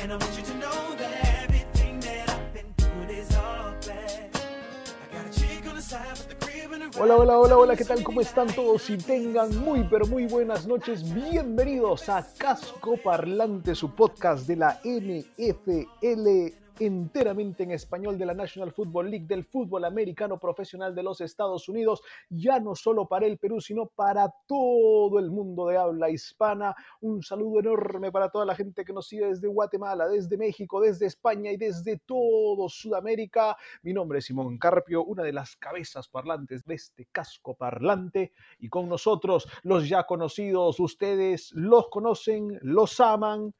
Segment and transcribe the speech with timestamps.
[0.00, 4.30] And I want you to know that everything that I've been doing is all bad.
[4.32, 6.96] I got a chick on the side with a crib and a ride.
[7.00, 8.04] Hola, hola, hola, hola, ¿qué tal?
[8.04, 8.88] ¿Cómo están todos?
[8.90, 11.02] Y tengan muy, pero muy buenas noches.
[11.12, 18.72] Bienvenidos a Casco Parlante, su podcast de la NFL enteramente en español de la National
[18.72, 23.38] Football League del fútbol americano profesional de los Estados Unidos, ya no solo para el
[23.38, 26.74] Perú, sino para todo el mundo de habla hispana.
[27.00, 31.06] Un saludo enorme para toda la gente que nos sigue desde Guatemala, desde México, desde
[31.06, 33.56] España y desde todo Sudamérica.
[33.82, 38.32] Mi nombre es Simón Carpio, una de las cabezas parlantes de este casco parlante.
[38.58, 43.52] Y con nosotros, los ya conocidos, ustedes los conocen, los aman,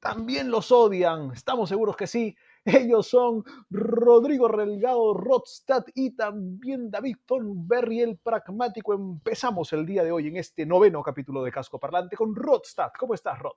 [0.00, 1.32] también los odian.
[1.32, 2.36] Estamos seguros que sí.
[2.64, 8.94] Ellos son Rodrigo Relgado Rodstad y también David Thornberry, el pragmático.
[8.94, 12.90] Empezamos el día de hoy en este noveno capítulo de Casco Parlante con Rodstad.
[12.98, 13.56] ¿Cómo estás, Rod?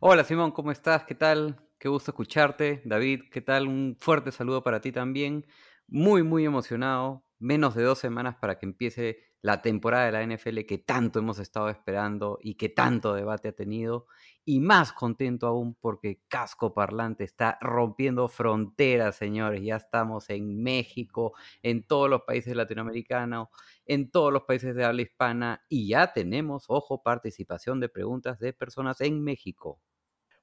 [0.00, 1.04] Hola Simón, ¿cómo estás?
[1.04, 1.60] ¿Qué tal?
[1.78, 2.82] Qué gusto escucharte.
[2.84, 3.68] David, ¿qué tal?
[3.68, 5.46] Un fuerte saludo para ti también.
[5.86, 7.24] Muy, muy emocionado.
[7.38, 11.38] Menos de dos semanas para que empiece la temporada de la NFL que tanto hemos
[11.38, 14.06] estado esperando y que tanto debate ha tenido.
[14.50, 19.62] Y más contento aún porque Casco Parlante está rompiendo fronteras, señores.
[19.62, 23.48] Ya estamos en México, en todos los países latinoamericanos,
[23.84, 28.54] en todos los países de habla hispana y ya tenemos, ojo, participación de preguntas de
[28.54, 29.80] personas en México.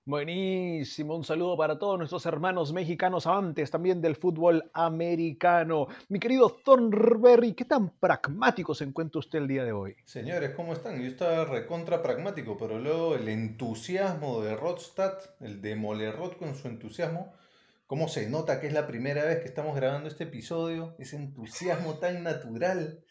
[0.07, 5.87] Buenísimo, un saludo para todos nuestros hermanos mexicanos amantes también del fútbol americano.
[6.09, 9.95] Mi querido Thornberry, ¿qué tan pragmático se encuentra usted el día de hoy?
[10.05, 11.01] Señores, ¿cómo están?
[11.01, 15.75] Yo estaba recontra pragmático, pero luego el entusiasmo de Rodstad, el de
[16.11, 17.33] Rod con su entusiasmo,
[17.87, 21.97] cómo se nota que es la primera vez que estamos grabando este episodio, ese entusiasmo
[21.97, 23.03] tan natural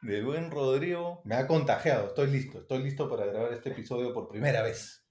[0.00, 4.28] del buen Rodrigo, me ha contagiado, estoy listo, estoy listo para grabar este episodio por
[4.28, 5.05] primera vez.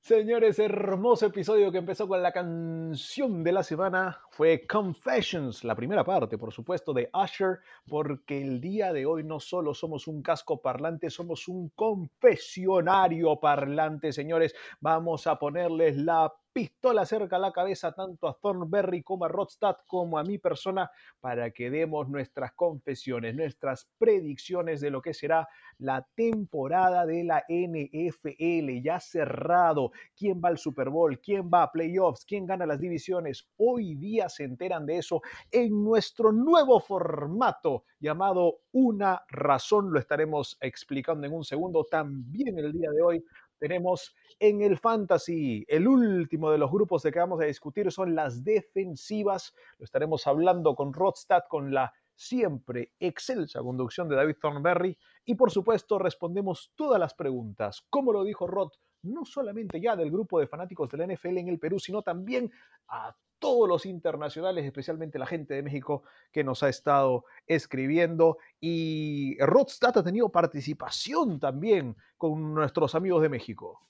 [0.00, 6.02] Señores, hermoso episodio que empezó con la canción de la semana fue Confessions, la primera
[6.02, 10.62] parte, por supuesto, de Usher, porque el día de hoy no solo somos un casco
[10.62, 14.54] parlante, somos un confesionario parlante, señores.
[14.80, 19.76] Vamos a ponerles la pistola cerca a la cabeza tanto a Thornberry como a Rodstad
[19.86, 25.46] como a mi persona para que demos nuestras confesiones, nuestras predicciones de lo que será
[25.78, 29.92] la temporada de la NFL ya cerrado.
[30.16, 31.20] ¿Quién va al Super Bowl?
[31.20, 32.24] ¿Quién va a playoffs?
[32.24, 33.48] ¿Quién gana las divisiones?
[33.56, 39.92] Hoy día se enteran de eso en nuestro nuevo formato llamado Una Razón.
[39.92, 41.84] Lo estaremos explicando en un segundo.
[41.84, 43.24] También el día de hoy
[43.58, 45.64] tenemos en el fantasy.
[45.68, 49.54] El último de los grupos de que vamos a discutir son las defensivas.
[49.78, 54.98] Lo estaremos hablando con Rodstad, con la siempre excelsa conducción de David Thornberry.
[55.24, 57.86] Y por supuesto, respondemos todas las preguntas.
[57.90, 58.70] Como lo dijo Rod,
[59.02, 62.50] no solamente ya del grupo de fanáticos de la NFL en el Perú, sino también
[62.88, 68.38] a todos los internacionales, especialmente la gente de México que nos ha estado escribiendo.
[68.60, 73.86] Y Rodstad ha tenido participación también con nuestros amigos de México.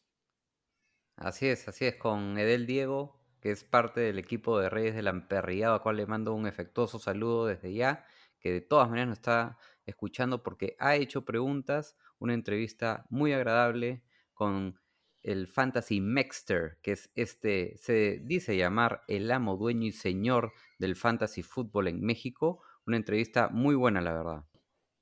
[1.17, 5.09] Así es, así es, con Edel Diego, que es parte del equipo de Reyes del
[5.09, 8.05] Amperriado, a cual le mando un efectuoso saludo desde ya,
[8.39, 14.05] que de todas maneras nos está escuchando porque ha hecho preguntas, una entrevista muy agradable
[14.33, 14.79] con
[15.29, 20.97] el Fantasy Mexter, que es este, se dice llamar el amo, dueño y señor del
[20.97, 22.63] fantasy fútbol en México.
[22.87, 24.45] Una entrevista muy buena, la verdad.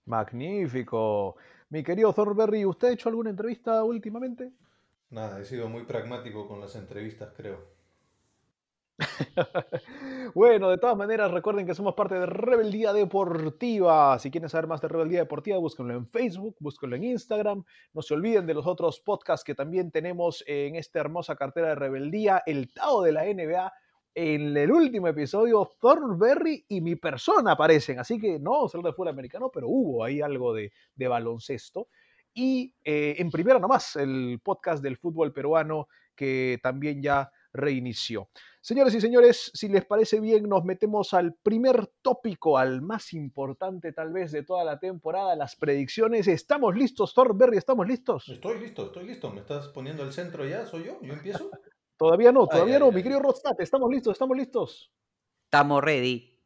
[0.04, 1.36] Magnífico.
[1.68, 4.52] Mi querido Thornberry, ¿usted ha hecho alguna entrevista últimamente?
[5.10, 7.75] Nada, he sido muy pragmático con las entrevistas, creo.
[10.34, 14.18] bueno, de todas maneras, recuerden que somos parte de Rebeldía Deportiva.
[14.18, 17.64] Si quieren saber más de Rebeldía Deportiva, búsquenlo en Facebook, búsquenlo en Instagram.
[17.92, 21.74] No se olviden de los otros podcasts que también tenemos en esta hermosa cartera de
[21.74, 23.72] Rebeldía, el Tao de la NBA.
[24.14, 29.08] En el último episodio, Thornberry y mi persona aparecen, así que no solo de fútbol
[29.08, 31.88] americano, pero hubo ahí algo de, de baloncesto.
[32.32, 38.28] Y eh, en primera nomás, el podcast del fútbol peruano que también ya reinició.
[38.66, 43.92] Señores y señores, si les parece bien, nos metemos al primer tópico, al más importante
[43.92, 46.26] tal vez de toda la temporada, las predicciones.
[46.26, 47.58] ¿Estamos listos, Thorberry?
[47.58, 48.28] ¿Estamos listos?
[48.28, 49.30] Estoy listo, estoy listo.
[49.30, 50.66] ¿Me estás poniendo al centro ya?
[50.66, 50.98] ¿Soy yo?
[51.00, 51.48] ¿Yo empiezo?
[51.96, 52.92] Todavía no, todavía ay, no, ay.
[52.92, 54.92] mi querido Rodstad, estamos listos, estamos listos.
[55.44, 56.36] Estamos ready.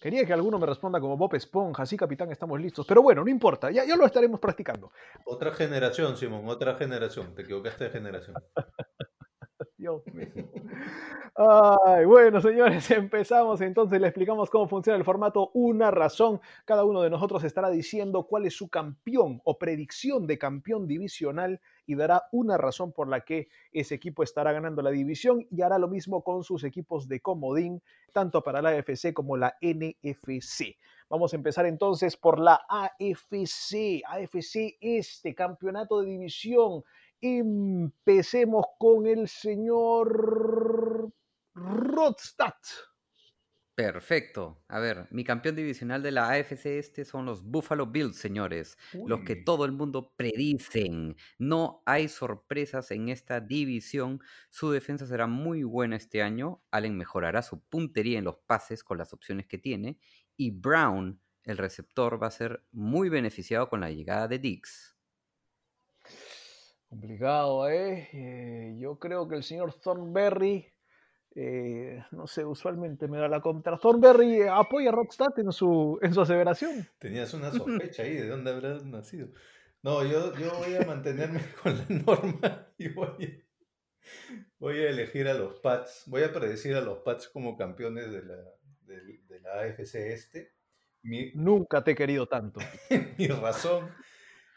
[0.00, 2.86] Quería que alguno me responda como Bob Esponja, sí, capitán, estamos listos.
[2.86, 4.90] Pero bueno, no importa, ya, ya lo estaremos practicando.
[5.26, 7.34] Otra generación, Simón, otra generación.
[7.34, 8.34] Te equivocaste de generación.
[9.82, 10.28] Dios mío.
[11.34, 13.60] Ay, bueno, señores, empezamos.
[13.60, 16.40] Entonces le explicamos cómo funciona el formato Una Razón.
[16.64, 21.60] Cada uno de nosotros estará diciendo cuál es su campeón o predicción de campeón divisional
[21.84, 25.80] y dará una razón por la que ese equipo estará ganando la división y hará
[25.80, 27.82] lo mismo con sus equipos de comodín,
[28.12, 30.76] tanto para la AFC como la NFC.
[31.08, 36.84] Vamos a empezar entonces por la AFC, AFC este campeonato de división.
[37.22, 41.12] Empecemos con el señor
[41.54, 42.54] Rodstad.
[43.74, 44.62] Perfecto.
[44.68, 48.76] A ver, mi campeón divisional de la AFC este son los Buffalo Bills, señores.
[49.06, 51.16] Los que todo el mundo predicen.
[51.38, 54.20] No hay sorpresas en esta división.
[54.50, 56.62] Su defensa será muy buena este año.
[56.70, 59.98] Allen mejorará su puntería en los pases con las opciones que tiene.
[60.36, 64.91] Y Brown, el receptor, va a ser muy beneficiado con la llegada de Diggs.
[66.92, 68.06] Complicado, ¿eh?
[68.12, 70.70] Eh, Yo creo que el señor Thornberry,
[71.34, 73.78] eh, no sé, usualmente me da la contra.
[73.78, 76.86] Thornberry apoya a Rodstad en su, en su aseveración.
[76.98, 79.28] Tenías una sospecha ahí de dónde habrá nacido.
[79.80, 85.28] No, yo, yo voy a mantenerme con la norma y voy a, voy a elegir
[85.28, 86.02] a los Pats.
[86.08, 88.36] Voy a predecir a los Pats como campeones de la,
[88.82, 90.52] de, de la AFC este.
[91.00, 92.60] Mi, Nunca te he querido tanto.
[93.16, 93.88] mi razón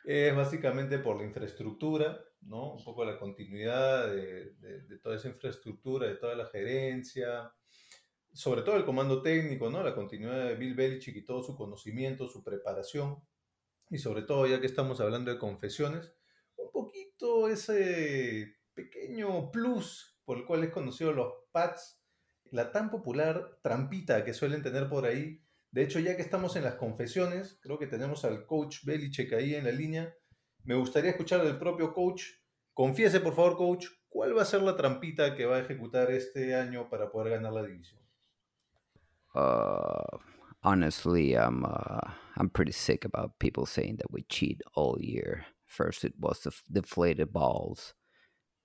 [0.05, 2.73] es básicamente por la infraestructura, ¿no?
[2.73, 7.53] Un poco la continuidad de, toda esa infraestructura, de toda la gerencia,
[8.33, 9.83] sobre todo el comando técnico, ¿no?
[9.83, 13.23] La continuidad de Bill Belichick y todo su conocimiento, su preparación,
[13.89, 16.13] y sobre todo, ya que estamos hablando de confesiones,
[16.57, 22.01] un poquito ese pequeño plus por el cual es conocido los Pats,
[22.51, 25.44] la tan popular trampita que suelen tener por ahí.
[25.75, 29.55] De hecho, ya que estamos en las confesiones, creo que tenemos al coach Belichick ahí
[29.55, 30.15] en la línea.
[30.63, 32.23] Me gustaría escuchar del propio coach.
[32.73, 36.55] Confiese, por favor, coach, ¿cuál va a ser la trampita que va a ejecutar este
[36.55, 38.01] año para poder ganar la división?
[39.35, 40.17] Uh,
[40.63, 45.45] honestly, I'm uh, I'm pretty sick about people saying that we cheat all year.
[45.65, 47.93] First, it was the deflated balls.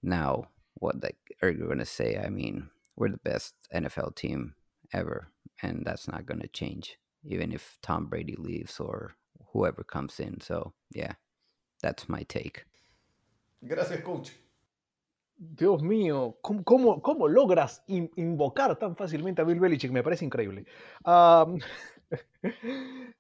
[0.01, 2.17] Now, what like are you gonna say?
[2.25, 4.55] I mean, we're the best NFL team
[4.93, 9.17] ever, and that's not gonna change, even if Tom Brady leaves or
[9.53, 10.41] whoever comes in.
[10.41, 11.15] So, yeah,
[11.83, 12.65] that's my take.
[13.63, 14.31] Gracias, coach.
[15.43, 19.91] Dios mío, ¿cómo, cómo- cómo logras in- invocar tan fácilmente a Bill Belichick?
[19.91, 20.67] Me parece increíble.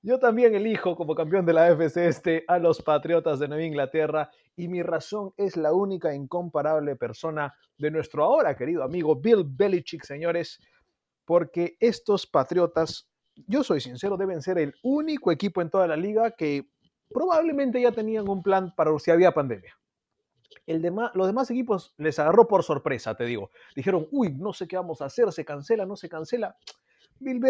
[0.02, 4.30] Yo también elijo como campeón de la AFC este a los Patriotas de Nueva Inglaterra
[4.56, 9.44] y mi razón es la única e incomparable persona de nuestro ahora querido amigo Bill
[9.46, 10.58] Belichick, señores,
[11.30, 13.08] porque estos Patriotas,
[13.46, 16.72] yo soy sincero, deben ser el único equipo en toda la liga que
[17.08, 19.78] probablemente ya tenían un plan para si había pandemia
[20.66, 23.52] el dema- los demás equipos les agarró por sorpresa, te digo.
[23.76, 26.56] Dijeron, uy, no sé qué vamos a hacer, se cancela, no se cancela.
[27.20, 27.40] Bill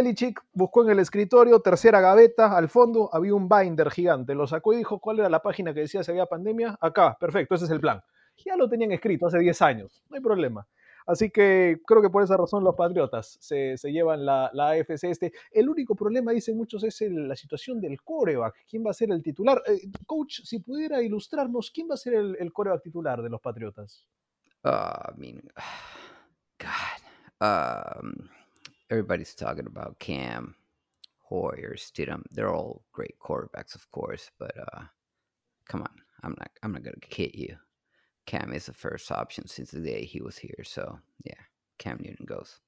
[0.52, 4.34] buscó en el escritorio, tercera gaveta, al fondo había un binder gigante.
[4.34, 6.76] Lo sacó y dijo cuál era la página que decía si había pandemia.
[6.82, 8.02] Acá, perfecto, ese es el plan.
[8.44, 10.66] Ya lo tenían escrito hace 10 años, no hay problema.
[11.06, 15.04] Así que creo que por esa razón los Patriotas se, se llevan la, la AFC
[15.04, 15.32] este.
[15.50, 18.66] El único problema, dicen muchos, es la situación del coreback.
[18.68, 19.62] ¿Quién va a ser el titular?
[19.66, 23.40] Eh, coach, si pudiera ilustrarnos, ¿quién va a ser el, el coreback titular de los
[23.40, 24.06] Patriotas?
[24.64, 25.42] Uh, I mean,
[26.58, 27.00] God,
[27.40, 28.28] um,
[28.90, 30.54] everybody's talking about Cam,
[31.30, 32.22] Hoyer, Stidham.
[32.30, 34.82] They're all great quarterbacks, of course, but uh,
[35.66, 37.56] come on, I'm not, I'm not gonna kid you.
[38.30, 41.42] Cam is the first option since the day he was here, so yeah,
[41.78, 42.62] Cam Newton goes.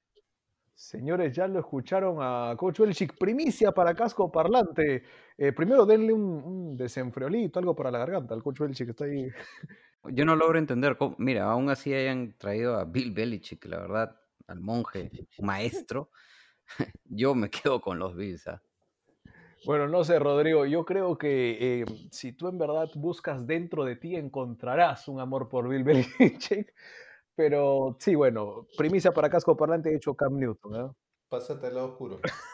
[0.75, 3.17] Señores, ya lo escucharon a Coach Belichick.
[3.17, 5.03] Primicia para casco parlante.
[5.37, 8.35] Eh, primero denle un, un desenfriolito, algo para la garganta.
[8.35, 9.29] El Coach Belichick está ahí.
[10.11, 14.19] Yo no logro entender cómo, mira, aún así hayan traído a Bill Belichick, la verdad,
[14.47, 16.09] al monje, maestro.
[17.05, 18.47] Yo me quedo con los Bills.
[18.47, 18.61] ¿ah?
[19.65, 20.65] Bueno, no sé, Rodrigo.
[20.65, 25.47] Yo creo que eh, si tú en verdad buscas dentro de ti, encontrarás un amor
[25.47, 25.83] por Bill
[26.17, 26.73] Belichick.
[27.35, 30.75] Pero sí, bueno, primicia para casco parlante he hecho Cam Newton.
[30.75, 30.91] ¿eh?
[31.29, 32.19] Pásate al lado oscuro.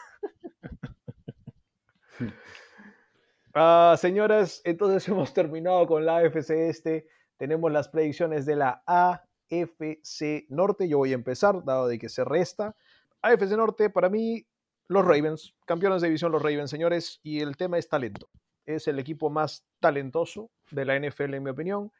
[3.52, 7.08] Ah, señoras, entonces hemos terminado con la AFC este.
[7.36, 10.88] Tenemos las predicciones de la AFC Norte.
[10.88, 12.76] Yo voy a empezar, dado de que se resta.
[13.22, 14.46] AFC Norte, para mí,
[14.90, 18.28] los Ravens, campeones de división los Ravens, señores, y el tema es talento.
[18.66, 21.92] Es el equipo más talentoso de la NFL, en mi opinión.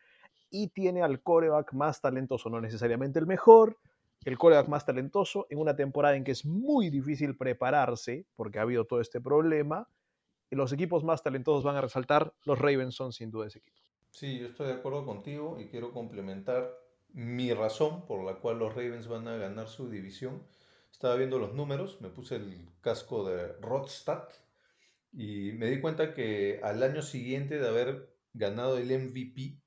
[0.52, 3.78] y tiene al coreback más talentoso, no necesariamente el mejor,
[4.24, 8.62] el coreback más talentoso en una temporada en que es muy difícil prepararse porque ha
[8.62, 9.88] habido todo este problema.
[10.50, 13.78] Y los equipos más talentosos van a resaltar, los Ravens son sin duda ese equipo.
[14.10, 16.76] Sí, yo estoy de acuerdo contigo y quiero complementar
[17.12, 20.42] mi razón por la cual los Ravens van a ganar su división.
[20.90, 24.28] Estaba viendo los números, me puse el casco de Rodstad
[25.12, 29.60] y me di cuenta que al año siguiente de haber ganado el MVP,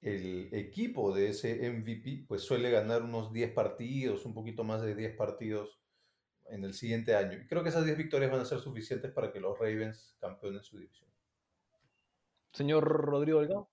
[0.00, 4.94] el equipo de ese MVP pues suele ganar unos 10 partidos, un poquito más de
[4.94, 5.80] 10 partidos
[6.46, 7.38] en el siguiente año.
[7.38, 10.62] Y creo que esas 10 victorias van a ser suficientes para que los Ravens campeonen
[10.62, 11.08] su división.
[12.52, 13.71] Señor Rodrigo Delgado.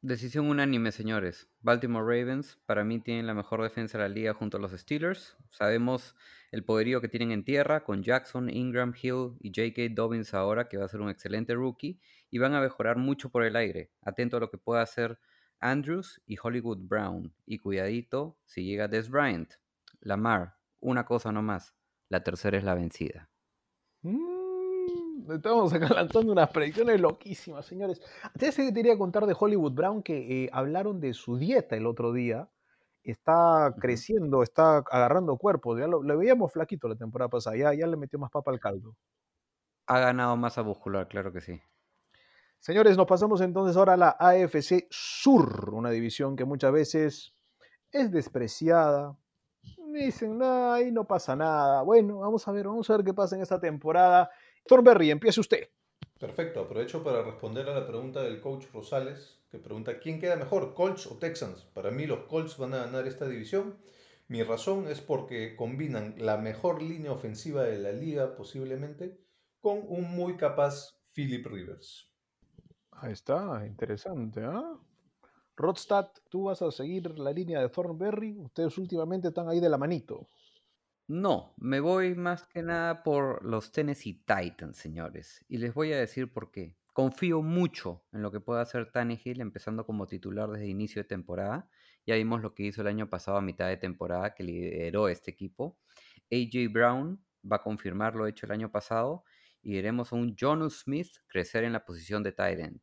[0.00, 1.48] Decisión unánime, señores.
[1.60, 5.36] Baltimore Ravens para mí tienen la mejor defensa de la liga junto a los Steelers.
[5.50, 6.14] Sabemos
[6.52, 9.94] el poderío que tienen en tierra con Jackson, Ingram, Hill y J.K.
[9.96, 11.98] Dobbins ahora, que va a ser un excelente rookie,
[12.30, 13.90] y van a mejorar mucho por el aire.
[14.00, 15.18] Atento a lo que pueda hacer
[15.58, 17.34] Andrews y Hollywood Brown.
[17.44, 19.54] Y cuidadito si llega Des Bryant.
[19.98, 21.74] Lamar, una cosa nomás.
[22.08, 23.28] La tercera es la vencida.
[24.02, 24.37] Mm,
[25.30, 28.00] estamos acá lanzando unas predicciones loquísimas, señores.
[28.22, 31.86] Antes que te quería contar de Hollywood Brown que eh, hablaron de su dieta el
[31.86, 32.48] otro día.
[33.04, 35.78] Está creciendo, está agarrando cuerpo.
[35.78, 37.56] Ya lo, lo veíamos flaquito la temporada pasada.
[37.56, 38.94] Ya, ya le metió más papa al caldo.
[39.86, 41.60] Ha ganado masa muscular, claro que sí.
[42.60, 47.34] Señores, nos pasamos entonces ahora a la AFC Sur, una división que muchas veces
[47.92, 49.16] es despreciada.
[49.92, 51.82] Dicen, no, ahí no pasa nada.
[51.82, 54.30] Bueno, vamos a ver, vamos a ver qué pasa en esta temporada.
[54.68, 55.70] Thornberry, empiece usted.
[56.20, 60.74] Perfecto, aprovecho para responder a la pregunta del coach Rosales, que pregunta, ¿quién queda mejor,
[60.74, 61.62] Colts o Texans?
[61.72, 63.78] Para mí los Colts van a ganar esta división.
[64.28, 69.18] Mi razón es porque combinan la mejor línea ofensiva de la liga posiblemente
[69.60, 72.12] con un muy capaz Philip Rivers.
[72.90, 74.42] Ahí está, interesante.
[74.44, 74.76] ¿ah?
[75.56, 78.38] Rodstad, tú vas a seguir la línea de Thornberry.
[78.38, 80.28] Ustedes últimamente están ahí de la manito.
[81.08, 85.42] No, me voy más que nada por los Tennessee Titans, señores.
[85.48, 86.76] Y les voy a decir por qué.
[86.92, 91.70] Confío mucho en lo que pueda hacer Tannehill empezando como titular desde inicio de temporada.
[92.06, 95.30] Ya vimos lo que hizo el año pasado a mitad de temporada que lideró este
[95.30, 95.78] equipo.
[96.30, 99.24] AJ Brown va a confirmar lo hecho el año pasado
[99.62, 102.82] y veremos a un Jonu Smith crecer en la posición de tight end.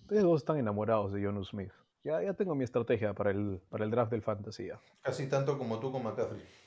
[0.00, 1.72] Ustedes dos están enamorados de Jonu Smith.
[2.04, 4.68] Ya, ya tengo mi estrategia para el, para el draft del fantasy.
[4.68, 4.80] ya.
[5.02, 6.63] Casi tanto como tú con McCaffrey.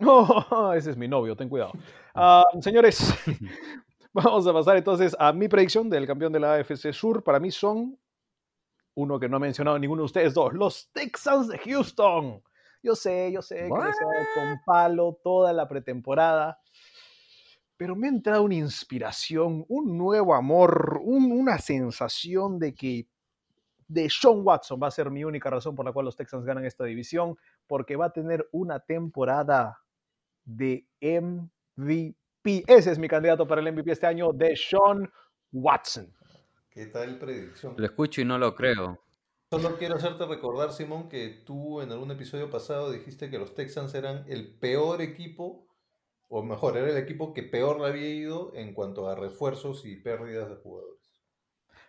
[0.00, 1.72] Oh, ese es mi novio, ten cuidado.
[2.14, 3.14] Ah, señores,
[4.12, 7.22] vamos a pasar entonces a mi predicción del campeón de la AFC Sur.
[7.22, 7.98] Para mí son
[8.94, 12.42] uno que no ha mencionado ninguno de ustedes dos, los Texans de Houston.
[12.82, 16.58] Yo sé, yo sé que les he con palo toda la pretemporada,
[17.76, 23.06] pero me ha entrado una inspiración, un nuevo amor, un- una sensación de que
[23.88, 26.64] de Sean Watson va a ser mi única razón por la cual los Texans ganan
[26.64, 27.36] esta división,
[27.66, 29.78] porque va a tener una temporada
[30.46, 32.64] de MVP.
[32.66, 35.12] Ese es mi candidato para el MVP este año, de Sean
[35.52, 36.10] Watson.
[36.70, 37.74] ¿Qué tal predicción?
[37.76, 39.02] Lo escucho y no lo creo.
[39.50, 43.94] Solo quiero hacerte recordar, Simón, que tú en algún episodio pasado dijiste que los Texans
[43.94, 45.68] eran el peor equipo,
[46.28, 49.96] o mejor, era el equipo que peor le había ido en cuanto a refuerzos y
[49.96, 50.96] pérdidas de jugadores.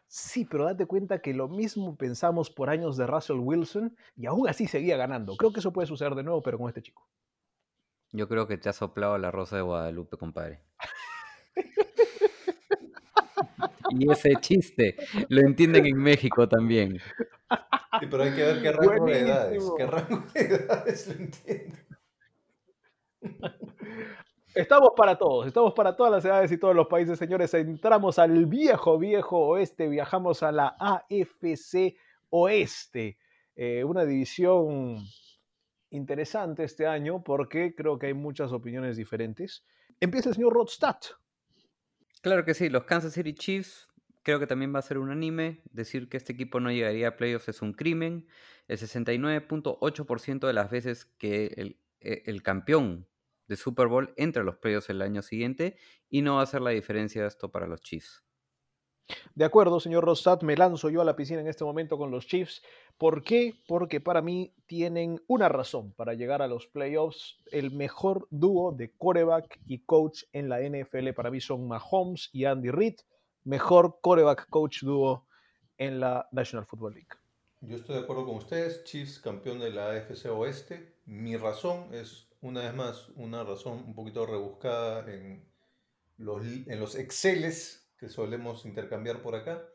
[0.05, 4.47] Sí, pero date cuenta que lo mismo pensamos por años de Russell Wilson y aún
[4.47, 5.35] así seguía ganando.
[5.35, 7.09] Creo que eso puede suceder de nuevo, pero con este chico.
[8.11, 10.61] Yo creo que te ha soplado la rosa de Guadalupe, compadre.
[13.89, 14.95] Y ese chiste
[15.29, 16.99] lo entienden en México también.
[17.99, 21.85] Sí, pero hay que ver qué rango de edades, qué rango de edades lo entiende.
[24.53, 27.53] Estamos para todos, estamos para todas las edades y todos los países, señores.
[27.53, 31.95] Entramos al viejo, viejo oeste, viajamos a la AFC
[32.29, 33.17] Oeste,
[33.55, 34.97] Eh, una división
[35.89, 39.65] interesante este año porque creo que hay muchas opiniones diferentes.
[39.99, 40.97] Empieza el señor Rodstad.
[42.21, 43.87] Claro que sí, los Kansas City Chiefs
[44.23, 45.61] creo que también va a ser unánime.
[45.71, 48.27] Decir que este equipo no llegaría a playoffs es un crimen.
[48.67, 53.07] El 69.8% de las veces que el, e- el campeón
[53.47, 55.77] de Super Bowl entra a los playoffs el año siguiente
[56.09, 58.26] y no va a hacer la diferencia esto para los Chiefs.
[59.35, 62.27] De acuerdo, señor Rostad, me lanzo yo a la piscina en este momento con los
[62.27, 62.61] Chiefs.
[62.97, 63.53] ¿Por qué?
[63.67, 67.37] Porque para mí tienen una razón para llegar a los playoffs.
[67.51, 72.45] El mejor dúo de quarterback y coach en la NFL para mí son Mahomes y
[72.45, 72.95] Andy Reid.
[73.43, 75.27] Mejor quarterback coach dúo
[75.77, 77.09] en la National Football League.
[77.61, 80.95] Yo estoy de acuerdo con ustedes, Chiefs campeón de la AFC Oeste.
[81.05, 85.43] Mi razón es, una vez más, una razón un poquito rebuscada en
[86.17, 89.67] los, en los Exceles que solemos intercambiar por acá.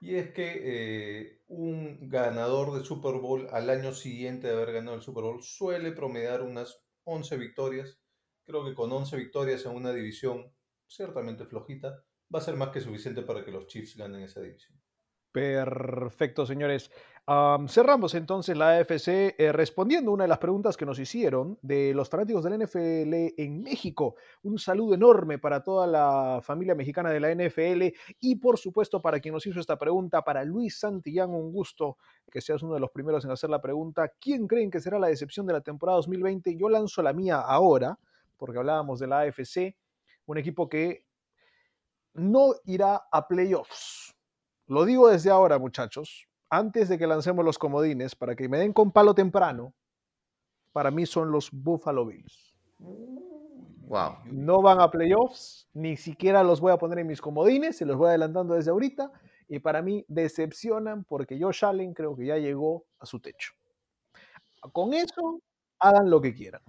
[0.00, 4.96] Y es que eh, un ganador de Super Bowl al año siguiente de haber ganado
[4.96, 7.98] el Super Bowl suele promediar unas 11 victorias.
[8.44, 10.52] Creo que con 11 victorias en una división
[10.86, 12.04] ciertamente flojita
[12.34, 14.83] va a ser más que suficiente para que los Chiefs ganen esa división.
[15.34, 16.92] Perfecto, señores.
[17.26, 21.92] Am, cerramos entonces la AFC eh, respondiendo una de las preguntas que nos hicieron de
[21.92, 24.14] los fanáticos del NFL en México.
[24.44, 29.18] Un saludo enorme para toda la familia mexicana de la NFL y por supuesto para
[29.18, 31.96] quien nos hizo esta pregunta, para Luis Santillán, un gusto
[32.30, 34.12] que seas uno de los primeros en hacer la pregunta.
[34.20, 36.56] ¿Quién creen que será la decepción de la temporada 2020?
[36.56, 37.98] Yo lanzo la mía ahora,
[38.36, 39.74] porque hablábamos de la AFC,
[40.26, 41.04] un equipo que
[42.12, 44.03] no irá a playoffs.
[44.66, 48.72] Lo digo desde ahora, muchachos, antes de que lancemos los comodines, para que me den
[48.72, 49.74] con palo temprano,
[50.72, 52.56] para mí son los Buffalo Bills.
[52.78, 54.16] Wow.
[54.24, 57.98] No van a playoffs, ni siquiera los voy a poner en mis comodines, se los
[57.98, 59.12] voy adelantando desde ahorita,
[59.48, 63.52] y para mí decepcionan porque Josh Allen creo que ya llegó a su techo.
[64.72, 65.42] Con eso,
[65.78, 66.62] hagan lo que quieran.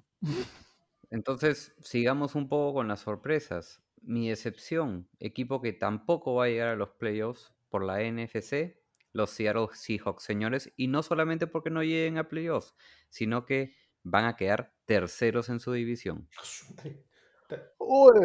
[1.10, 3.82] Entonces, sigamos un poco con las sorpresas.
[4.02, 8.78] Mi decepción, equipo que tampoco va a llegar a los playoffs por la NFC,
[9.12, 12.76] los Seattle Seahawks, señores, y no solamente porque no lleguen a playoffs,
[13.10, 16.30] sino que van a quedar terceros en su división.
[17.48, 18.22] Te Uy.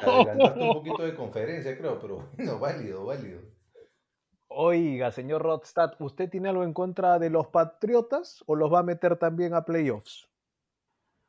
[0.00, 3.40] te adelantaste un poquito de conferencia, creo, pero no, válido, válido.
[4.48, 8.82] Oiga, señor Rodstad, ¿usted tiene algo en contra de los Patriotas o los va a
[8.82, 10.28] meter también a playoffs?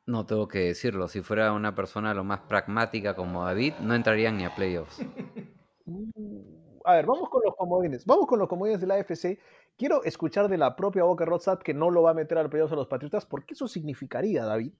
[0.06, 4.36] No tengo que decirlo, si fuera una persona lo más pragmática como David, no entrarían
[4.36, 4.98] ni a playoffs.
[6.86, 8.04] A ver, vamos con los comodines.
[8.04, 9.38] Vamos con los comodines de la AFC.
[9.76, 12.74] Quiero escuchar de la propia boca Rodstad que no lo va a meter al playoffs
[12.74, 14.74] a los Patriotas, porque eso significaría, David,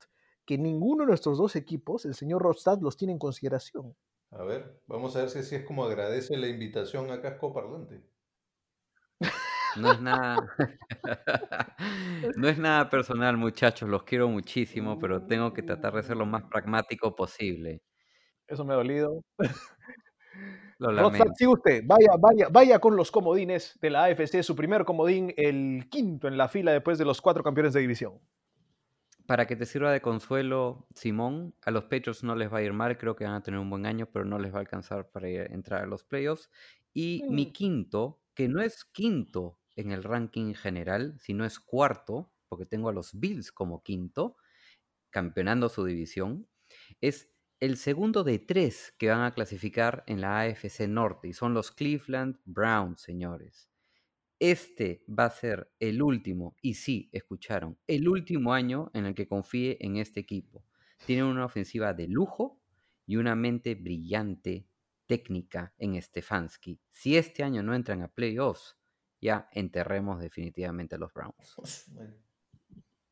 [0.45, 3.97] que ninguno de nuestros dos equipos, el señor Rodstad, los tiene en consideración.
[4.33, 8.03] A ver, vamos a ver si así es como agradece la invitación a Casco Parlante.
[9.77, 10.37] No es nada.
[12.37, 13.89] no es nada personal, muchachos.
[13.89, 17.83] Los quiero muchísimo, pero tengo que tratar de ser lo más pragmático posible.
[18.47, 19.25] Eso me ha dolido.
[21.37, 21.83] Sigue usted.
[21.87, 24.43] Vaya, vaya, vaya con los comodines de la AFC.
[24.43, 28.21] Su primer comodín, el quinto en la fila después de los cuatro campeones de división.
[29.27, 32.75] Para que te sirva de consuelo, Simón, a los Patriots no les va a ir
[32.75, 35.09] mal, creo que van a tener un buen año, pero no les va a alcanzar
[35.11, 36.51] para ir- entrar a los playoffs.
[36.93, 37.53] Y mi Mm.
[37.53, 42.93] quinto, que no es quinto en el ranking general, sino es cuarto, porque tengo a
[42.93, 44.37] los Bills como quinto,
[45.11, 46.47] campeonando su división,
[47.01, 47.31] es
[47.65, 51.71] el segundo de tres que van a clasificar en la AFC Norte, y son los
[51.73, 53.71] Cleveland Browns, señores.
[54.39, 59.27] Este va a ser el último, y sí, escucharon, el último año en el que
[59.27, 60.63] confíe en este equipo.
[61.07, 62.61] Tienen una ofensiva de lujo
[63.07, 64.69] y una mente brillante,
[65.07, 66.79] técnica en Stefanski.
[66.91, 68.77] Si este año no entran a playoffs,
[69.23, 71.57] ya enterremos definitivamente a los Browns.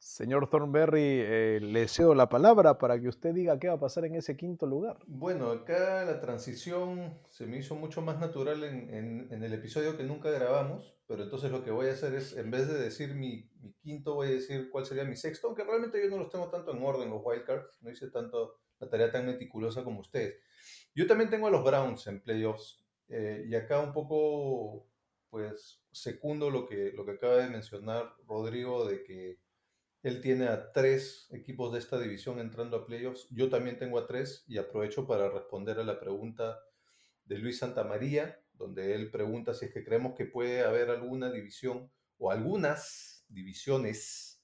[0.02, 4.04] Señor Thornberry, eh, le cedo la palabra para que usted diga qué va a pasar
[4.04, 4.98] en ese quinto lugar.
[5.06, 8.92] Bueno, acá la transición se me hizo mucho más natural en,
[9.30, 12.50] en- el episodio que nunca grabamos, pero entonces lo que voy a hacer es, en
[12.50, 16.02] vez de decir mi, mi quinto, voy a decir cuál sería mi sexto, aunque realmente
[16.02, 19.24] yo no los tengo tanto en orden, los wildcards, no hice tanto la tarea tan
[19.24, 20.34] meticulosa como ustedes.
[20.96, 24.88] Yo también tengo a los Browns en playoffs, eh, y acá un poco,
[25.30, 29.38] pues, secundo lo que, lo que acaba de mencionar Rodrigo, de que
[30.02, 33.28] él tiene a tres equipos de esta división entrando a playoffs.
[33.30, 36.58] Yo también tengo a tres y aprovecho para responder a la pregunta
[37.24, 41.90] de Luis Santamaría, donde él pregunta si es que creemos que puede haber alguna división
[42.18, 44.42] o algunas divisiones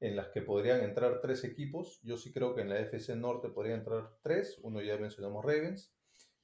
[0.00, 2.00] en las que podrían entrar tres equipos.
[2.02, 4.58] Yo sí creo que en la FC Norte podrían entrar tres.
[4.62, 5.94] Uno ya mencionamos Ravens.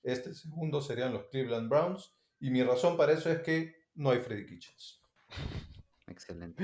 [0.02, 2.14] Este segundo serían los Cleveland Browns.
[2.38, 5.02] Y mi razón para eso es que no hay Freddy Kitchens.
[6.06, 6.62] Excelente.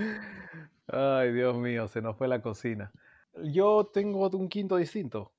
[0.87, 2.92] Ay, Dios mío, se nos fue la cocina.
[3.42, 5.33] Yo tengo un quinto distinto,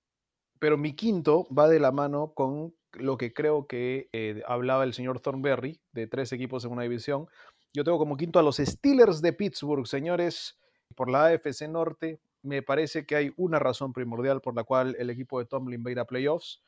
[0.60, 4.94] pero mi quinto va de la mano con lo que creo que eh, hablaba el
[4.94, 7.28] señor Thornberry, de tres equipos en una división.
[7.74, 10.60] Yo tengo como quinto a los Steelers de Pittsburgh, señores,
[10.96, 12.20] por la AFC Norte.
[12.44, 15.90] Me parece que hay una razón primordial por la cual el equipo de Tomlin va
[15.90, 16.62] a ir a playoffs,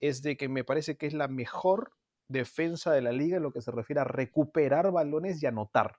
[0.00, 1.92] es de que me parece que es la mejor
[2.28, 5.98] defensa de la liga en lo que se refiere a recuperar balones y anotar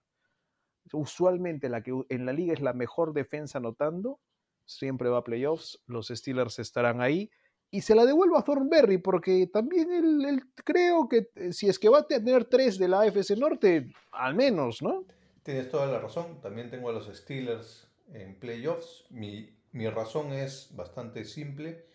[0.94, 4.20] usualmente la que en la liga es la mejor defensa anotando,
[4.66, 7.30] siempre va a playoffs, los Steelers estarán ahí.
[7.72, 11.90] Y se la devuelvo a Thornberry porque también él creo que eh, si es que
[11.90, 15.06] va a tener tres de la AFC Norte, al menos, ¿no?
[15.44, 16.40] Tienes toda la razón.
[16.42, 19.06] También tengo a los Steelers en playoffs.
[19.10, 21.86] Mi, mi razón es bastante simple.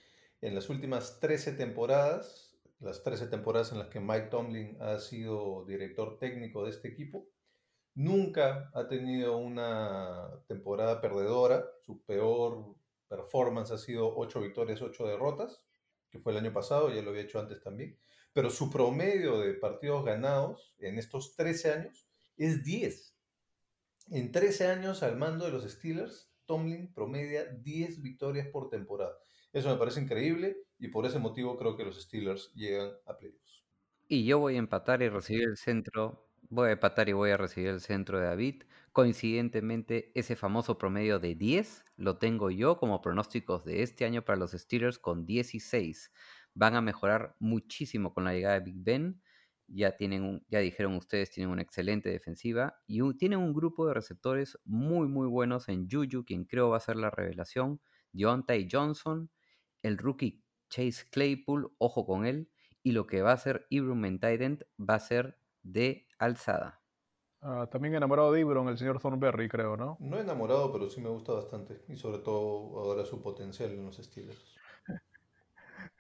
[0.42, 5.64] En las últimas 13 temporadas, las 13 temporadas en las que Mike Tomlin ha sido
[5.66, 7.26] director técnico de este equipo.
[7.94, 11.64] Nunca ha tenido una temporada perdedora.
[11.85, 12.76] Su peor
[13.09, 15.62] performance ha sido 8 victorias, 8 derrotas,
[16.11, 17.98] que fue el año pasado, ya lo había hecho antes también.
[18.33, 23.16] Pero su promedio de partidos ganados en estos 13 años es 10.
[24.11, 29.18] En 13 años al mando de los Steelers, Tomlin promedia 10 victorias por temporada.
[29.53, 33.64] Eso me parece increíble y por ese motivo creo que los Steelers llegan a playoffs.
[34.09, 36.29] Y yo voy a empatar y recibir el centro.
[36.52, 38.64] Voy a empatar y voy a recibir el centro de David.
[38.90, 44.36] Coincidentemente, ese famoso promedio de 10 lo tengo yo como pronósticos de este año para
[44.36, 46.10] los Steelers con 16.
[46.54, 49.22] Van a mejorar muchísimo con la llegada de Big Ben.
[49.68, 54.58] Ya, tienen ya dijeron ustedes, tienen una excelente defensiva y tienen un grupo de receptores
[54.64, 57.80] muy, muy buenos en Juju, quien creo va a ser la revelación.
[58.12, 59.30] Deontay Johnson,
[59.82, 62.50] el rookie Chase Claypool, ojo con él.
[62.82, 66.80] Y lo que va a hacer Ibram Tident va a ser de alzada.
[67.42, 69.96] Ah, también enamorado de Ibron, el señor Thornberry, creo, ¿no?
[69.98, 71.83] No enamorado, pero sí me gusta bastante.
[71.88, 74.56] Y sobre todo ahora su potencial en los Steelers.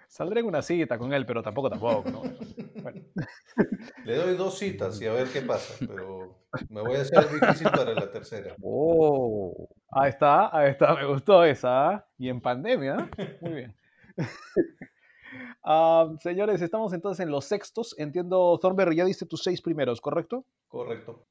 [0.06, 2.22] Saldré en una cita con él, pero tampoco, tampoco, ¿no?
[2.82, 3.00] Bueno,
[4.04, 7.70] Le doy dos citas y a ver qué pasa, pero me voy a hacer difícil
[7.70, 8.54] para la tercera.
[8.62, 9.68] ¡Oh!
[9.92, 11.88] ahí está, ahí está, me gustó esa.
[11.88, 12.06] ¿ah?
[12.18, 13.08] Y en pandemia,
[13.40, 13.76] muy bien.
[15.62, 17.94] Ah, señores, estamos entonces en los sextos.
[17.98, 20.44] Entiendo, Thornberry, ya diste tus seis primeros, ¿correcto?
[20.68, 21.26] Correcto.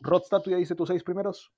[0.00, 1.52] Rodstad, ¿tú ya diste tus seis primeros?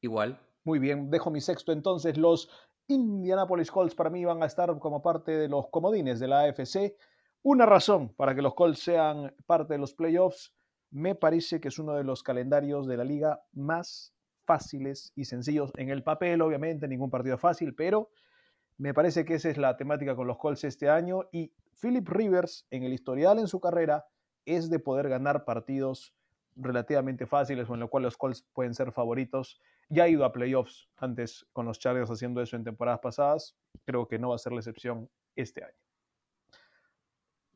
[0.00, 0.40] Igual.
[0.64, 2.16] Muy bien, dejo mi sexto entonces.
[2.16, 2.48] Los
[2.88, 6.96] Indianapolis Colts para mí van a estar como parte de los comodines de la AFC.
[7.42, 10.52] Una razón para que los Colts sean parte de los playoffs,
[10.90, 15.72] me parece que es uno de los calendarios de la liga más fáciles y sencillos
[15.76, 18.10] en el papel, obviamente, ningún partido fácil, pero
[18.78, 22.66] me parece que esa es la temática con los Colts este año y Philip Rivers
[22.70, 24.06] en el historial en su carrera
[24.44, 26.14] es de poder ganar partidos
[26.56, 29.60] relativamente fáciles o en lo cual los Colts pueden ser favoritos.
[29.88, 33.56] Ya ha ido a playoffs antes con los Chargers haciendo eso en temporadas pasadas.
[33.84, 35.76] Creo que no va a ser la excepción este año.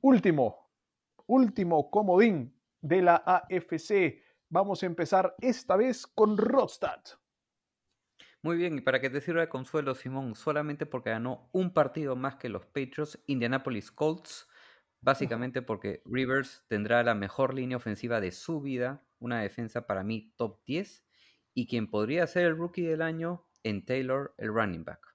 [0.01, 0.71] Último,
[1.27, 4.23] último comodín de la AFC.
[4.49, 7.01] Vamos a empezar esta vez con Rodstad.
[8.43, 12.17] Muy bien, y para que te sirva de consuelo, Simón, solamente porque ganó un partido
[12.17, 14.49] más que los Patriots, Indianapolis Colts,
[15.01, 20.33] básicamente porque Rivers tendrá la mejor línea ofensiva de su vida, una defensa para mí
[20.37, 21.05] top 10,
[21.55, 25.15] y quien podría ser el rookie del año en Taylor, el running back.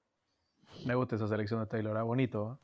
[0.85, 2.59] Me gusta esa selección de Taylor, ah, bonito.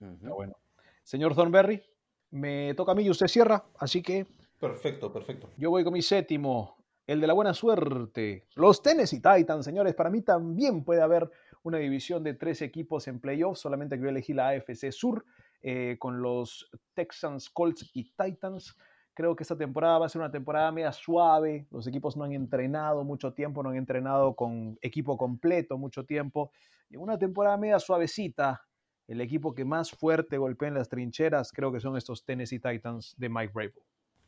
[0.00, 0.12] ¿eh?
[0.14, 0.56] Está bueno.
[1.04, 1.82] Señor Thornberry,
[2.30, 4.26] me toca a mí y usted cierra, así que
[4.64, 5.50] Perfecto, perfecto.
[5.58, 8.46] Yo voy con mi séptimo, el de la buena suerte.
[8.54, 9.94] Los Tennessee Titans, señores.
[9.94, 11.30] Para mí también puede haber
[11.62, 15.24] una división de tres equipos en playoffs, solamente que yo elegí la AFC Sur
[15.62, 18.76] eh, con los Texans, Colts y Titans.
[19.14, 21.66] Creo que esta temporada va a ser una temporada media suave.
[21.70, 26.52] Los equipos no han entrenado mucho tiempo, no han entrenado con equipo completo mucho tiempo.
[26.90, 28.62] Y una temporada media suavecita.
[29.06, 33.14] El equipo que más fuerte golpea en las trincheras creo que son estos Tennessee Titans
[33.18, 33.82] de Mike Vrabel.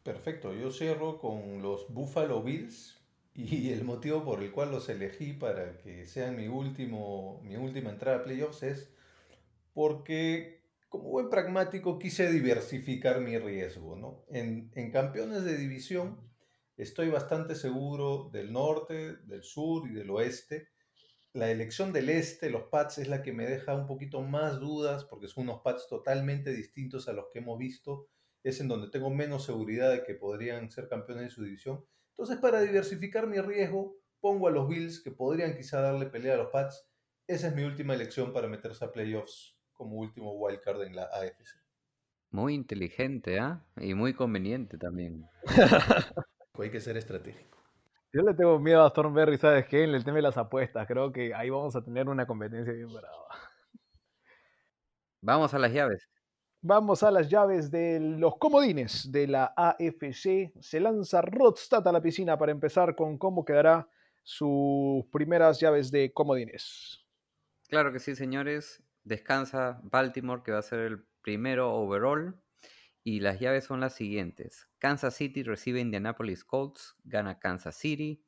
[0.06, 0.54] Perfecto.
[0.54, 2.96] Yo cierro con los Buffalo Bills
[3.34, 7.90] y el motivo por el cual los elegí para que sean mi, último, mi última
[7.90, 8.94] entrada a playoffs es
[9.74, 13.96] porque como buen pragmático quise diversificar mi riesgo.
[13.96, 14.24] ¿no?
[14.28, 16.20] En, en campeones de división
[16.76, 20.68] estoy bastante seguro del norte, del sur y del oeste.
[21.32, 25.04] La elección del este, los Pats, es la que me deja un poquito más dudas
[25.04, 28.06] porque son unos Pats totalmente distintos a los que hemos visto.
[28.46, 31.84] Es en donde tengo menos seguridad de que podrían ser campeones de su división.
[32.10, 36.36] Entonces, para diversificar mi riesgo, pongo a los Bills que podrían quizá darle pelea a
[36.36, 36.88] los Pats.
[37.26, 41.56] Esa es mi última elección para meterse a playoffs como último wildcard en la AFC.
[42.30, 43.66] Muy inteligente, ¿ah?
[43.78, 45.26] Y muy conveniente también.
[46.54, 47.58] Hay que ser estratégico.
[48.12, 49.82] Yo le tengo miedo a Thornberry, ¿sabes qué?
[49.82, 50.86] En el tema de las apuestas.
[50.86, 53.26] Creo que ahí vamos a tener una competencia bien brava.
[55.20, 56.08] Vamos a las llaves.
[56.62, 60.52] Vamos a las llaves de los comodines de la AFC.
[60.60, 63.88] Se lanza Rodstad a la piscina para empezar con cómo quedará
[64.24, 67.04] sus primeras llaves de comodines.
[67.68, 68.82] Claro que sí, señores.
[69.04, 72.40] Descansa Baltimore, que va a ser el primero overall.
[73.04, 74.68] Y las llaves son las siguientes.
[74.78, 78.24] Kansas City recibe a Indianapolis Colts, gana Kansas City.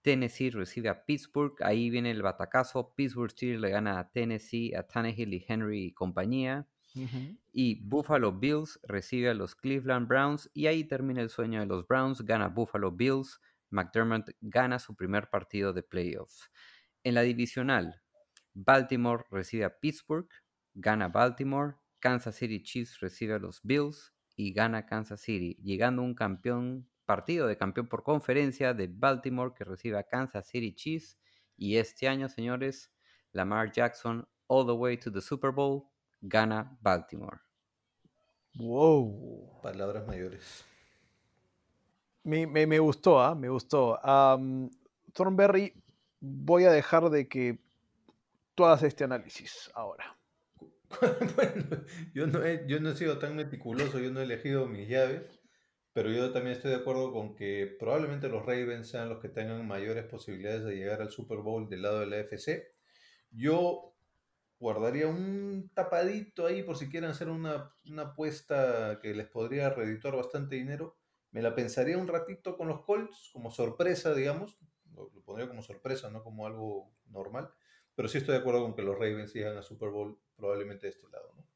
[0.00, 2.94] Tennessee recibe a Pittsburgh, ahí viene el batacazo.
[2.94, 6.66] Pittsburgh Steelers le gana a Tennessee, a Tannehill y Henry y compañía.
[7.52, 11.86] Y Buffalo Bills recibe a los Cleveland Browns y ahí termina el sueño de los
[11.86, 16.50] Browns, gana Buffalo Bills, McDermott gana su primer partido de playoffs.
[17.02, 18.02] En la divisional,
[18.54, 20.28] Baltimore recibe a Pittsburgh,
[20.74, 26.14] gana Baltimore, Kansas City Chiefs recibe a los Bills y gana Kansas City, llegando un
[26.14, 31.18] campeón partido de campeón por conferencia de Baltimore que recibe a Kansas City Chiefs
[31.56, 32.92] y este año, señores,
[33.32, 35.93] Lamar Jackson all the way to the Super Bowl
[36.26, 37.38] gana Baltimore.
[38.56, 39.60] Wow.
[39.62, 40.64] Palabras mayores.
[42.22, 43.34] Me, me- me gustó, ¿ah?
[43.34, 43.98] Me gustó.
[45.12, 45.72] Thornberry,
[46.20, 47.58] voy a dejar de que
[48.54, 50.16] tú hagas este análisis ahora.
[51.36, 51.84] bueno,
[52.14, 55.40] yo no, he, yo no he sido tan meticuloso, yo no he elegido mis llaves,
[55.92, 59.66] pero yo también estoy de acuerdo con que probablemente los Ravens sean los que tengan
[59.66, 62.74] mayores posibilidades de llegar al Super Bowl del lado de la FC.
[63.30, 63.93] Yo
[64.64, 70.16] guardaría un tapadito ahí por si quieren hacer una, una apuesta que les podría redituar
[70.16, 70.96] bastante dinero.
[71.32, 74.56] Me la pensaría un ratito con los Colts, como sorpresa, digamos.
[74.94, 77.52] Lo, lo pondría como sorpresa, no como algo normal.
[77.94, 80.92] Pero sí estoy de acuerdo con que los Ravens llegan a Super Bowl probablemente de
[80.92, 81.30] este lado.
[81.36, 81.46] ¿no?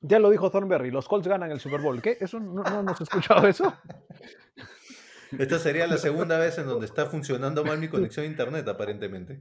[0.00, 2.02] Ya lo dijo Thornberry, los Colts ganan el Super Bowl.
[2.02, 2.18] ¿Qué?
[2.20, 3.72] ¿Eso no, no hemos escuchado eso?
[5.38, 9.40] Esta sería la segunda vez en donde está funcionando mal mi conexión a internet, aparentemente.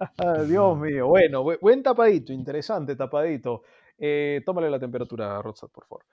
[0.48, 1.06] Dios mío.
[1.08, 3.62] Bueno, bu- buen tapadito, interesante tapadito.
[3.98, 6.04] Eh, tómale la temperatura, Rodsat, por favor.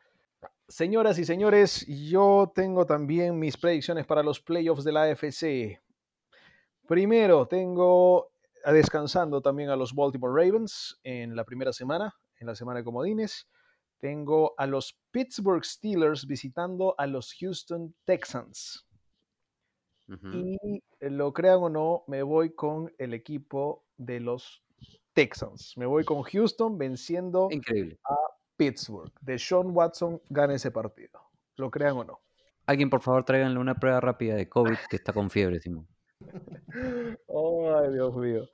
[0.67, 5.79] Señoras y señores, yo tengo también mis predicciones para los playoffs de la AFC.
[6.87, 8.31] Primero, tengo
[8.63, 12.85] a- descansando también a los Baltimore Ravens en la primera semana, en la semana de
[12.85, 13.47] comodines.
[13.99, 18.85] Tengo a los Pittsburgh Steelers visitando a los Houston Texans.
[20.07, 24.63] Y eh, lo crean o no, me voy con el equipo de los
[25.13, 25.77] Texans.
[25.77, 27.99] Me voy con Houston venciendo Increíble.
[28.57, 29.11] Pittsburgh.
[29.21, 31.21] De Sean Watson gana ese partido.
[31.55, 32.19] Lo crean o no.
[32.67, 35.87] Alguien, por favor, tráiganle una prueba rápida de COVID que está con fiebre, Simón.
[36.69, 38.49] Ay, Dios mío.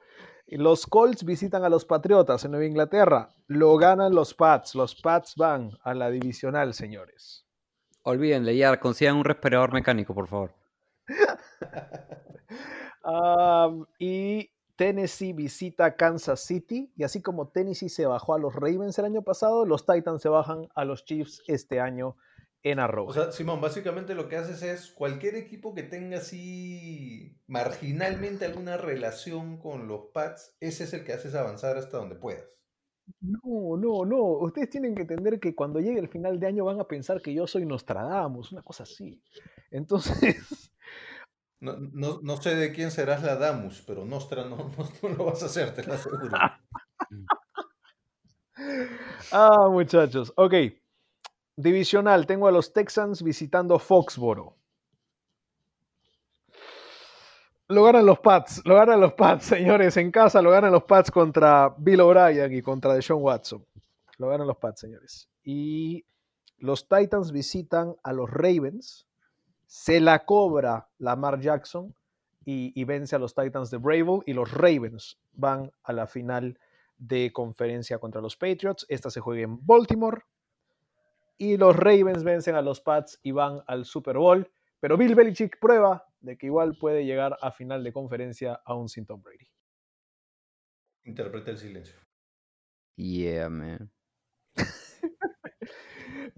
[0.48, 3.30] Los Colts visitan a los Patriotas en Nueva Inglaterra.
[3.48, 4.76] Lo ganan los Pats.
[4.76, 7.46] Los Pats van a la divisional, señores.
[8.04, 10.54] Olvídenle, ya consigan un respirador mecánico, por favor.
[14.00, 16.92] Y Tennessee visita Kansas City.
[16.96, 20.30] Y así como Tennessee se bajó a los Ravens el año pasado, los Titans se
[20.30, 22.16] bajan a los Chiefs este año
[22.64, 23.14] en O Arrowhead.
[23.14, 29.58] sea, Simón, básicamente lo que haces es cualquier equipo que tenga así marginalmente alguna relación
[29.58, 32.46] con los Pats, ese es el que haces avanzar hasta donde puedas.
[33.20, 34.22] No, no, no.
[34.40, 37.34] Ustedes tienen que entender que cuando llegue el final de año van a pensar que
[37.34, 39.22] yo soy Nostradamus, una cosa así.
[39.70, 40.71] Entonces,
[41.62, 44.72] No, no, no sé de quién serás la Damus, pero Nostra no,
[45.04, 46.38] no, lo vas a hacer, te lo aseguro.
[49.32, 50.34] ah, muchachos.
[50.36, 50.54] Ok.
[51.56, 54.58] Divisional, tengo a los Texans visitando Foxboro.
[57.68, 59.96] Lo ganan los Pats, lo ganan los Pats, señores.
[59.98, 63.66] En casa lo ganan los Pats contra Bill O'Brien y contra Deshaun Watson.
[64.18, 65.30] Lo ganan los Pats, señores.
[65.44, 66.06] Y
[66.58, 69.08] los Titans visitan a los Ravens.
[69.72, 71.96] Se la cobra Lamar Jackson
[72.44, 74.20] y, y vence a los Titans de Bravel.
[74.26, 76.60] Y los Ravens van a la final
[76.98, 78.86] de conferencia contra los Patriots.
[78.90, 80.24] Esta se juega en Baltimore.
[81.38, 84.52] Y los Ravens vencen a los Pats y van al Super Bowl.
[84.82, 89.06] Pero Bill Belichick prueba de que igual puede llegar a final de conferencia aún sin
[89.06, 89.48] Tom Brady.
[91.06, 91.96] Interpreta el silencio.
[92.98, 93.90] Yeah, man.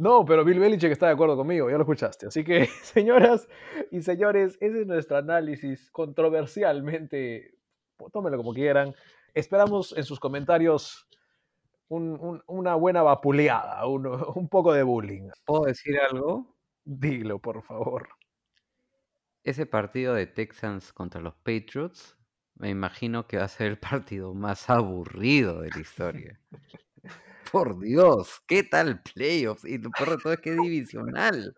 [0.04, 2.28] No, pero Bill Belichick está de acuerdo conmigo, ya lo escuchaste.
[2.28, 3.48] Así que, señoras
[3.89, 7.56] y señores, ese es nuestro análisis controversialmente,
[8.12, 8.94] tómenlo como quieran.
[9.34, 11.08] Esperamos en sus comentarios
[11.88, 15.30] un- un- una buena vapuleada, un, un poco de bullying.
[15.46, 16.54] ¿Puedo decir algo?
[16.84, 18.10] Dilo, por favor.
[19.46, 22.18] Ese partido de Texans contra los Patriots,
[22.56, 26.39] me imagino que va a ser el partido más aburrido de la historia.
[27.54, 29.63] Por Dios, ¿qué tal playoffs?
[29.63, 31.54] Y lo peor de todo es que es divisional.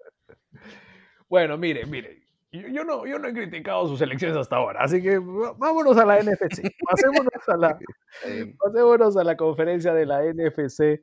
[1.30, 2.22] Bueno, mire, mire.
[2.52, 6.22] Yo, no, yo no he criticado sus elecciones hasta ahora, así que vámonos a la
[6.22, 6.70] NFC.
[6.86, 7.80] Pasémonos a la,
[8.60, 11.02] Pasémonos a la conferencia de la NFC.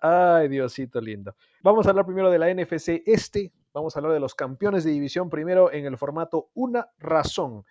[0.00, 1.36] Ay, Diosito lindo.
[1.62, 3.52] Vamos a hablar primero de la NFC Este.
[3.74, 7.62] Vamos a hablar de los campeones de división primero en el formato Una Razón.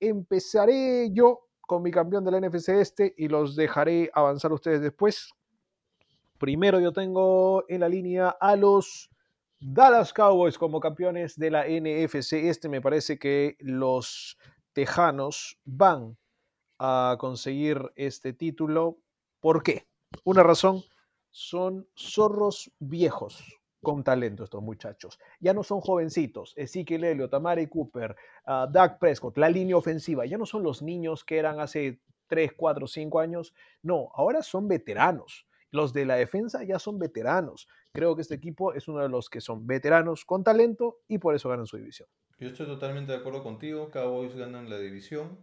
[0.00, 5.32] Empezaré yo con mi campeón de la NFC Este y los dejaré avanzar ustedes después.
[6.40, 9.10] Primero yo tengo en la línea a los
[9.60, 12.70] Dallas Cowboys como campeones de la NFC Este.
[12.70, 14.38] Me parece que los
[14.72, 16.16] Tejanos van
[16.78, 18.96] a conseguir este título.
[19.38, 19.86] ¿Por qué?
[20.24, 20.82] Una razón,
[21.30, 23.44] son zorros viejos
[23.82, 25.18] con talento estos muchachos.
[25.40, 30.38] Ya no son jovencitos, Ezekiel Elliott, Amari Cooper, uh, Doug Prescott, la línea ofensiva, ya
[30.38, 33.52] no son los niños que eran hace 3, 4, 5 años.
[33.82, 37.68] No, ahora son veteranos Los de la defensa ya son veteranos.
[37.92, 41.34] Creo que este equipo es uno de los que son veteranos con talento y por
[41.34, 42.08] eso ganan su división.
[42.38, 43.90] Yo estoy totalmente de acuerdo contigo.
[43.90, 45.38] Cowboys ganan la división.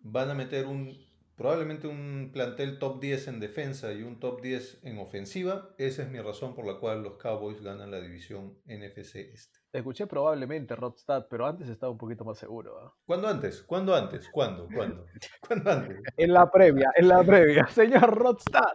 [0.00, 0.96] Van a meter un
[1.36, 5.74] probablemente un plantel top 10 en defensa y un top 10 en ofensiva.
[5.78, 9.58] Esa es mi razón por la cual los Cowboys ganan la división NFC Este.
[9.72, 12.78] Escuché probablemente Rodstad, pero antes estaba un poquito más seguro.
[12.78, 12.94] ¿ah?
[13.04, 13.62] ¿Cuándo antes?
[13.62, 14.28] ¿Cuándo antes?
[14.30, 14.68] ¿Cuándo?
[14.72, 15.06] ¿Cuándo?
[15.46, 16.00] ¿Cuándo antes?
[16.16, 17.66] En la previa, en la previa.
[17.66, 18.74] Señor Rodstad.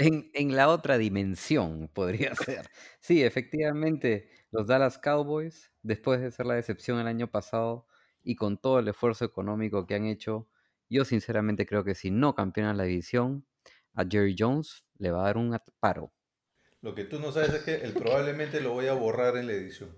[0.00, 2.70] En, en la otra dimensión podría ser.
[3.00, 7.86] Sí, efectivamente, los Dallas Cowboys, después de ser la decepción el año pasado
[8.22, 10.48] y con todo el esfuerzo económico que han hecho,
[10.88, 13.46] yo sinceramente creo que si no campeonan la división,
[13.94, 16.12] a Jerry Jones le va a dar un paro.
[16.80, 19.52] Lo que tú no sabes es que el probablemente lo voy a borrar en la
[19.52, 19.94] edición.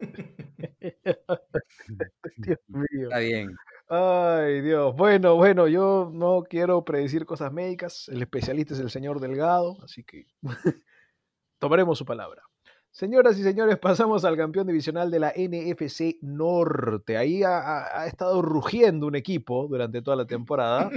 [2.36, 3.04] Dios mío.
[3.04, 3.56] Está bien.
[3.90, 4.94] Ay, Dios.
[4.96, 8.08] Bueno, bueno, yo no quiero predecir cosas médicas.
[8.08, 10.26] El especialista es el señor Delgado, así que
[11.58, 12.42] tomaremos su palabra.
[12.90, 17.16] Señoras y señores, pasamos al campeón divisional de la NFC Norte.
[17.16, 20.90] Ahí ha, estado rugiendo un equipo durante toda la temporada.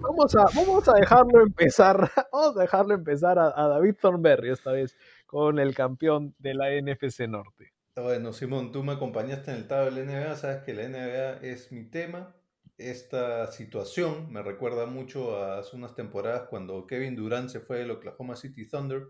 [0.00, 4.70] Vamos a, vamos a dejarlo empezar, vamos a dejarlo empezar a, a David Thornberry esta
[4.72, 4.96] vez
[5.26, 7.72] con el campeón de la NFC Norte.
[7.94, 11.36] Bueno, Simón, tú me acompañaste en el tablo de la NBA, sabes que la NBA
[11.46, 12.34] es mi tema.
[12.78, 18.36] Esta situación me recuerda mucho a unas temporadas cuando Kevin Durant se fue del Oklahoma
[18.36, 19.08] City Thunder.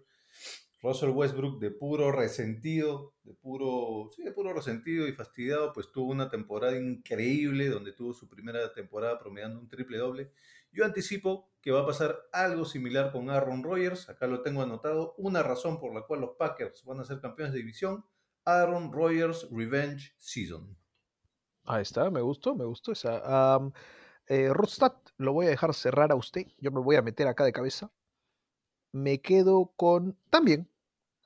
[0.83, 6.11] Russell Westbrook, de puro resentido, de puro, sí, de puro resentido y fastidiado, pues tuvo
[6.11, 10.33] una temporada increíble donde tuvo su primera temporada promediando un triple doble.
[10.73, 14.09] Yo anticipo que va a pasar algo similar con Aaron Rodgers.
[14.09, 15.15] Acá lo tengo anotado.
[15.19, 18.05] Una razón por la cual los Packers van a ser campeones de división.
[18.45, 20.77] Aaron Rodgers Revenge Season.
[21.65, 23.59] Ahí está, me gustó, me gustó esa.
[24.29, 26.47] Rodstad, lo voy a dejar cerrar a usted.
[26.59, 27.91] Yo me voy a meter acá de cabeza.
[28.93, 30.69] Me quedo con también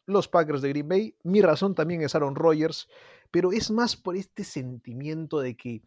[0.07, 1.17] los Packers de Green Bay.
[1.23, 2.89] Mi razón también es Aaron Rodgers,
[3.31, 5.83] pero es más por este sentimiento de que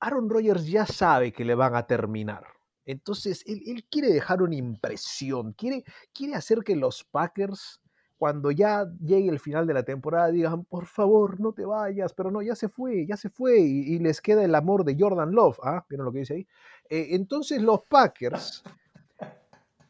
[0.00, 2.44] Aaron Rodgers ya sabe que le van a terminar.
[2.84, 7.80] Entonces, él, él quiere dejar una impresión, quiere, quiere hacer que los Packers,
[8.18, 12.30] cuando ya llegue el final de la temporada, digan, por favor, no te vayas, pero
[12.30, 15.60] no, ya se fue, ya se fue, y, les queda el amor de Jordan Love,
[15.62, 15.86] ¿ah?
[15.88, 16.46] ¿Vieron lo que dice ahí?
[16.90, 18.64] Eh, entonces, los Packers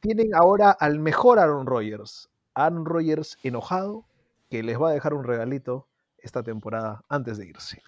[0.01, 4.05] tienen ahora al mejor Aaron Rodgers, Aaron Rodgers enojado,
[4.51, 5.89] que les va a dejar un regalito
[6.19, 7.83] esta temporada antes de irse.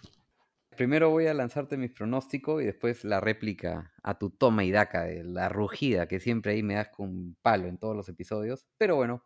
[0.77, 5.03] Primero voy a lanzarte mis pronósticos y después la réplica a tu toma y daca
[5.03, 8.67] de la rugida que siempre ahí me das con un palo en todos los episodios.
[8.79, 9.23] Pero bueno,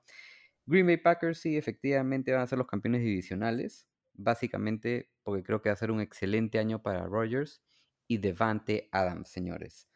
[0.66, 5.68] Green Bay Packers sí efectivamente van a ser los campeones divisionales, básicamente porque creo que
[5.68, 7.62] va a ser un excelente año para Rodgers
[8.06, 9.88] y Devante Adams, señores.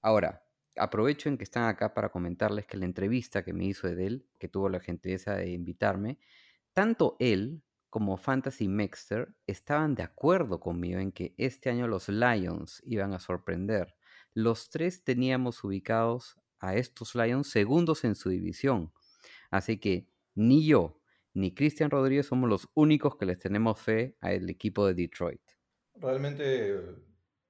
[0.00, 0.44] Ahora,
[0.76, 4.48] aprovecho en que están acá para comentarles que la entrevista que me hizo Edel, que
[4.48, 6.18] tuvo la gentileza de invitarme,
[6.72, 12.82] tanto él como Fantasy Mexter estaban de acuerdo conmigo en que este año los Lions
[12.84, 13.94] iban a sorprender.
[14.32, 18.92] Los tres teníamos ubicados a estos Lions segundos en su división.
[19.50, 21.00] Así que ni yo
[21.34, 25.40] ni Cristian Rodríguez somos los únicos que les tenemos fe al equipo de Detroit.
[25.96, 26.78] Realmente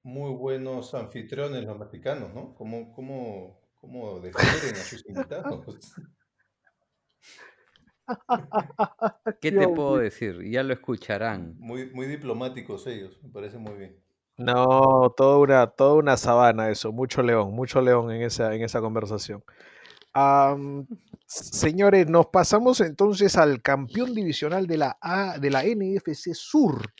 [0.03, 2.53] muy buenos anfitriones los mexicanos, ¿no?
[2.55, 5.93] ¿Cómo, cómo, cómo defienden a sus invitados?
[9.41, 10.43] ¿Qué te puedo decir?
[10.49, 11.55] Ya lo escucharán.
[11.57, 14.03] Muy, muy diplomáticos ellos, me parece muy bien.
[14.37, 18.81] No, toda una, toda una sabana eso, mucho león, mucho león en esa, en esa
[18.81, 19.43] conversación.
[21.27, 26.93] Señores, nos pasamos entonces al campeón divisional de la, A, de la NFC Sur.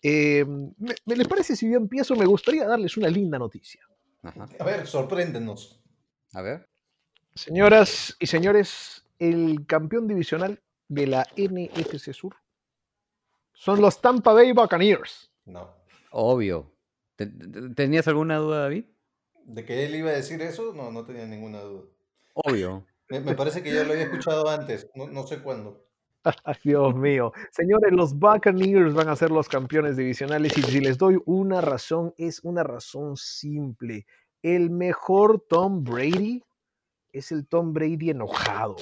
[0.00, 2.16] Eh, me, me les parece si yo empiezo?
[2.16, 3.80] Me gustaría darles una linda noticia.
[4.22, 4.48] Ajá.
[4.58, 5.82] A ver, sorpréndenos.
[6.32, 6.68] A ver.
[7.34, 12.36] Señoras y señores, el campeón divisional de la NFC Sur
[13.52, 15.30] son los Tampa Bay Buccaneers.
[15.44, 15.68] No.
[16.10, 16.72] Obvio.
[17.16, 18.84] ¿Te- te- ¿Tenías alguna duda, David?
[19.44, 21.84] De que él iba a decir eso, no, no tenía ninguna duda.
[22.34, 22.86] Obvio.
[23.08, 25.84] Me, parece que ya lo había escuchado antes, no, no sé cuándo.
[26.64, 27.32] Dios mío.
[27.50, 32.14] Señores, los Buccaneers van a ser los campeones divisionales y si les doy una razón,
[32.16, 34.06] es una razón simple.
[34.42, 36.42] El mejor Tom Brady
[37.12, 38.76] es el Tom Brady enojado,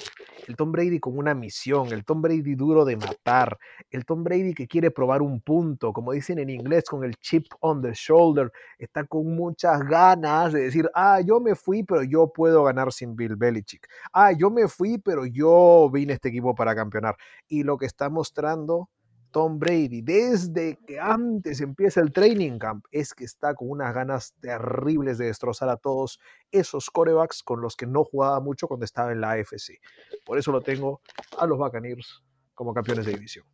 [0.47, 3.59] el Tom Brady con una misión, el Tom Brady duro de matar,
[3.91, 7.47] el Tom Brady que quiere probar un punto, como dicen en inglés, con el chip
[7.61, 12.33] on the shoulder, está con muchas ganas de decir, ah, yo me fui, pero yo
[12.33, 13.87] puedo ganar sin Bill Belichick.
[14.13, 17.17] Ah, yo me fui, pero yo vine a este equipo para campeonar.
[17.49, 18.89] Y lo que está mostrando
[19.31, 24.35] Tom Brady, desde que antes empieza el training camp, es que está con unas ganas
[24.41, 26.19] terribles de destrozar a todos
[26.51, 29.81] esos corebacks con los que no jugaba mucho cuando estaba en la AFC.
[30.25, 31.01] Por eso lo tengo
[31.39, 32.23] a los Buccaneers
[32.55, 33.47] como campeones de división.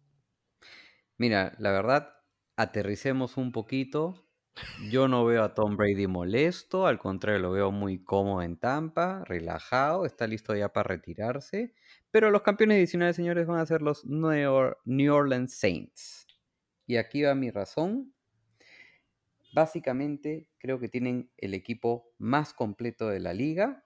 [1.18, 2.14] Mira, la verdad,
[2.56, 4.25] aterricemos un poquito.
[4.90, 9.22] Yo no veo a Tom Brady molesto, al contrario, lo veo muy cómodo en Tampa,
[9.24, 11.74] relajado, está listo ya para retirarse.
[12.11, 16.26] Pero los campeones adicionales, señores, van a ser los New Orleans Saints.
[16.86, 18.14] Y aquí va mi razón.
[19.52, 23.84] Básicamente, creo que tienen el equipo más completo de la liga,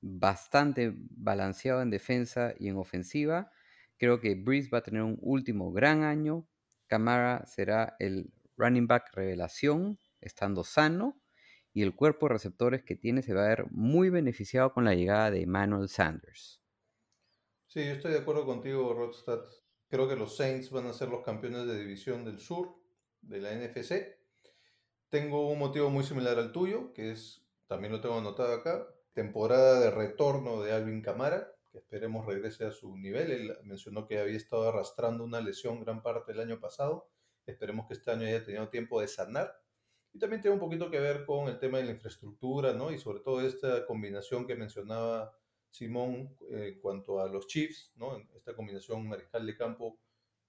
[0.00, 3.50] bastante balanceado en defensa y en ofensiva.
[3.96, 6.46] Creo que Breeze va a tener un último gran año.
[6.86, 11.20] Camara será el running back revelación, estando sano.
[11.72, 14.94] Y el cuerpo de receptores que tiene se va a ver muy beneficiado con la
[14.94, 16.62] llegada de Emmanuel Sanders.
[17.66, 19.44] Sí, yo estoy de acuerdo contigo, Rodstad.
[19.88, 22.74] Creo que los Saints van a ser los campeones de división del sur
[23.20, 24.18] de la NFC.
[25.08, 29.80] Tengo un motivo muy similar al tuyo, que es, también lo tengo anotado acá, temporada
[29.80, 33.30] de retorno de Alvin Camara, que esperemos regrese a su nivel.
[33.30, 37.10] Él mencionó que había estado arrastrando una lesión gran parte del año pasado.
[37.50, 39.52] Esperemos que este año haya tenido tiempo de sanar.
[40.12, 42.90] Y también tiene un poquito que ver con el tema de la infraestructura, ¿no?
[42.92, 45.36] Y sobre todo esta combinación que mencionaba
[45.70, 48.16] Simón eh, en cuanto a los Chiefs, ¿no?
[48.34, 49.98] Esta combinación mariscal de campo,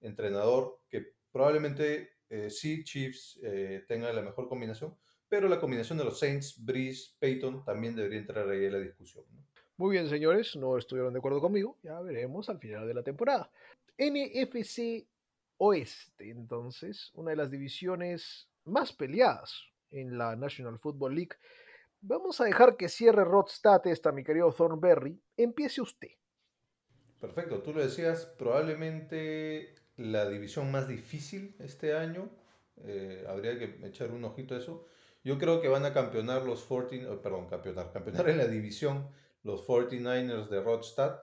[0.00, 4.96] entrenador, que probablemente eh, sí Chiefs eh, tenga la mejor combinación,
[5.28, 9.24] pero la combinación de los Saints, Breeze, Peyton también debería entrar ahí en la discusión.
[9.30, 9.44] ¿no?
[9.76, 13.50] Muy bien, señores, no estuvieron de acuerdo conmigo, ya veremos al final de la temporada.
[13.96, 15.06] NFC
[15.62, 21.36] Oeste, entonces, una de las divisiones más peleadas en la National Football League.
[22.00, 25.20] Vamos a dejar que cierre Rodstad esta, mi querido Thornberry.
[25.36, 26.12] Empiece usted.
[27.20, 32.30] Perfecto, tú lo decías, probablemente la división más difícil este año.
[32.78, 34.86] Eh, habría que echar un ojito a eso.
[35.22, 39.10] Yo creo que van a campeonar los 14, perdón, campeonar, campeonar en la división
[39.42, 41.20] los 49ers de Rodstad.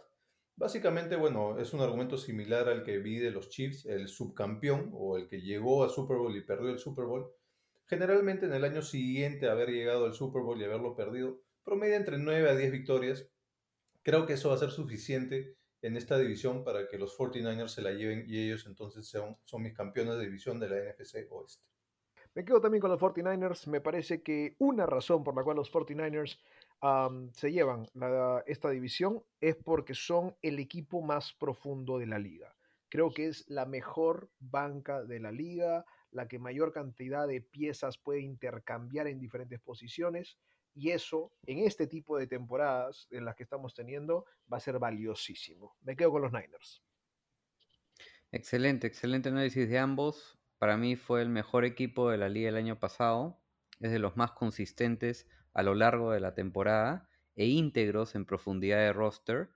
[0.57, 5.15] Básicamente, bueno, es un argumento similar al que vi de los Chiefs, el subcampeón o
[5.15, 7.31] el que llegó a Super Bowl y perdió el Super Bowl.
[7.85, 12.17] Generalmente en el año siguiente haber llegado al Super Bowl y haberlo perdido, promedia entre
[12.17, 13.29] 9 a 10 victorias.
[14.01, 17.83] Creo que eso va a ser suficiente en esta división para que los 49ers se
[17.83, 21.67] la lleven y ellos entonces son, son mis campeones de división de la NFC Oeste.
[22.37, 23.67] Me quedo también con los 49ers.
[23.67, 26.39] Me parece que una razón por la cual los 49ers
[27.31, 27.87] se llevan
[28.45, 32.55] esta división es porque son el equipo más profundo de la liga.
[32.89, 37.97] Creo que es la mejor banca de la liga, la que mayor cantidad de piezas
[37.97, 40.37] puede intercambiar en diferentes posiciones.
[40.73, 44.77] Y eso, en este tipo de temporadas en las que estamos teniendo, va a ser
[44.77, 45.75] valiosísimo.
[45.81, 46.83] Me quedo con los Niners.
[48.31, 50.37] Excelente, excelente análisis de ambos.
[50.59, 53.39] Para mí fue el mejor equipo de la liga el año pasado.
[53.79, 55.27] Es de los más consistentes
[55.57, 59.49] a lo largo de la temporada e íntegros en profundidad de roster.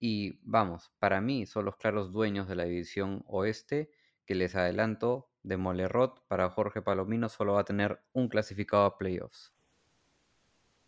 [0.00, 3.90] Y vamos, para mí son los claros dueños de la división oeste,
[4.24, 8.96] que les adelanto, de Molerot para Jorge Palomino solo va a tener un clasificado a
[8.96, 9.54] playoffs.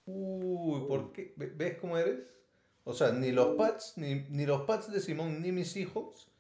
[0.06, 1.34] Uy, ¿por qué?
[1.36, 2.34] ¿Ves cómo eres?
[2.84, 6.32] O sea, ni los Pats, ni, ni los Pats de Simón, ni mis hijos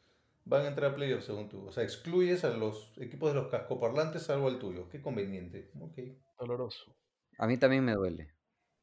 [0.46, 1.66] van a entrar a playoffs según tú.
[1.66, 4.88] O sea, excluyes a los equipos de los cascoparlantes salvo el tuyo.
[4.88, 5.70] Qué conveniente.
[5.78, 5.98] Ok.
[6.38, 6.96] Doloroso.
[7.40, 8.34] A mí también me duele.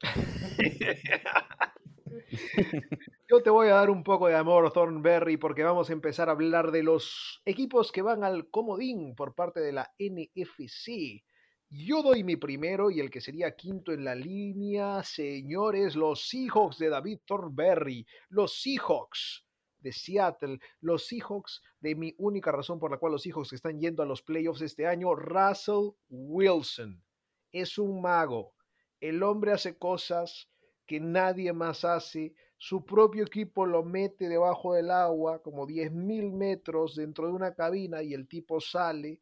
[3.29, 6.31] Yo te voy a dar un poco de amor, Thornberry, porque vamos a empezar a
[6.31, 11.23] hablar de los equipos que van al comodín por parte de la NFC.
[11.69, 16.79] Yo doy mi primero y el que sería quinto en la línea, señores, los Seahawks
[16.79, 19.45] de David Thornberry, los Seahawks
[19.77, 24.01] de Seattle, los Seahawks de mi única razón por la cual los Seahawks están yendo
[24.01, 27.03] a los playoffs este año, Russell Wilson
[27.51, 28.53] es un mago.
[28.99, 30.49] El hombre hace cosas
[30.85, 32.33] que nadie más hace.
[32.57, 38.01] Su propio equipo lo mete debajo del agua, como 10.000 metros dentro de una cabina
[38.01, 39.21] y el tipo sale.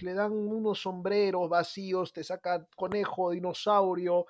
[0.00, 4.26] Le dan unos sombreros vacíos, te saca conejo, dinosaurio,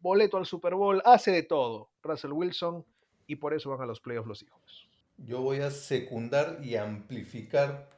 [0.00, 1.90] boleto al Super Bowl, hace de todo.
[2.02, 2.84] Russell Wilson,
[3.26, 4.88] y por eso van a los playoffs los hijos.
[5.16, 7.90] Yo voy a secundar y amplificar,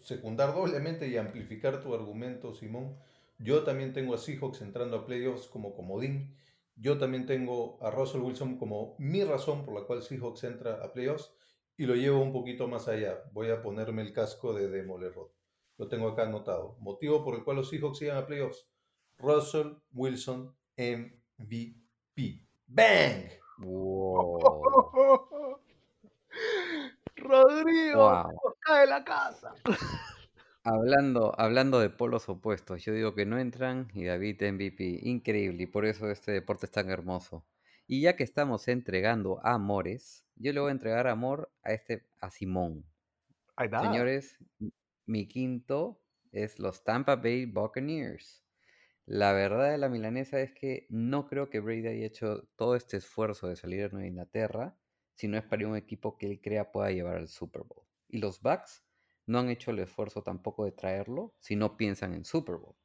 [0.00, 2.96] secundar doblemente y amplificar tu argumento, Simón
[3.38, 6.36] yo también tengo a Seahawks entrando a playoffs como comodín.
[6.76, 10.92] Yo también tengo a Russell Wilson como mi razón por la cual Seahawks entra a
[10.92, 11.32] playoffs
[11.76, 13.22] y lo llevo un poquito más allá.
[13.32, 15.30] Voy a ponerme el casco de Demolerod.
[15.78, 16.76] Lo tengo acá anotado.
[16.80, 18.68] Motivo por el cual los Seahawks llegan a playoffs.
[19.18, 22.42] Russell Wilson MVP.
[22.66, 23.30] ¡Bang!
[23.58, 24.38] Wow.
[27.16, 28.86] Rodrigo, Wow.
[28.86, 29.54] la casa.
[30.68, 35.66] Hablando, hablando de polos opuestos, yo digo que no entran y David MVP, increíble, y
[35.66, 37.46] por eso este deporte es tan hermoso.
[37.86, 42.30] Y ya que estamos entregando amores, yo le voy a entregar amor a este, a
[42.30, 42.84] Simón.
[43.54, 43.80] Ahí está.
[43.80, 44.38] Señores,
[45.06, 46.00] mi quinto
[46.32, 48.42] es los Tampa Bay Buccaneers.
[49.04, 52.96] La verdad de la milanesa es que no creo que Brady haya hecho todo este
[52.96, 54.76] esfuerzo de salir de Nueva Inglaterra
[55.14, 57.84] si no es para un equipo que él crea pueda llevar al Super Bowl.
[58.08, 58.82] Y los Bucks
[59.26, 62.76] no han hecho el esfuerzo tampoco de traerlo si no piensan en Super Bowl.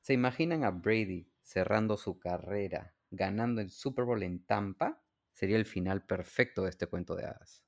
[0.00, 5.02] ¿Se imaginan a Brady cerrando su carrera, ganando el Super Bowl en Tampa?
[5.32, 7.64] Sería el final perfecto de este cuento de hadas.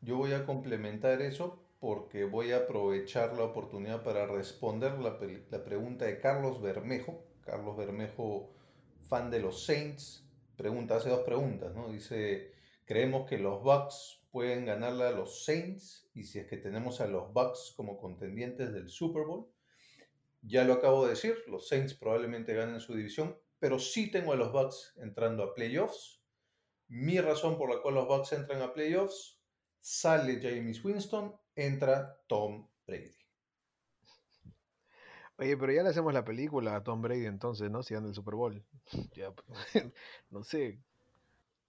[0.00, 5.18] Yo voy a complementar eso porque voy a aprovechar la oportunidad para responder la,
[5.64, 7.24] pregunta de Carlos Bermejo.
[7.40, 8.52] Carlos Bermejo,
[9.08, 11.88] fan de los Saints, pregunta, hace dos preguntas, ¿no?
[11.88, 12.52] Dice,
[12.84, 17.06] creemos que los Bucks pueden ganarle a los Saints y si es que tenemos a
[17.06, 19.50] los Bucks como contendientes del Super Bowl.
[20.42, 24.36] Ya lo acabo de decir, los Saints probablemente ganen su división, pero sí tengo a
[24.36, 26.22] los Bucks entrando a playoffs.
[26.88, 29.40] Mi razón por la cual los Bucks entran a playoffs,
[29.80, 33.14] sale James Winston, entra Tom Brady.
[35.40, 37.82] Oye, pero ya le hacemos la película a Tom Brady entonces, ¿no?
[37.82, 38.62] Si gana el Super Bowl.
[39.14, 39.32] Ya,
[40.30, 40.78] no sé.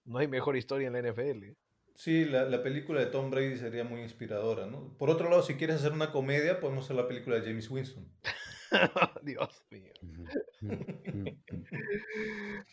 [0.04, 1.56] No hay mejor historia en la NFL.
[1.94, 4.96] Sí, la, la película de Tom Brady sería muy inspiradora, ¿no?
[4.98, 8.08] Por otro lado, si quieres hacer una comedia, podemos hacer la película de James Winston.
[9.22, 9.92] Dios mío.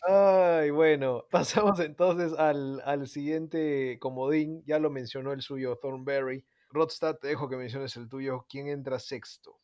[0.08, 4.62] Ay, bueno, pasamos entonces al, al siguiente comodín.
[4.66, 6.44] Ya lo mencionó el suyo Thornberry.
[6.70, 8.46] Rodstad, te dejo que menciones el tuyo.
[8.48, 9.60] ¿Quién entra sexto?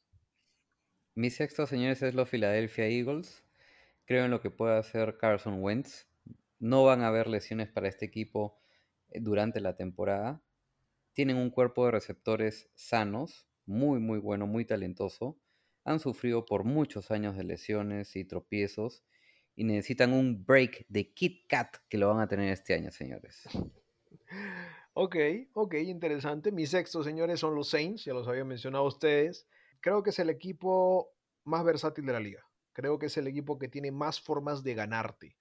[1.15, 3.45] Mi sexto, señores, es los Philadelphia Eagles.
[4.05, 6.07] Creo en lo que puede hacer Carson Wentz.
[6.59, 8.59] No van a haber lesiones para este equipo
[9.15, 10.43] durante la temporada.
[11.13, 15.41] Tienen un cuerpo de receptores sanos, muy, muy bueno, muy talentoso.
[15.85, 19.05] Han sufrido por muchos años de lesiones y tropiezos
[19.55, 23.43] y necesitan un break de Kit Kat que lo van a tener este año, señores.
[24.95, 25.17] Ok,
[25.53, 26.53] ok, interesante.
[26.53, 29.47] Mi sexto, señores, son los Saints, ya los había mencionado a ustedes.
[29.81, 31.13] Creo que es el equipo
[31.45, 32.49] más versátil de la liga.
[32.73, 35.37] Creo que es el equipo que tiene más formas de ganarte.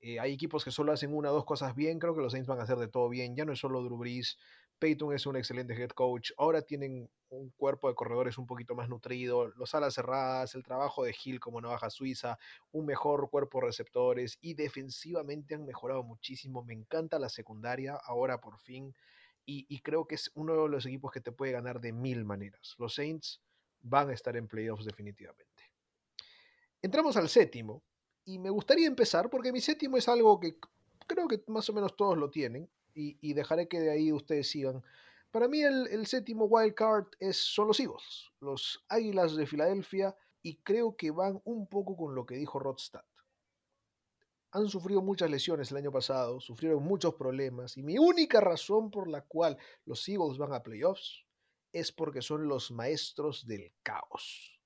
[0.00, 1.98] Eh, hay equipos que solo hacen una o dos cosas bien.
[1.98, 3.36] Creo que los Saints van a hacer de todo bien.
[3.36, 4.38] Ya no es solo Drew Brees.
[4.78, 6.32] Peyton es un excelente head coach.
[6.38, 9.48] Ahora tienen un cuerpo de corredores un poquito más nutrido.
[9.56, 12.38] Los alas cerradas, el trabajo de Hill como navaja suiza,
[12.72, 16.64] un mejor cuerpo de receptores y defensivamente han mejorado muchísimo.
[16.64, 18.94] Me encanta la secundaria ahora por fin.
[19.44, 22.24] Y, y creo que es uno de los equipos que te puede ganar de mil
[22.24, 22.74] maneras.
[22.78, 23.42] Los Saints
[23.82, 25.46] van a estar en playoffs definitivamente.
[26.80, 27.82] Entramos al séptimo
[28.24, 30.58] y me gustaría empezar porque mi séptimo es algo que
[31.06, 34.82] creo que más o menos todos lo tienen y, dejaré que de ahí ustedes sigan.
[35.30, 40.14] Para mí el, el séptimo wild card es, son los Eagles, los Águilas de Filadelfia
[40.42, 43.04] y creo que van un poco con lo que dijo Rodstad.
[44.52, 49.08] Han sufrido muchas lesiones el año pasado, sufrieron muchos problemas y mi única razón por
[49.08, 51.24] la cual los Eagles van a playoffs
[51.72, 54.60] es porque son los maestros del caos.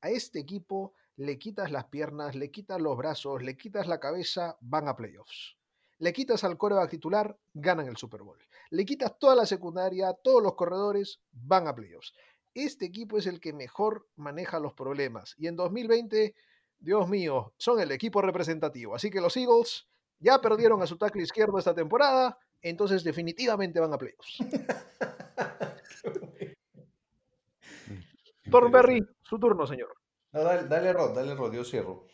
[0.00, 4.56] A este equipo le quitas las piernas, le quitas los brazos, le quitas la cabeza,
[4.60, 5.56] van a playoffs.
[5.98, 8.38] Le quitas al coreback titular, ganan el Super Bowl.
[8.70, 12.12] Le quitas toda la secundaria, todos los corredores, van a playoffs.
[12.52, 15.34] Este equipo es el que mejor maneja los problemas.
[15.38, 16.34] Y en 2020,
[16.78, 18.94] Dios mío, son el equipo representativo.
[18.94, 19.86] Así que los Eagles
[20.18, 24.38] ya perdieron a su tackle izquierdo esta temporada, entonces definitivamente van a playoffs.
[28.50, 30.03] Thornberry, su turno, señor.
[30.34, 32.06] No, dale, dale Rod, dale Rod, yo cierro.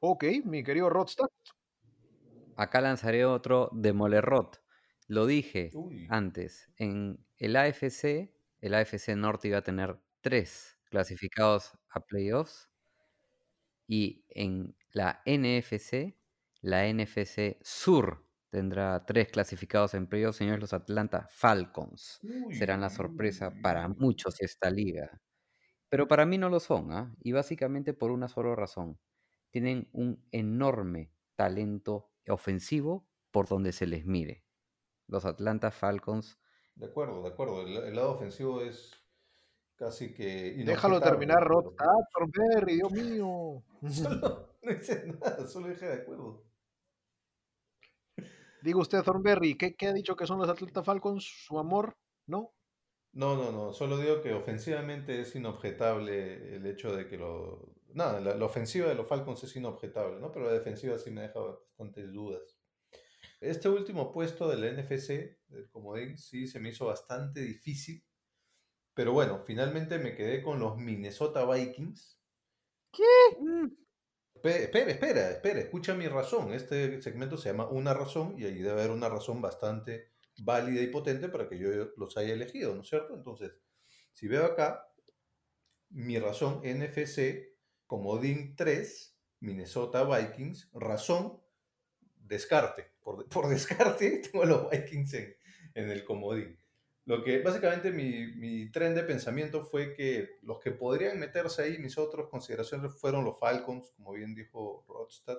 [0.00, 1.28] Ok, mi querido Rodstad.
[2.56, 4.62] Acá lanzaré otro Demolerrot.
[5.08, 6.06] Lo dije Uy.
[6.10, 6.70] antes.
[6.76, 12.68] En el AFC, el AFC Norte iba a tener tres clasificados a playoffs.
[13.86, 16.16] Y en la NFC,
[16.60, 22.22] la NFC Sur tendrá tres clasificados en playoffs, señores, los Atlanta Falcons.
[22.22, 25.20] Uy, Serán la sorpresa uy, para muchos esta liga.
[25.92, 27.14] Pero para mí no lo son, ¿ah?
[27.20, 28.98] Y básicamente por una sola razón.
[29.50, 34.42] Tienen un enorme talento ofensivo por donde se les mire.
[35.06, 36.38] Los Atlanta Falcons.
[36.76, 37.60] De acuerdo, de acuerdo.
[37.66, 38.90] El, el lado ofensivo es
[39.76, 40.54] casi que.
[40.64, 43.62] Déjalo terminar, pero- Rodstad, Thornberry, Dios mío.
[43.90, 46.42] Solo, no hice nada, solo dije de acuerdo.
[48.62, 51.22] Diga usted, Thornberry, ¿qué, ¿qué ha dicho que son los Atlanta Falcons?
[51.46, 51.98] ¿Su amor?
[52.26, 52.54] ¿No?
[53.12, 57.74] No, no, no, solo digo que ofensivamente es inobjetable el hecho de que lo...
[57.94, 60.32] Nada, la, la ofensiva de los Falcons es inobjetable, ¿no?
[60.32, 62.56] Pero la defensiva sí me deja bastantes dudas.
[63.40, 68.04] Este último puesto del NFC, del comodín, sí se me hizo bastante difícil.
[68.94, 72.20] Pero bueno, finalmente me quedé con los Minnesota Vikings.
[73.40, 73.68] Mm,
[74.42, 76.52] Pe- Espera, espera, espera, escucha mi razón.
[76.52, 80.88] Este segmento se llama Una razón y ahí debe haber una razón bastante válida y
[80.88, 83.14] potente para que yo los haya elegido, ¿no es cierto?
[83.14, 83.52] Entonces,
[84.12, 84.88] si veo acá,
[85.90, 87.54] mi razón NFC,
[87.86, 91.40] comodín 3, Minnesota Vikings, razón,
[92.16, 92.92] descarte.
[93.00, 95.36] Por, por descarte, tengo a los Vikings en,
[95.74, 96.58] en el comodín.
[97.04, 101.78] Lo que básicamente mi, mi tren de pensamiento fue que los que podrían meterse ahí,
[101.78, 105.38] mis otras consideraciones fueron los Falcons, como bien dijo Rodstad,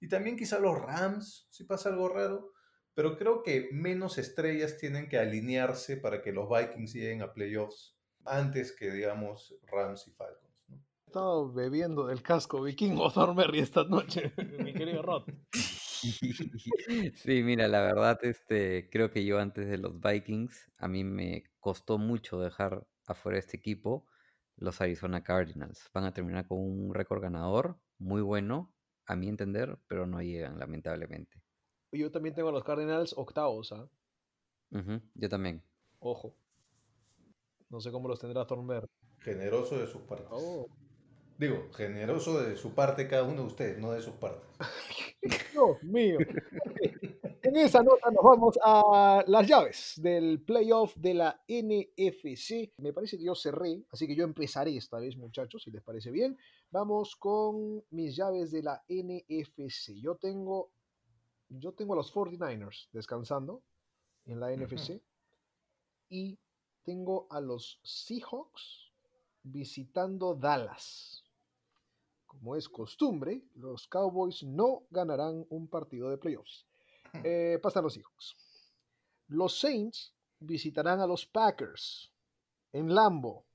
[0.00, 2.52] y también quizá los Rams, si pasa algo raro,
[3.00, 7.96] pero creo que menos estrellas tienen que alinearse para que los Vikings lleguen a playoffs
[8.26, 10.68] antes que, digamos, Rams y Falcons.
[10.68, 10.76] ¿no?
[10.76, 15.22] He estado bebiendo del casco vikingo Thornberry esta noche, mi querido Rod.
[17.14, 21.44] Sí, mira, la verdad, este, creo que yo antes de los Vikings, a mí me
[21.58, 24.06] costó mucho dejar afuera este equipo,
[24.56, 25.88] los Arizona Cardinals.
[25.94, 28.74] Van a terminar con un récord ganador muy bueno,
[29.06, 31.39] a mi entender, pero no llegan, lamentablemente.
[31.92, 33.88] Yo también tengo a los Cardinals octavos, ¿ah?
[34.70, 35.62] Ujú, yo también.
[35.98, 36.34] Ojo.
[37.68, 38.88] No sé cómo los tendrá Thornberry.
[39.18, 40.28] Generoso de sus partes.
[40.30, 40.66] Oh.
[41.38, 44.46] Digo, generoso de su parte cada uno de ustedes, no de sus partes.
[45.52, 46.18] Dios mío.
[47.42, 52.74] En esa nota nos vamos a las llaves del playoff de la NFC.
[52.76, 56.10] Me parece que yo cerré, así que yo empezaré esta vez, muchachos, si les parece
[56.10, 56.36] bien.
[56.70, 59.94] Vamos con mis llaves de la NFC.
[59.94, 60.72] Yo tengo,
[61.50, 63.62] yo tengo a los 49ers descansando
[64.26, 65.02] en la NFC
[66.08, 66.38] y
[66.82, 68.92] tengo a los Seahawks
[69.42, 71.24] visitando Dallas.
[72.26, 76.66] Como es costumbre, los Cowboys no ganarán un partido de playoffs.
[77.24, 78.36] Eh, pasan los Seahawks.
[79.26, 82.12] Los Saints visitarán a los Packers
[82.72, 83.46] en Lambo.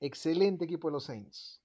[0.00, 1.62] Excelente equipo de los Saints.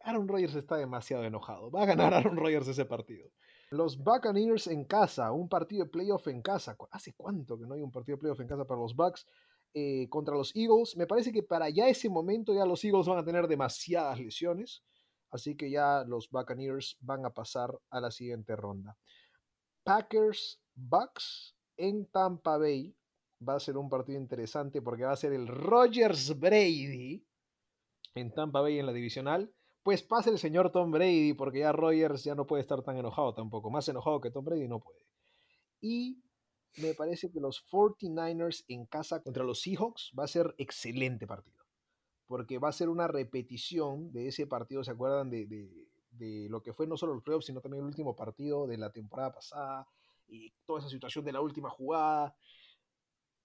[0.00, 1.70] Aaron Rodgers está demasiado enojado.
[1.70, 3.30] Va a ganar Aaron Rodgers ese partido.
[3.70, 6.74] Los Buccaneers en casa, un partido de playoff en casa.
[6.76, 9.26] ¿Cu- ¿Hace cuánto que no hay un partido de playoff en casa para los Bucks?
[9.74, 10.96] Eh, contra los Eagles.
[10.96, 14.82] Me parece que para ya ese momento ya los Eagles van a tener demasiadas lesiones.
[15.30, 18.96] Así que ya los Buccaneers van a pasar a la siguiente ronda.
[19.84, 22.94] Packers Bucks en Tampa Bay.
[23.46, 27.24] Va a ser un partido interesante porque va a ser el Rogers Brady
[28.14, 29.52] en Tampa Bay en la divisional.
[29.88, 33.32] Pues pasa el señor Tom Brady porque ya Rogers ya no puede estar tan enojado
[33.32, 33.70] tampoco.
[33.70, 34.98] Más enojado que Tom Brady no puede.
[35.80, 36.22] Y
[36.76, 41.64] me parece que los 49ers en casa contra los Seahawks va a ser excelente partido.
[42.26, 45.30] Porque va a ser una repetición de ese partido, ¿se acuerdan?
[45.30, 48.66] De, de- de lo que fue no solo el playoff, sino también el último partido
[48.66, 49.88] de la temporada pasada
[50.28, 52.36] y toda esa situación de la última jugada.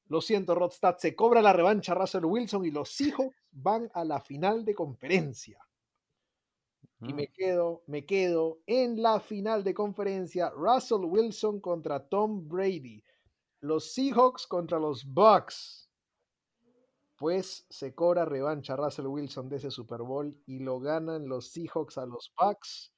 [0.10, 4.20] Lo siento, Rodstad, se cobra la revancha Russell Wilson y los Seahawks van a la
[4.20, 5.66] final de conferencia.
[7.06, 13.04] Y me quedo, me quedo en la final de conferencia Russell Wilson contra Tom Brady.
[13.60, 15.90] Los Seahawks contra los Bucks.
[17.18, 21.98] Pues se cobra revancha Russell Wilson de ese Super Bowl y lo ganan los Seahawks
[21.98, 22.94] a los Bucks.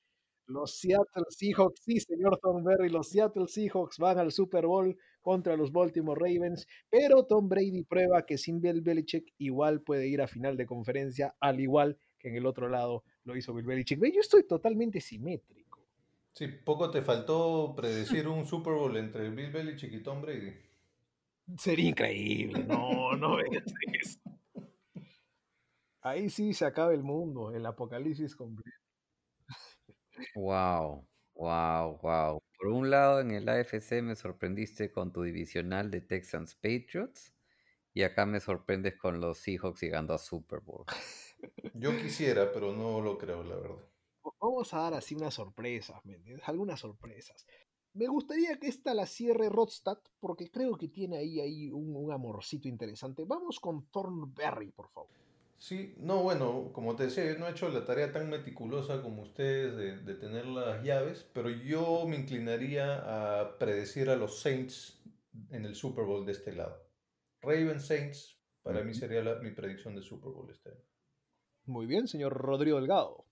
[0.48, 5.72] Los Seattle Seahawks, sí, señor Thornberry, los Seattle Seahawks van al Super Bowl contra los
[5.72, 10.56] Baltimore Ravens, pero Tom Brady prueba que sin Bill Belichick igual puede ir a final
[10.56, 14.00] de conferencia, al igual que en el otro lado lo hizo Bill Belichick.
[14.00, 15.84] Ve, Yo estoy totalmente simétrico.
[16.32, 20.54] Sí, poco te faltó predecir un Super Bowl entre Bill Belichick y Tom Brady.
[21.58, 22.64] Sería increíble.
[22.64, 23.64] No, no veas
[24.02, 24.20] eso.
[26.02, 28.78] Ahí sí se acaba el mundo, el apocalipsis completo.
[30.36, 32.42] Wow, wow, wow.
[32.58, 37.34] Por un lado, en el AFC me sorprendiste con tu divisional de Texans Patriots
[37.94, 40.86] y acá me sorprendes con los Seahawks llegando a Super Bowl.
[41.74, 43.84] Yo quisiera, pero no lo creo, la verdad.
[44.42, 46.48] Vamos a dar así unas sorpresas, ¿me entiendes?
[46.50, 47.46] Algunas sorpresas.
[47.94, 52.12] Me gustaría que esta la cierre Rodstad, porque creo que tiene ahí, ahí un, un
[52.12, 53.24] amorcito interesante.
[53.26, 55.10] Vamos con Thornberry, por favor.
[55.58, 59.22] Sí, no, bueno, como te decía, yo no he hecho la tarea tan meticulosa como
[59.24, 65.02] ustedes de, de tener las llaves, pero yo me inclinaría a predecir a los Saints
[65.50, 66.86] en el Super Bowl de este lado.
[67.42, 70.84] Ravens Saints, para mí sería la- mi predicción de Super Bowl este año.
[71.68, 73.26] Muy bien, señor Rodrigo Delgado.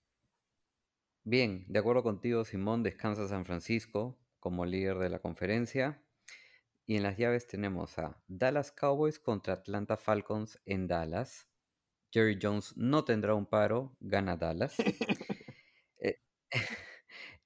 [1.22, 6.02] Bien, de acuerdo contigo, Simón, descansa San Francisco como líder de la conferencia.
[6.84, 11.48] Y en las llaves tenemos a Dallas Cowboys contra Atlanta Falcons en Dallas.
[12.10, 14.76] Jerry Jones no tendrá un paro, gana Dallas.
[16.00, 16.20] Eh,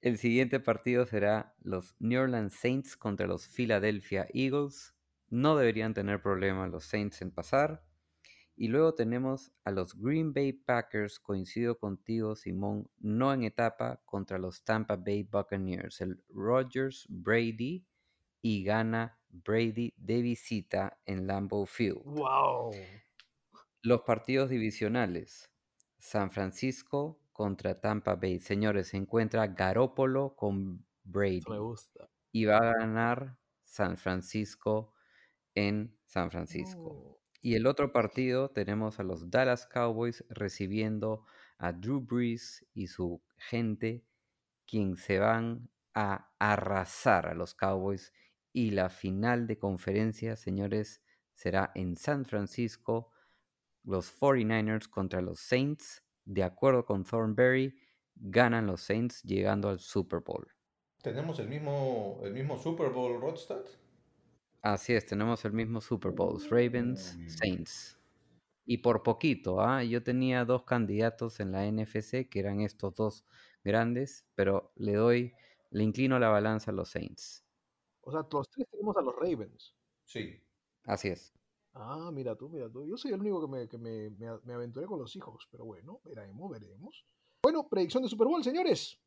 [0.01, 4.95] El siguiente partido será los New Orleans Saints contra los Philadelphia Eagles.
[5.29, 7.83] No deberían tener problema los Saints en pasar.
[8.61, 14.37] Y luego tenemos a los Green Bay Packers, coincido contigo, Simón, no en etapa, contra
[14.37, 16.01] los Tampa Bay Buccaneers.
[16.01, 17.85] El Rogers Brady
[18.41, 22.03] y gana Brady de visita en Lambeau Field.
[22.03, 22.71] ¡Wow!
[23.81, 25.49] Los partidos divisionales.
[25.97, 28.41] San Francisco contra Tampa Bay.
[28.41, 31.43] Señores, se encuentra Garópolo con Brady.
[31.49, 32.09] Me gusta.
[32.33, 34.93] Y va a ganar San Francisco
[35.55, 36.93] en San Francisco.
[37.05, 37.18] No.
[37.41, 41.25] Y el otro partido tenemos a los Dallas Cowboys recibiendo
[41.57, 44.05] a Drew Brees y su gente,
[44.65, 48.13] quien se van a arrasar a los Cowboys.
[48.51, 51.01] Y la final de conferencia, señores,
[51.33, 53.11] será en San Francisco.
[53.83, 56.03] Los 49ers contra los Saints.
[56.25, 57.79] De acuerdo con Thornberry,
[58.15, 60.47] ganan los Saints llegando al Super Bowl.
[61.01, 63.63] ¿Tenemos el mismo, el mismo Super Bowl Rodstad?
[64.61, 67.29] Así es, tenemos el mismo Super Bowl, Ravens, Uy.
[67.29, 67.97] Saints.
[68.65, 69.83] Y por poquito, ¿ah?
[69.83, 73.25] Yo tenía dos candidatos en la NFC, que eran estos dos
[73.63, 75.33] grandes, pero le doy,
[75.71, 77.45] le inclino la balanza a los Saints.
[78.01, 79.75] O sea, los tres tenemos a los Ravens.
[80.03, 80.41] Sí.
[80.83, 81.33] Así es.
[81.73, 82.85] Ah, mira tú, mira tú.
[82.85, 84.09] Yo soy el único que me, que me,
[84.43, 87.05] me aventuré con los hijos, pero bueno, veremos, veremos.
[87.41, 88.99] Bueno, predicción de Super Bowl, señores.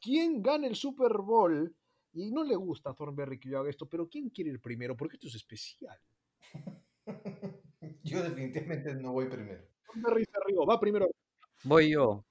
[0.00, 1.74] ¿Quién gana el Super Bowl?
[2.12, 4.96] Y no le gusta a Thornberry que yo haga esto, pero ¿quién quiere ir primero?
[4.96, 5.98] Porque esto es especial.
[8.02, 9.62] Yo definitivamente no voy primero.
[9.86, 11.10] Thornberry se rió, va primero.
[11.64, 12.24] Voy yo.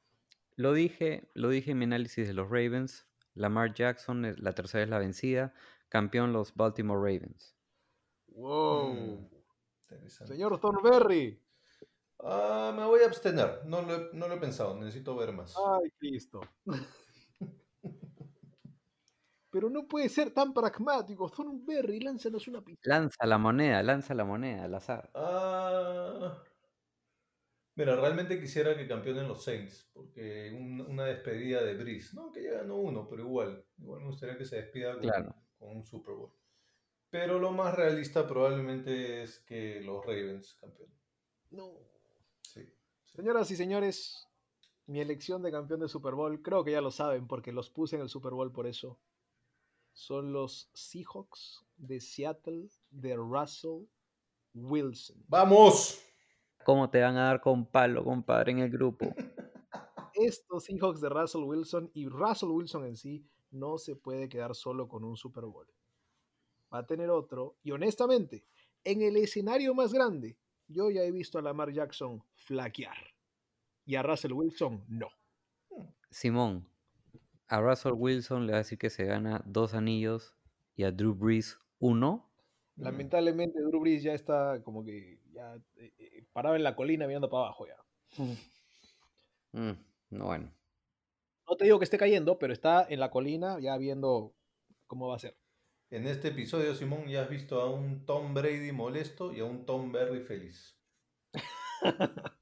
[0.56, 3.08] Lo dije, lo dije en mi análisis de los Ravens.
[3.34, 5.54] Lamar Jackson, la tercera es la vencida.
[5.88, 7.56] Campeón los Baltimore Ravens.
[8.28, 8.94] Wow.
[8.94, 9.30] Mm,
[9.84, 10.34] interesante.
[10.34, 11.42] Señor Thornberry.
[12.20, 13.62] Ah, me voy a abstener.
[13.66, 14.76] No lo, he, no lo he pensado.
[14.76, 15.56] Necesito ver más.
[15.58, 16.42] Ay, Cristo.
[19.52, 21.30] Pero no puede ser tan pragmático.
[21.30, 22.82] Thornberry, lánzanos una pista.
[22.90, 25.10] Lanza la moneda, lanza la moneda al azar.
[25.16, 26.44] Ah,
[27.76, 32.44] mira, realmente quisiera que campeonen los Saints, porque un- una despedida de Breeze, no, que
[32.44, 35.36] ya ganó uno, pero igual, igual me gustaría que se despida con, Claro.
[35.58, 36.32] con un Super Bowl.
[37.10, 40.96] Pero lo más realista probablemente es que los Ravens campeonen.
[41.50, 41.72] No.
[42.44, 42.62] Sí.
[43.04, 43.16] sí.
[43.16, 44.28] Señoras y señores,
[44.86, 47.96] mi elección de campeón de Super Bowl, creo que ya lo saben porque los puse
[47.96, 49.00] en el Super Bowl por eso.
[49.94, 53.86] Son los Seahawks de Seattle de Russell
[54.54, 55.24] Wilson.
[55.28, 56.02] ¡Vamos!
[56.66, 59.06] ¿Cómo te van a dar con palo, compadre, en el grupo?
[60.14, 64.88] Estos Seahawks de Russell Wilson y Russell Wilson en sí no se puede quedar solo
[64.88, 65.68] con un Super Bowl.
[66.74, 68.46] Va a tener otro y honestamente,
[68.84, 70.38] en el escenario más grande,
[70.68, 72.98] yo ya he visto a Lamar Jackson flaquear
[73.86, 75.10] y a Russell Wilson no.
[76.12, 76.68] Simón,
[77.50, 80.36] a Russell Wilson le va a decir que se gana dos anillos
[80.76, 82.32] y a Drew Brees uno.
[82.76, 82.84] Mm.
[82.84, 87.30] Lamentablemente Drew Brees ya está como que ya eh, eh, parado en la colina mirando
[87.30, 87.76] para abajo ya.
[89.52, 89.74] Mm,
[90.12, 90.54] no, bueno.
[91.48, 94.36] No te digo que esté cayendo, pero está en la colina ya viendo
[94.86, 95.36] cómo va a ser.
[95.90, 99.66] En este episodio, Simón, ya has visto a un Tom Brady molesto y a un
[99.66, 100.78] Tom Berry feliz.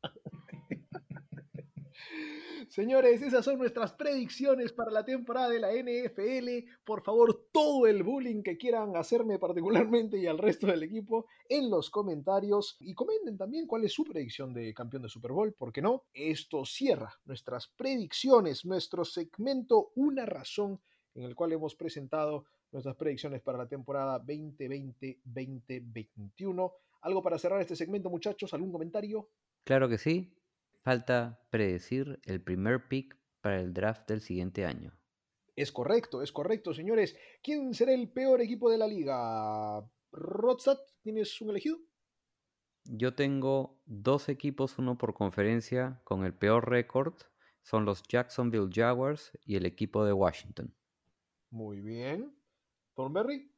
[2.78, 6.69] Señores, esas son nuestras predicciones para la temporada de la NFL.
[6.86, 11.71] Por favor, todo el bullying que quieran hacerme particularmente y al resto del equipo en
[11.71, 12.78] los comentarios.
[12.80, 16.03] Y comenten también cuál es su predicción de campeón de Super Bowl, ¿por qué no?
[16.13, 20.80] Esto cierra nuestras predicciones, nuestro segmento Una Razón,
[21.15, 26.73] en el cual hemos presentado nuestras predicciones para la temporada 2020-2021.
[27.01, 28.53] ¿Algo para cerrar este segmento, muchachos?
[28.53, 29.32] ¿Algún comentario?
[29.63, 30.32] Claro que sí.
[30.88, 34.93] Falta predecir el primer pick para el draft del siguiente año.
[35.57, 37.13] Es correcto, es correcto, señores.
[37.43, 39.85] ¿Quién será el peor equipo de la liga?
[40.13, 41.77] Rodstad, ¿tienes un elegido?
[42.85, 47.15] Yo tengo dos equipos, uno por conferencia, con el peor récord.
[47.63, 50.73] Son los Jacksonville Jaguars y el equipo de Washington.
[51.49, 52.33] Muy bien.
[52.95, 53.51] Thornberry.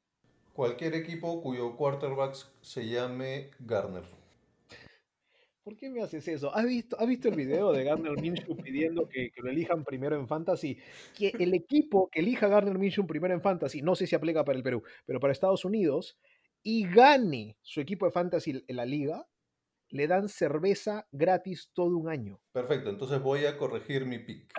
[0.54, 4.19] Cualquier equipo cuyo quarterback se llame Garner.
[5.70, 6.52] ¿Por qué me haces eso?
[6.56, 10.28] ¿Has visto, ¿has visto el video de Gardner Minshew pidiendo que, lo elijan primero en
[10.28, 10.80] Fantasy?
[11.16, 14.58] Que el equipo que elija Gardner Minshew primero en Fantasy, no sé si aplica para
[14.58, 16.18] el Perú, pero para Estados Unidos,
[16.64, 19.28] y gane su equipo de Fantasy en la liga,
[19.90, 22.42] le dan cerveza gratis todo un año.
[22.52, 24.52] Perfecto, entonces voy a corregir mi pick.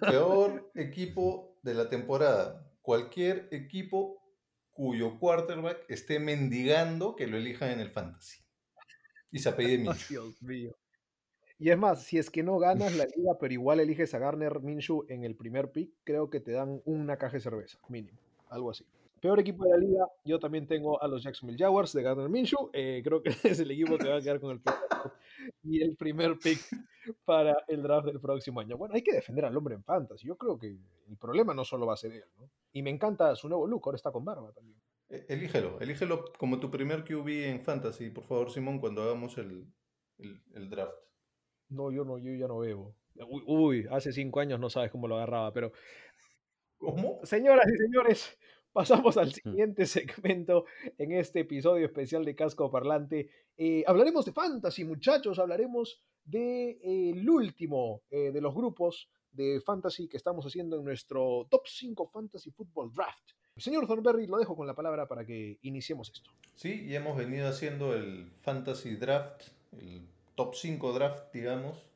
[0.00, 2.66] Peor equipo de la temporada.
[2.80, 4.22] Cualquier equipo
[4.70, 8.40] cuyo quarterback esté mendigando que lo elijan en el fantasy.
[9.30, 10.08] Y se apellide Ay, Minshew.
[10.08, 10.76] Dios mío.
[11.58, 14.60] Y es más, si es que no ganas la liga, pero igual eliges a Garner
[14.60, 18.18] Minshew en el primer pick, creo que te dan una caja de cerveza, mínimo,
[18.48, 18.86] algo así.
[19.20, 22.70] Peor equipo de la liga, yo también tengo a los Jacksonville Jaguars de Garner Minshew.
[22.72, 24.62] eh, creo que es el equipo que va a quedar con el
[25.62, 26.58] y el primer pick
[27.24, 28.76] para el draft del próximo año.
[28.78, 30.26] Bueno, hay que defender al hombre en fantasy.
[30.26, 32.50] Yo creo que el problema no solo va a ser él, ¿no?
[32.72, 34.78] Y me encanta su nuevo look, ahora está con barba también.
[35.10, 39.66] E- Elígelo, elígelo como tu primer QB en Fantasy, por favor, Simón, cuando hagamos el,
[40.18, 40.94] el- el draft.
[41.68, 42.96] No, yo no, yo ya no bebo.
[43.28, 45.72] Uy, uy, hace cinco años no sabes cómo lo agarraba, pero
[46.78, 47.20] ¿Cómo?
[47.24, 48.38] Señoras y señores,
[48.72, 50.64] pasamos al siguiente segmento
[50.96, 53.28] en este episodio especial de Casco Parlante.
[53.56, 60.16] Eh, hablaremos de fantasy, muchachos, hablaremos del último eh, de los grupos de fantasy que
[60.16, 63.32] estamos haciendo en nuestro Top 5 Fantasy Football Draft.
[63.60, 66.30] Señor Thornberry, lo dejo con la palabra para que iniciemos esto.
[66.54, 69.42] Sí, y hemos venido haciendo el Fantasy Draft,
[69.72, 71.86] el top 5 draft, digamos,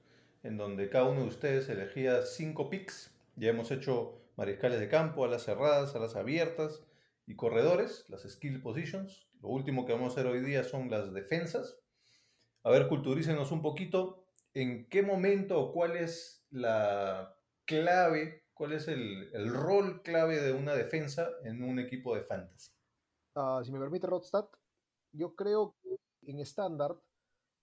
[0.43, 3.11] en donde cada uno de ustedes elegía 5 picks.
[3.37, 6.83] Ya hemos hecho mariscales de campo, alas cerradas, alas abiertas
[7.27, 9.27] y corredores, las skill positions.
[9.41, 11.79] Lo último que vamos a hacer hoy día son las defensas.
[12.63, 18.89] A ver, culturícenos un poquito en qué momento o cuál es la clave, cuál es
[18.89, 22.71] el, el rol clave de una defensa en un equipo de fantasy.
[23.35, 24.47] Ah, si me permite, Rodstad,
[25.13, 25.97] yo creo que
[26.31, 26.97] en estándar,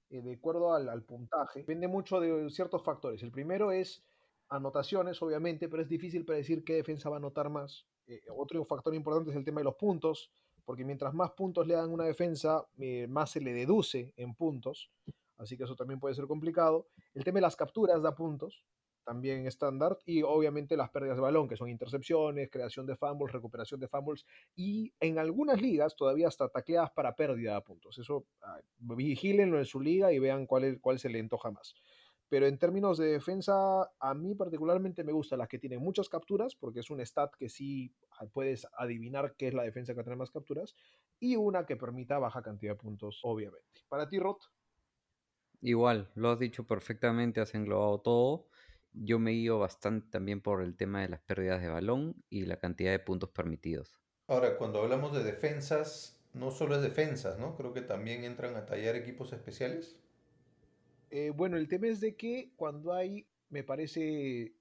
[0.09, 3.23] eh, de acuerdo al, puntaje, depende mucho de ciertos factores.
[3.23, 4.03] El primero es
[4.49, 7.85] anotaciones, obviamente, pero es difícil predecir qué defensa va a anotar más.
[8.07, 10.29] Eh, otro factor importante es el tema de los puntos,
[10.65, 14.91] porque mientras más puntos le dan una defensa, eh, más se le deduce en puntos,
[15.37, 16.87] así que eso también puede ser complicado.
[17.13, 18.65] El tema de las capturas da puntos,
[19.03, 23.79] también estándar, y obviamente las pérdidas de balón, que son intercepciones, creación de fumbles, recuperación
[23.79, 24.25] de fumbles,
[24.55, 27.97] y en algunas ligas todavía hasta tacleadas para pérdida de puntos.
[27.97, 31.73] Eso ah, vigílenlo en su liga y vean cuál, es- cuál se le antoja más.
[32.29, 36.55] Pero en términos de defensa, a mí particularmente me gustan las que tienen muchas capturas,
[36.55, 40.17] porque es un stat que sí ah, puedes adivinar qué es la defensa que tener
[40.17, 40.73] más capturas,
[41.19, 43.81] y una que permita baja cantidad de puntos, obviamente.
[43.89, 44.39] Para ti, Rot,
[45.61, 48.49] Igual, lo has dicho perfectamente, has englobado todo.
[48.93, 52.57] Yo me guío bastante también por el tema de las pérdidas de balón y la
[52.57, 53.97] cantidad de puntos permitidos.
[54.27, 57.55] Ahora, cuando hablamos de defensas, no solo es defensas, ¿no?
[57.55, 59.97] Creo que también entran a tallar equipos especiales.
[61.09, 64.53] Eh, bueno, el tema es de que cuando hay, me parece,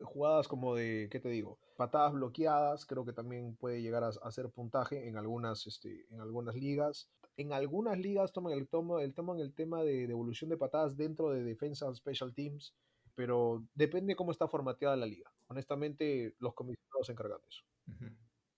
[0.00, 1.58] jugadas como de, ¿qué te digo?
[1.76, 6.20] Patadas bloqueadas, creo que también puede llegar a, a hacer puntaje en algunas, este, en
[6.20, 7.08] algunas ligas.
[7.38, 11.30] En algunas ligas toman el, tomo, el, toman el tema de devolución de patadas dentro
[11.30, 12.74] de defensa special teams,
[13.16, 15.32] pero depende cómo está formateada la liga.
[15.48, 17.64] Honestamente, los comisionados se encargan de eso.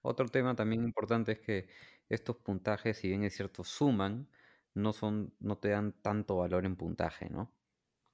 [0.03, 1.69] Otro tema también importante es que
[2.09, 4.29] estos puntajes, si bien es cierto, suman,
[4.75, 7.55] no son, no te dan tanto valor en puntaje, ¿no?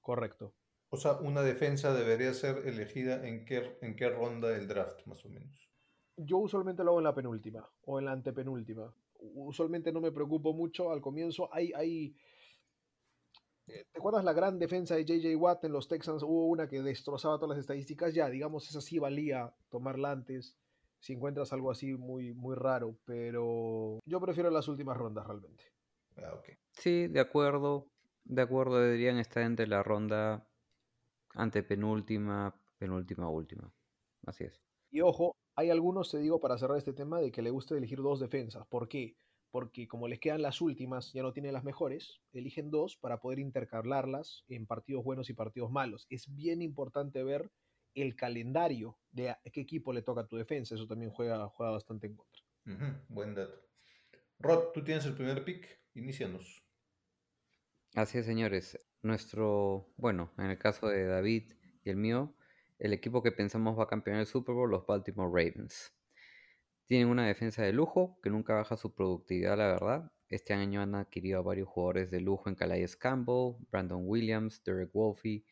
[0.01, 0.55] Correcto.
[0.91, 5.25] O sea, una defensa debería ser elegida en qué, en qué ronda del draft, más
[5.25, 5.71] o menos.
[6.17, 8.95] Yo usualmente lo hago en la penúltima o en la antepenúltima.
[9.19, 11.53] Usualmente no me preocupo mucho al comienzo.
[11.53, 12.15] Hay, hay...
[13.67, 16.23] eh, ¿Te acuerdas la gran defensa de JJ Watt en los Texans?
[16.23, 18.15] Hubo una que destrozaba todas las estadísticas.
[18.15, 20.57] Ya, digamos, esa sí valía tomarla antes.
[21.01, 22.97] Si encuentras algo así muy, muy raro.
[23.05, 25.65] Pero yo prefiero las últimas rondas realmente.
[26.17, 26.41] Ah.
[26.73, 27.89] Sí, de acuerdo.
[28.25, 30.49] De acuerdo, deberían estar entre la ronda
[31.35, 33.73] antepenúltima, penúltima, última.
[34.27, 34.63] Así es.
[34.91, 37.99] Y ojo, hay algunos, te digo, para cerrar este tema, de que le gusta elegir
[37.99, 38.67] dos defensas.
[38.67, 39.17] ¿Por qué?
[39.55, 43.39] Porque como les quedan las últimas, ya no tienen las mejores, eligen dos para poder
[43.39, 46.09] intercalarlas en partidos buenos y partidos malos.
[46.11, 47.53] Es bien importante ver
[47.95, 50.75] el calendario de a qué equipo le toca a tu defensa.
[50.75, 53.05] Eso también juega, juega bastante en contra.
[53.09, 53.55] Buen dato.
[54.41, 55.69] Rod, tú tienes el primer pick.
[55.95, 56.61] Inicianos.
[57.95, 58.77] Así es, señores.
[59.03, 61.53] Nuestro, bueno, en el caso de David
[61.85, 62.35] y el mío,
[62.81, 65.95] el equipo que pensamos va a campeonar el Super Bowl, los Baltimore Ravens.
[66.87, 70.13] Tienen una defensa de lujo que nunca baja su productividad, la verdad.
[70.29, 74.93] Este año han adquirido a varios jugadores de lujo en Calais Campbell, Brandon Williams, Derek
[74.93, 75.45] Wolfe,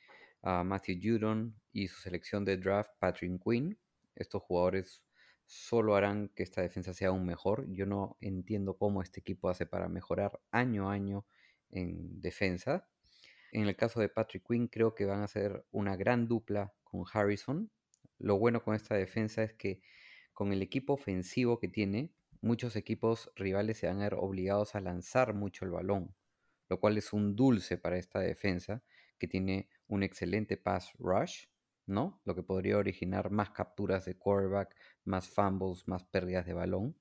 [0.42, 3.78] a Matthew Judon y su selección de draft Patrick Quinn.
[4.14, 5.02] Estos jugadores
[5.46, 7.64] solo harán que esta defensa sea aún mejor.
[7.72, 11.24] Yo no entiendo cómo este equipo hace para mejorar año a año
[11.70, 12.86] en defensa.
[13.52, 17.04] En el caso de Patrick Quinn, creo que van a ser una gran dupla con
[17.10, 17.70] Harrison.
[18.18, 19.80] Lo bueno con esta defensa es que
[20.32, 24.80] con el equipo ofensivo que tiene, muchos equipos rivales se van a ver obligados a
[24.80, 26.14] lanzar mucho el balón,
[26.68, 28.82] lo cual es un dulce para esta defensa
[29.18, 31.44] que tiene un excelente pass rush,
[31.86, 32.20] ¿no?
[32.24, 34.74] Lo que podría originar más capturas de quarterback,
[35.04, 36.96] más fumbles, más pérdidas de balón.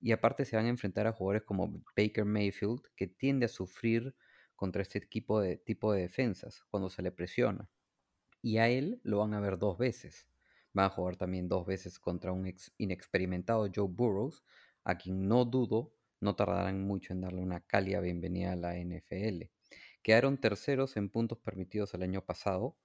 [0.00, 4.14] Y aparte se van a enfrentar a jugadores como Baker Mayfield, que tiende a sufrir
[4.56, 7.68] contra este equipo de, tipo de defensas cuando se le presiona.
[8.40, 10.29] Y a él lo van a ver dos veces.
[10.72, 14.44] Van a jugar también dos veces contra un inexperimentado Joe Burrows,
[14.84, 19.50] a quien no dudo no tardarán mucho en darle una cálida bienvenida a la NFL.
[20.02, 22.76] Quedaron terceros en puntos permitidos el año pasado,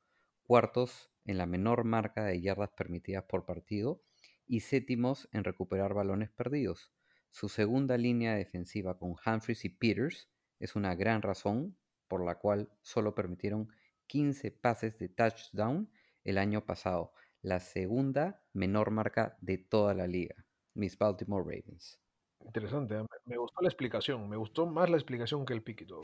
[0.44, 4.02] cuartos en la menor marca de yardas permitidas por partido
[4.48, 6.92] y séptimos en recuperar balones perdidos.
[7.32, 10.30] Su segunda línea defensiva con Humphries y Peters
[10.60, 11.78] es una gran razón
[12.08, 13.70] por la cual solo permitieron
[14.08, 15.90] 15 pases de touchdown
[16.24, 17.12] el año pasado,
[17.46, 20.36] la segunda menor marca de toda la liga,
[20.74, 22.02] Miss Baltimore Ravens.
[22.44, 23.06] Interesante, ¿eh?
[23.26, 26.02] me gustó la explicación, me gustó más la explicación que el pick y todo.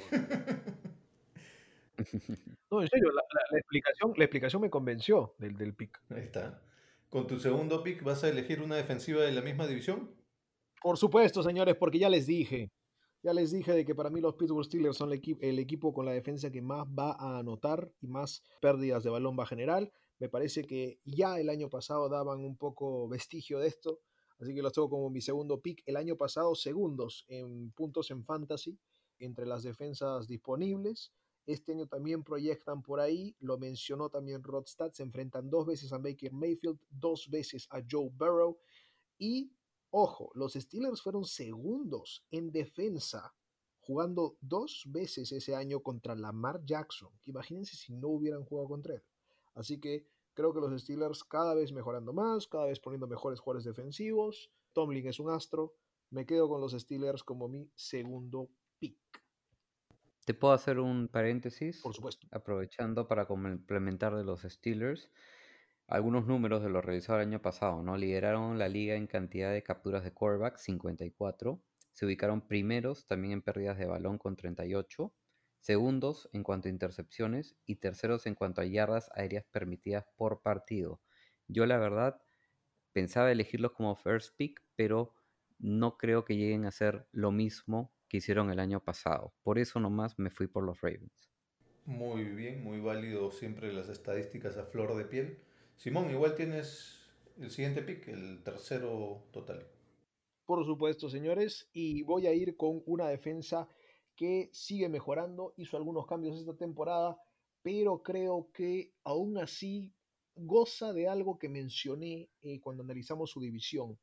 [2.72, 3.22] No, en serio, la,
[3.60, 6.02] explicación, la explicación me convenció del, del pick.
[6.10, 6.62] Ahí está.
[7.10, 10.16] ¿Con tu segundo pick vas a elegir una defensiva de la misma división?
[10.82, 12.72] Por supuesto, señores, porque ya les dije.
[13.22, 16.06] Ya les dije de que para mí los Pittsburgh Steelers son el, el equipo con
[16.06, 19.92] la defensa que más va a anotar y más pérdidas de balón va a generar.
[20.22, 24.02] Me parece que ya el año pasado daban un poco vestigio de esto,
[24.38, 25.82] así que los tengo como mi segundo pick.
[25.88, 28.78] El año pasado, segundos en puntos en fantasy
[29.18, 31.12] entre las defensas disponibles.
[31.48, 35.98] Este año también proyectan por ahí, lo mencionó también Rodstad, se enfrentan dos veces a
[35.98, 38.60] Baker Mayfield, dos veces a Joe Burrow
[39.18, 39.52] y,
[39.90, 43.34] ojo, los Steelers fueron segundos en defensa,
[43.80, 47.10] jugando dos veces ese año contra Lamar Jackson.
[47.26, 49.04] Imagínense si no hubieran jugado contra él.
[49.56, 53.66] Así que creo que los Steelers cada vez mejorando más, cada vez poniendo mejores jugadores
[53.66, 54.52] defensivos.
[54.74, 55.74] Tomlin es un astro.
[56.10, 58.50] Me quedo con los Steelers como mi segundo
[58.80, 58.98] pick.
[60.26, 61.82] ¿Te puedo hacer un paréntesis?
[61.82, 62.28] Por supuesto.
[62.32, 65.10] Aprovechando para complementar de los Steelers.
[65.88, 67.98] Algunos números de lo realizado el año pasado, ¿no?
[67.98, 71.62] Lideraron la liga en cantidad de capturas de quarterback, 54.
[71.92, 75.14] Se ubicaron primeros también en pérdidas de balón con 38.
[75.62, 81.00] Segundos en cuanto a intercepciones y terceros en cuanto a yardas aéreas permitidas por partido.
[81.48, 82.20] Yo la verdad
[82.94, 85.14] pensaba elegirlos como first pick, pero
[85.60, 89.36] no creo que lleguen a ser lo mismo que hicieron el año pasado.
[89.44, 91.30] Por eso nomás me fui por los Ravens.
[91.86, 95.38] Muy bien, muy válido siempre las estadísticas a flor de piel.
[95.76, 97.00] Simón, igual tienes
[97.40, 99.68] el siguiente pick, el tercero total.
[100.46, 103.70] Por supuesto, señores, y voy a ir con una defensa
[104.22, 107.18] que sigue mejorando, hizo algunos cambios esta temporada,
[107.64, 109.96] pero creo que aún así
[110.36, 113.98] goza de algo que mencioné eh, cuando analizamos su división.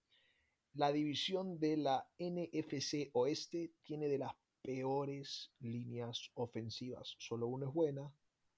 [0.75, 7.15] La división de la NFC Oeste tiene de las peores líneas ofensivas.
[7.21, 8.13] Solo una es buena,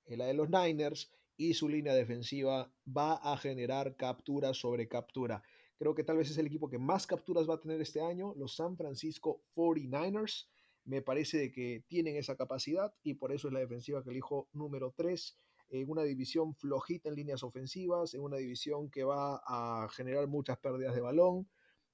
[0.06, 5.42] es la de los Niners, y su línea defensiva va a generar captura sobre captura.
[5.78, 8.32] Creo que tal vez es el equipo que más capturas va a tener este año,
[8.38, 10.46] los San Francisco 49ers.
[10.84, 14.48] Me parece de que tienen esa capacidad y por eso es la defensiva que elijo
[14.52, 15.38] número 3
[15.70, 20.58] en una división flojita en líneas ofensivas, en una división que va a generar muchas
[20.58, 21.48] pérdidas de balón,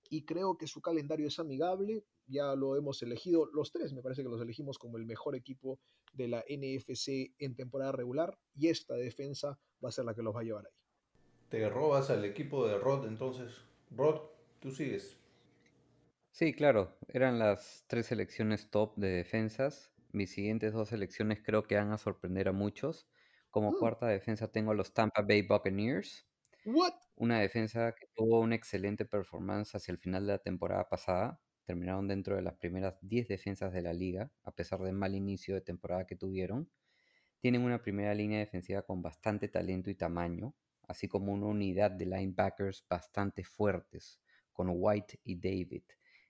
[0.09, 2.05] y creo que su calendario es amigable.
[2.27, 5.79] Ya lo hemos elegido los tres, me parece que los elegimos como el mejor equipo
[6.13, 10.35] de la NFC en temporada regular y esta defensa va a ser la que los
[10.35, 10.73] va a llevar ahí.
[11.49, 13.53] Te robas al equipo de Rod, entonces,
[13.91, 14.23] Rod,
[14.59, 15.19] tú sigues.
[16.39, 19.91] Sí, claro, eran las tres selecciones top de defensas.
[20.13, 23.09] Mis siguientes dos selecciones creo que van a sorprender a muchos.
[23.51, 23.79] Como Mm.
[23.79, 26.29] cuarta defensa tengo a los Tampa Bay Buccaneers.
[26.67, 26.93] What?
[27.17, 31.41] Una defensa que tuvo una excelente performance hacia el final de la temporada pasada.
[31.65, 35.55] Terminaron dentro de las primeras 10 defensas de la liga, a pesar del mal inicio
[35.55, 36.71] de temporada que tuvieron.
[37.41, 42.07] Tienen una primera línea defensiva con bastante talento y tamaño, así como una unidad de
[42.07, 44.21] linebackers bastante fuertes,
[44.53, 45.85] con White y David,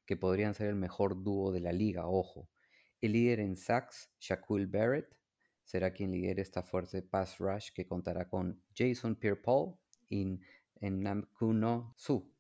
[0.07, 2.49] que podrían ser el mejor dúo de la liga, ojo.
[3.01, 5.17] El líder en sacks, Shaquille Barrett,
[5.65, 9.77] será quien lidere esta fuerte pass rush que contará con Jason Pierre-Paul
[10.09, 10.39] y
[10.81, 12.33] Namkuno Su.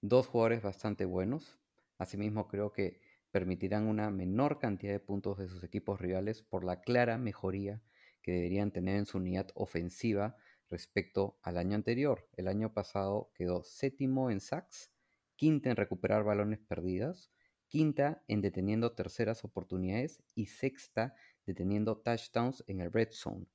[0.00, 1.58] Dos jugadores bastante buenos.
[1.98, 3.00] Asimismo, creo que
[3.32, 7.82] permitirán una menor cantidad de puntos de sus equipos rivales por la clara mejoría
[8.22, 10.36] que deberían tener en su unidad ofensiva
[10.68, 12.28] respecto al año anterior.
[12.36, 14.92] El año pasado quedó séptimo en sacks,
[15.36, 17.30] quinta en recuperar balones perdidos,
[17.68, 21.14] quinta en deteniendo terceras oportunidades y sexta
[21.46, 23.46] deteniendo touchdowns en el red zone.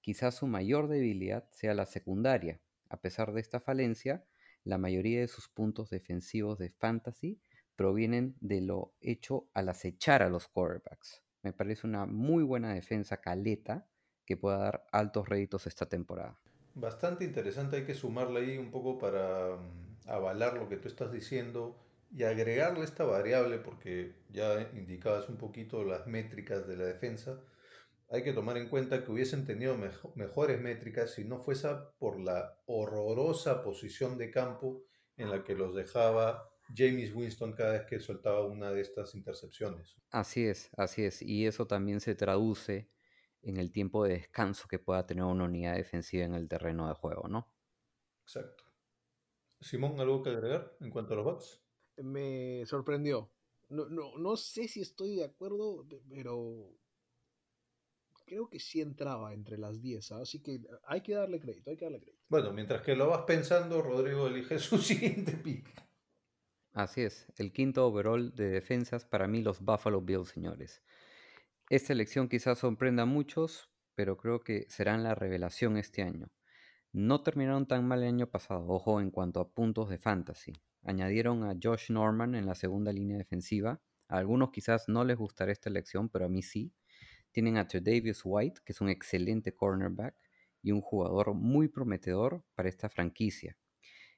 [0.00, 2.60] Quizás su mayor debilidad sea la secundaria.
[2.88, 4.24] A pesar de esta falencia,
[4.64, 7.40] la mayoría de sus puntos defensivos de fantasy
[7.76, 11.22] provienen de lo hecho al acechar a los quarterbacks.
[11.42, 13.86] Me parece una muy buena defensa caleta
[14.26, 16.38] que pueda dar altos réditos esta temporada.
[16.74, 21.12] Bastante interesante, hay que sumarle ahí un poco para mm, avalar lo que tú estás
[21.12, 21.76] diciendo
[22.10, 27.40] y agregarle esta variable porque ya indicabas un poquito las métricas de la defensa.
[28.10, 32.18] hay que tomar en cuenta que hubiesen tenido mejo- mejores métricas si no fuese por
[32.20, 34.82] la horrorosa posición de campo
[35.16, 39.96] en la que los dejaba James Winston cada vez que soltaba una de estas intercepciones.
[40.10, 41.20] Así es, así es.
[41.22, 42.90] Y eso también se traduce
[43.42, 46.94] en el tiempo de descanso que pueda tener una unidad defensiva en el terreno de
[46.94, 47.52] juego, ¿no?
[48.22, 48.64] Exacto.
[49.60, 51.62] Simón, ¿algo que agregar en cuanto a los Bucks?
[52.02, 53.30] Me sorprendió.
[53.68, 56.72] No, no, no sé si estoy de acuerdo, pe- pero
[58.24, 60.20] creo que sí entraba entre las 10, ¿ah?
[60.20, 62.22] así que hay que darle crédito, hay que darle crédito.
[62.28, 65.68] Bueno, mientras que lo vas pensando, Rodrigo elige su siguiente pick.
[66.72, 70.82] Así es, el quinto overall de defensas para mí los Buffalo Bills, señores.
[71.70, 76.28] Esta elección quizás sorprenda a muchos, pero creo que serán la revelación este año.
[77.00, 80.52] No terminaron tan mal el año pasado, ojo en cuanto a puntos de fantasy.
[80.82, 83.80] Añadieron a Josh Norman en la segunda línea defensiva.
[84.08, 86.72] A algunos quizás no les gustará esta elección, pero a mí sí.
[87.30, 90.16] Tienen a Davis White, que es un excelente cornerback
[90.60, 93.56] y un jugador muy prometedor para esta franquicia.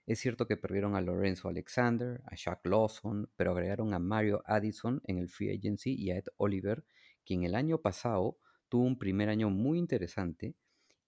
[0.06, 5.02] Es cierto que perdieron a Lorenzo Alexander, a Shaq Lawson, pero agregaron a Mario Addison
[5.04, 6.82] en el free agency y a Ed Oliver,
[7.26, 8.38] quien el año pasado
[8.70, 10.54] tuvo un primer año muy interesante.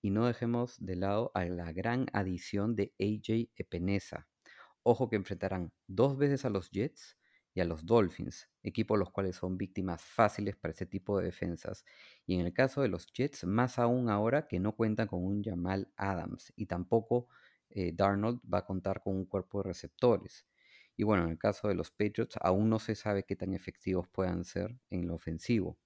[0.03, 4.29] Y no dejemos de lado a la gran adición de AJ Epinesa.
[4.83, 7.17] Ojo que enfrentarán dos veces a los Jets
[7.55, 11.85] y a los Dolphins, equipos los cuales son víctimas fáciles para ese tipo de defensas.
[12.27, 15.43] Y en el caso de los Jets, más aún ahora que no cuentan con un
[15.43, 17.29] Jamal Adams y tampoco
[17.71, 20.47] eh, Darnold va a contar con un cuerpo de receptores.
[20.97, 24.09] Y bueno, en el caso de los Patriots, aún no se sabe qué tan efectivos
[24.09, 25.79] puedan ser en lo ofensivo.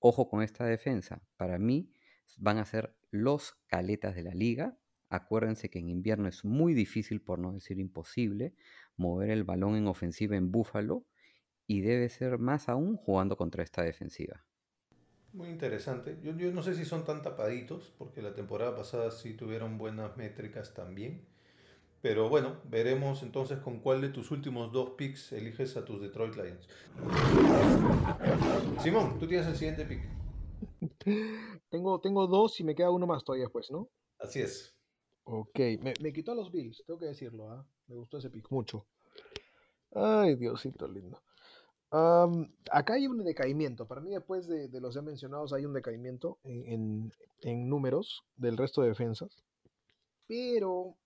[0.00, 1.22] Ojo con esta defensa.
[1.36, 1.92] Para mí
[2.36, 4.78] van a ser los caletas de la liga.
[5.08, 8.54] Acuérdense que en invierno es muy difícil, por no decir imposible,
[8.96, 11.04] mover el balón en ofensiva en Búfalo
[11.66, 14.44] y debe ser más aún jugando contra esta defensiva.
[15.32, 16.18] Muy interesante.
[16.22, 20.16] Yo, yo no sé si son tan tapaditos, porque la temporada pasada sí tuvieron buenas
[20.16, 21.26] métricas también.
[22.00, 26.34] Pero bueno, veremos entonces con cuál de tus últimos dos picks eliges a tus Detroit
[26.36, 26.68] Lions.
[28.82, 30.17] Simón, tú tienes el siguiente pick.
[31.70, 33.88] Tengo, tengo dos y me queda uno más todavía después, ¿no?
[34.18, 34.74] Así es.
[35.24, 37.66] Ok, me, me quitó a los Bills, tengo que decirlo, ¿ah?
[37.86, 38.86] Me gustó ese pick, mucho.
[39.92, 41.20] Ay, Diosito lindo.
[41.90, 43.86] Acá hay un decaimiento.
[43.86, 48.22] Para mí, después de, de los ya mencionados, hay un decaimiento en, en- en números
[48.36, 49.30] del resto de defensas.
[50.26, 50.96] Pero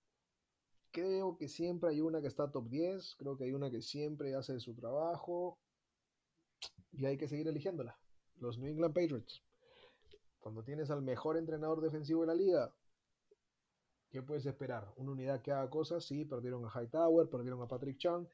[0.91, 3.15] creo que siempre hay una que está top 10.
[3.17, 5.59] Creo que hay una que siempre hace su trabajo.
[6.93, 7.97] Y hay que seguir eligiéndola.
[8.37, 9.43] Los New England Patriots.
[10.43, 12.75] Cuando tienes al mejor entrenador defensivo de la liga,
[14.11, 14.93] ¿qué puedes esperar?
[14.97, 16.05] ¿Una unidad que haga cosas?
[16.05, 18.27] Sí, perdieron a Hightower, perdieron a Patrick Chung,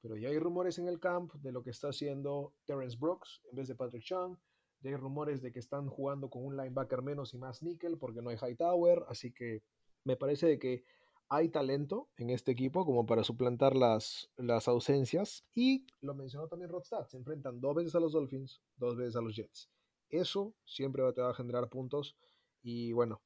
[0.00, 3.56] pero ya hay rumores en el camp de lo que está haciendo Terrence Brooks en
[3.56, 4.38] vez de Patrick Chung.
[4.82, 8.22] Ya hay rumores de que están jugando con un linebacker menos y más nickel porque
[8.22, 9.64] no hay Hightower, así que
[10.04, 10.84] me parece que
[11.28, 15.44] hay talento en este equipo como para suplantar las, las ausencias.
[15.56, 19.22] Y lo mencionó también Rodstad, se enfrentan dos veces a los Dolphins, dos veces a
[19.22, 19.68] los Jets.
[20.10, 22.16] Eso siempre va- a generar puntos
[22.62, 23.22] y bueno,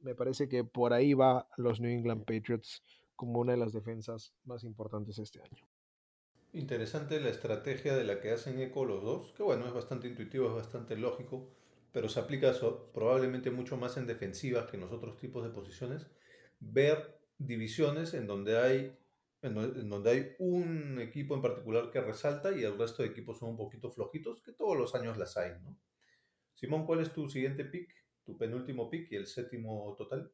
[0.00, 2.82] me parece que por ahí va los New England Patriots
[3.16, 5.68] como una de las defensas más importantes este año.
[6.52, 10.48] Interesante la estrategia de la que hacen eco los dos, que bueno, es bastante intuitivo,
[10.48, 11.48] es bastante lógico,
[11.92, 12.52] pero se aplica
[12.92, 16.06] probablemente mucho más en defensivas que en los otros tipos de posiciones.
[16.60, 18.96] Ver divisiones en donde hay
[19.42, 23.50] en donde hay un equipo en particular que resalta y el resto de equipos son
[23.50, 25.76] un poquito flojitos, que todos los años las hay, ¿no?
[26.60, 27.88] Simón, ¿cuál es tu siguiente pick?
[28.26, 30.30] Tu penúltimo pick y el séptimo total.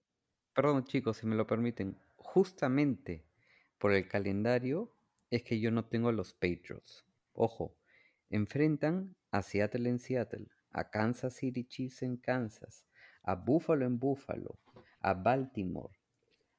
[0.53, 1.97] Perdón chicos, si me lo permiten.
[2.16, 3.24] Justamente
[3.78, 4.93] por el calendario
[5.31, 7.07] es que yo no tengo los Patriots.
[7.32, 7.77] Ojo,
[8.28, 12.85] enfrentan a Seattle en Seattle, a Kansas City Chiefs en Kansas,
[13.23, 14.59] a Buffalo en Buffalo,
[14.98, 15.94] a Baltimore,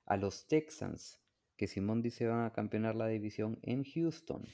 [0.06, 1.20] a los Texans,
[1.58, 4.46] que Simón dice van a campeonar la división en Houston.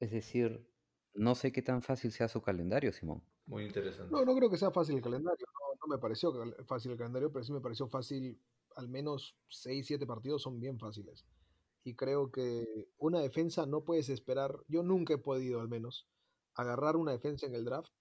[0.00, 0.68] Es decir,
[1.14, 3.22] no sé qué tan fácil sea su calendario, Simón.
[3.50, 4.12] Muy interesante.
[4.12, 6.32] No, no creo que sea fácil el calendario, no, no me pareció
[6.66, 8.40] fácil el calendario, pero sí me pareció fácil,
[8.76, 11.26] al menos 6, 7 partidos son bien fáciles.
[11.82, 12.64] Y creo que
[12.96, 16.06] una defensa no puedes esperar, yo nunca he podido al menos,
[16.54, 17.92] agarrar una defensa en el draft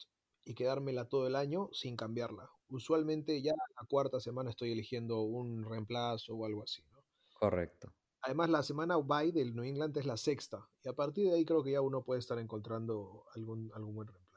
[0.45, 2.51] y quedármela todo el año sin cambiarla.
[2.69, 7.03] Usualmente ya la cuarta semana estoy eligiendo un reemplazo o algo así, ¿no?
[7.39, 7.91] Correcto.
[8.21, 11.45] Además, la semana bye del New England es la sexta, y a partir de ahí
[11.45, 14.28] creo que ya uno puede estar encontrando algún, algún buen reemplazo.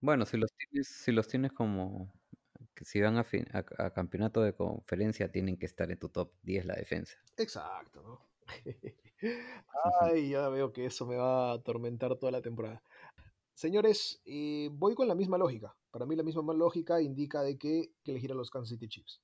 [0.00, 2.12] Bueno, si los tienes, si los tienes como
[2.74, 6.08] que si van a, fin- a, a campeonato de conferencia, tienen que estar en tu
[6.08, 7.16] top 10 la defensa.
[7.36, 8.20] Exacto, ¿no?
[10.02, 12.82] Ay, ya veo que eso me va a atormentar toda la temporada.
[13.54, 15.76] Señores, eh, voy con la misma lógica.
[15.90, 19.22] Para mí la misma lógica indica de que, que elegir a los Kansas City Chiefs.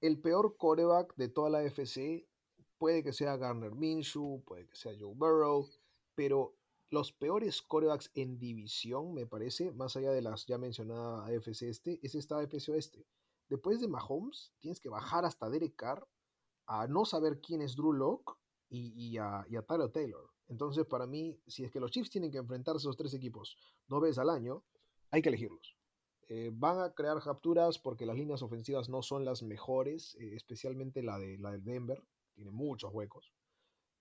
[0.00, 2.26] El peor coreback de toda la FC
[2.78, 5.68] puede que sea Garner Minshew, puede que sea Joe Burrow,
[6.14, 6.56] pero
[6.90, 12.00] los peores corebacks en división, me parece, más allá de las ya mencionadas AFC este,
[12.02, 13.06] es esta AFC oeste.
[13.48, 16.06] Después de Mahomes, tienes que bajar hasta Derek Carr
[16.66, 18.34] a no saber quién es Drew Locke
[18.68, 20.30] y, a, Tyler Taylor.
[20.48, 23.56] Entonces, para mí, si es que los Chiefs tienen que enfrentarse a esos tres equipos
[23.86, 24.64] dos veces al año,
[25.10, 25.76] hay que elegirlos.
[26.28, 31.02] Eh, van a crear capturas porque las líneas ofensivas no son las mejores, eh, especialmente
[31.02, 32.04] la de la del Denver,
[32.34, 33.32] tiene muchos huecos.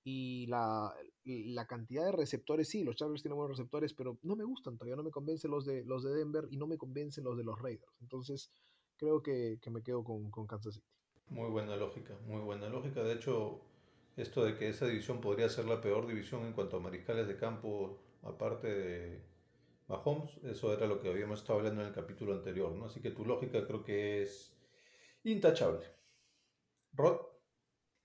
[0.04, 0.94] Y la,
[1.26, 4.96] la cantidad de receptores, sí, los Chargers tienen buenos receptores, pero no me gustan todavía,
[4.96, 7.62] no me convencen los de, los de Denver y no me convencen los de los
[7.62, 7.94] Raiders.
[8.02, 8.52] Entonces,
[8.98, 10.88] creo que, que me quedo con, con Kansas City.
[11.28, 13.04] Muy buena lógica, muy buena lógica.
[13.04, 13.62] De hecho,
[14.18, 17.38] esto de que esa división podría ser la peor división en cuanto a mariscales de
[17.38, 19.24] campo, aparte de
[19.88, 22.86] Mahomes, eso era lo que habíamos estado hablando en el capítulo anterior, ¿no?
[22.86, 24.56] Así que tu lógica creo que es
[25.24, 25.86] intachable.
[26.94, 27.20] Rod,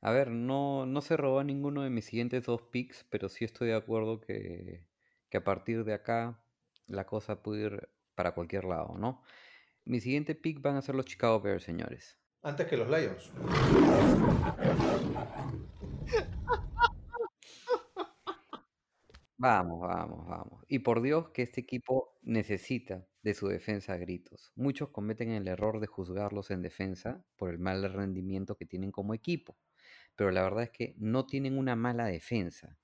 [0.05, 3.69] A ver, no, no se robó ninguno de mis siguientes dos picks, pero sí estoy
[3.69, 4.87] de acuerdo que,
[5.31, 6.45] que a partir de acá
[6.87, 9.23] la cosa puede ir para cualquier lado, ¿no?
[9.87, 12.19] Mi siguiente pick van a ser los Chicago Bears, señores.
[12.43, 13.33] antes que los Lions.
[19.39, 20.65] Vamos, vamos, vamos.
[20.69, 24.53] Y por Dios que este equipo necesita de su defensa a gritos.
[24.55, 29.13] Muchos cometen el error de juzgarlos en defensa por el mal rendimiento que tienen como
[29.15, 29.57] equipo,
[30.17, 32.79] pero la verdad es que no tienen una mala defensa.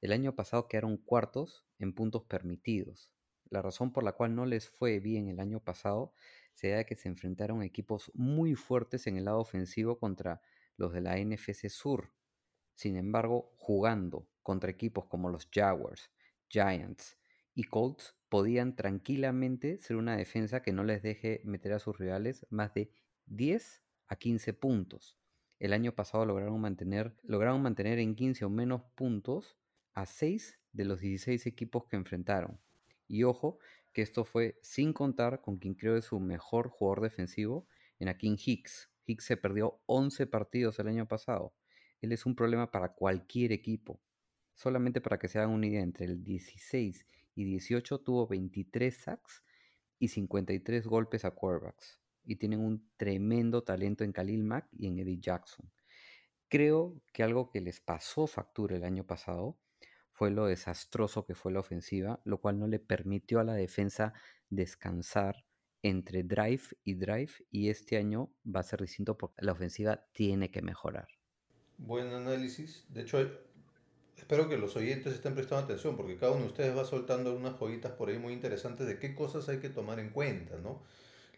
[0.00, 3.12] El año pasado quedaron cuartos en puntos permitidos.
[3.50, 6.14] La razón por la cual no les fue bien el año pasado
[6.54, 10.40] se da que se enfrentaron equipos muy fuertes en el lado ofensivo contra
[10.76, 12.12] los de la NFC Sur.
[12.74, 16.10] Sin embargo, jugando contra equipos como los Jaguars,
[16.48, 17.18] Giants
[17.54, 22.46] y Colts, podían tranquilamente ser una defensa que no les deje meter a sus rivales
[22.50, 22.90] más de
[23.26, 25.21] 10 a 15 puntos.
[25.62, 29.56] El año pasado lograron mantener, lograron mantener en 15 o menos puntos
[29.94, 32.58] a 6 de los 16 equipos que enfrentaron.
[33.06, 33.60] Y ojo,
[33.92, 37.68] que esto fue sin contar con quien creo es su mejor jugador defensivo
[38.00, 38.90] en Akin Hicks.
[39.06, 41.54] Hicks se perdió 11 partidos el año pasado.
[42.00, 44.00] Él es un problema para cualquier equipo.
[44.54, 47.06] Solamente para que se hagan una idea, entre el 16
[47.36, 49.44] y 18 tuvo 23 sacks
[50.00, 52.01] y 53 golpes a quarterbacks.
[52.24, 55.70] Y tienen un tremendo talento en Khalil Mack y en Eddie Jackson.
[56.48, 59.58] Creo que algo que les pasó factura el año pasado
[60.12, 64.12] fue lo desastroso que fue la ofensiva, lo cual no le permitió a la defensa
[64.50, 65.44] descansar
[65.82, 70.50] entre drive y drive y este año va a ser distinto porque la ofensiva tiene
[70.50, 71.08] que mejorar.
[71.78, 72.86] Buen análisis.
[72.88, 73.18] De hecho,
[74.16, 77.58] espero que los oyentes estén prestando atención porque cada uno de ustedes va soltando unas
[77.58, 80.82] joyitas por ahí muy interesantes de qué cosas hay que tomar en cuenta, ¿no?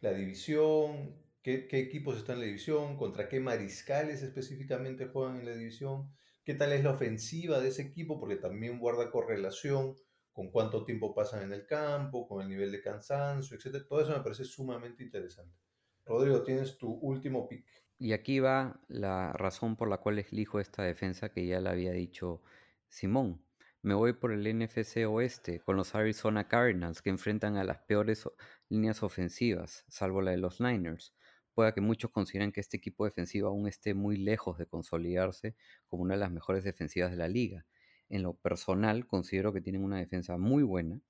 [0.01, 5.47] La división, qué, qué equipos están en la división, contra qué mariscales específicamente juegan en
[5.47, 6.11] la división,
[6.45, 9.97] qué tal es la ofensiva de ese equipo, porque también guarda correlación
[10.35, 13.87] con cuánto tiempo pasan en el campo, con el nivel de cansancio, etc.
[13.89, 15.57] Todo eso me parece sumamente interesante.
[16.05, 17.65] Rodrigo, tienes tu último pick.
[17.99, 21.93] Y aquí va la razón por la cual elijo esta defensa que ya le había
[21.93, 22.43] dicho
[22.89, 23.44] Simón.
[23.85, 28.27] Me voy por el NFC Oeste con los Arizona Cardinals que enfrentan a las peores
[28.71, 31.15] líneas ofensivas, salvo la de los Niners.
[31.53, 35.55] Pueda que muchos consideren que este equipo defensivo aún esté muy lejos de consolidarse
[35.87, 37.67] como una de las mejores defensivas de la liga.
[38.09, 41.03] En lo personal, considero que tienen una defensa muy buena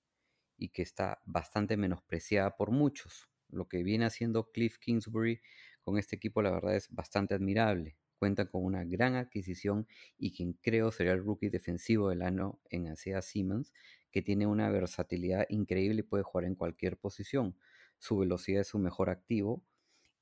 [0.57, 3.29] y que está bastante menospreciada por muchos.
[3.51, 5.41] Lo que viene haciendo Cliff Kingsbury
[5.81, 7.97] con este equipo, la verdad, es bastante admirable.
[8.25, 9.87] Cuentan con una gran adquisición
[10.17, 13.71] y quien creo sería el rookie defensivo del año en Isaiah Simmons,
[14.11, 17.55] que tiene una versatilidad increíble y puede jugar en cualquier posición.
[17.99, 19.63] Su velocidad es su mejor activo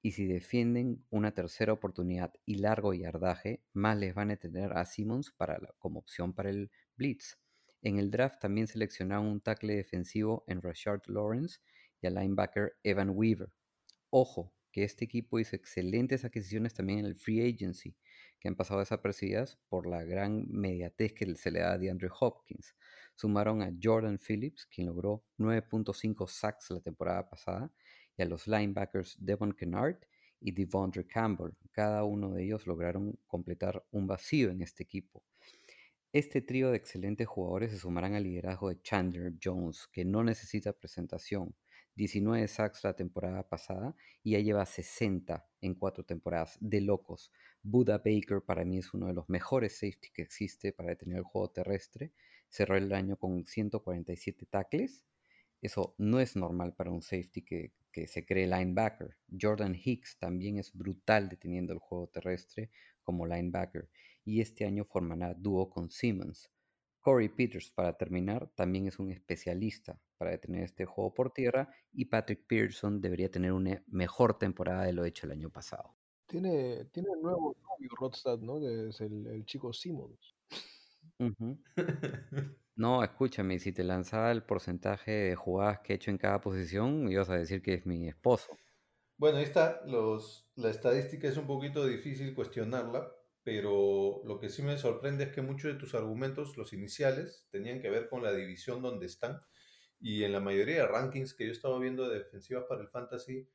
[0.03, 4.85] y si defienden una tercera oportunidad y largo yardaje, más les van a tener a
[4.85, 7.39] Simmons para la- como opción para el blitz.
[7.83, 11.61] En el draft también seleccionaron un tackle defensivo en Rashard Lawrence
[12.01, 13.53] y al linebacker Evan Weaver.
[14.11, 17.95] Ojo, que este equipo hizo excelentes adquisiciones también en el free agency,
[18.41, 22.75] que han pasado desapercibidas por la gran mediatez que se le da a DeAndre Hopkins.
[23.15, 27.73] Sumaron a Jordan Phillips, quien logró 9.5 sacks la temporada pasada,
[28.17, 29.99] y a los linebackers Devon Kennard
[30.41, 31.53] y Devondre Campbell.
[31.71, 35.23] Cada uno de ellos lograron completar un vacío en este equipo.
[36.13, 40.73] Este trío de excelentes jugadores se sumarán al liderazgo de Chandler Jones, que no necesita
[40.73, 41.55] presentación.
[41.95, 46.57] 19 sacks la temporada pasada y ya lleva 60 en cuatro temporadas.
[46.61, 47.31] De locos.
[47.63, 51.25] Buda Baker para mí es uno de los mejores safety que existe para detener el
[51.25, 52.13] juego terrestre.
[52.49, 55.05] Cerró el año con 147 tackles
[55.61, 59.17] Eso no es normal para un safety que, que se cree linebacker.
[59.41, 62.71] Jordan Hicks también es brutal deteniendo el juego terrestre
[63.03, 63.89] como linebacker
[64.25, 66.51] y este año formará dúo con Simmons.
[67.01, 72.05] Corey Peters, para terminar, también es un especialista para detener este juego por tierra y
[72.05, 75.97] Patrick Pearson debería tener una mejor temporada de lo hecho el año pasado.
[76.27, 78.61] Tiene, tiene un nuevo novio, Rodstad, ¿no?
[78.61, 80.37] Que es el, el chico Simmons.
[82.75, 87.07] No, escúchame, si te lanzaba el porcentaje de jugadas que he hecho en cada posición,
[87.13, 88.57] ibas a decir que es mi esposo.
[89.19, 89.83] Bueno, ahí está.
[89.85, 93.13] Los, la estadística es un poquito difícil cuestionarla,
[93.43, 97.83] pero lo que sí me sorprende es que muchos de tus argumentos, los iniciales, tenían
[97.83, 99.43] que ver con la división donde están.
[100.03, 103.49] Y en la mayoría de rankings que yo estaba viendo de defensivas para el fantasy,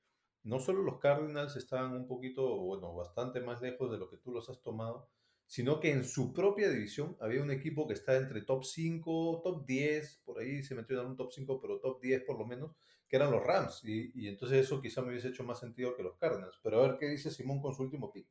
[0.44, 4.32] no solo los Cardinals estaban un poquito, bueno, bastante más lejos de lo que tú
[4.32, 5.10] los has tomado,
[5.45, 9.65] sino que en su propia división había un equipo que está entre top 5, top
[9.65, 12.78] 10, por ahí se metió en un top 5, pero top 10 por lo menos,
[13.10, 13.84] que eran los Rams.
[13.84, 16.60] Y, y entonces eso quizá me hubiese hecho más sentido que los Cardinals.
[16.64, 18.28] Pero a ver qué dice Simón con su último pick.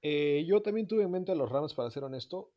[0.00, 2.52] Eh, yo también tuve en mente a los Rams, para ser honesto.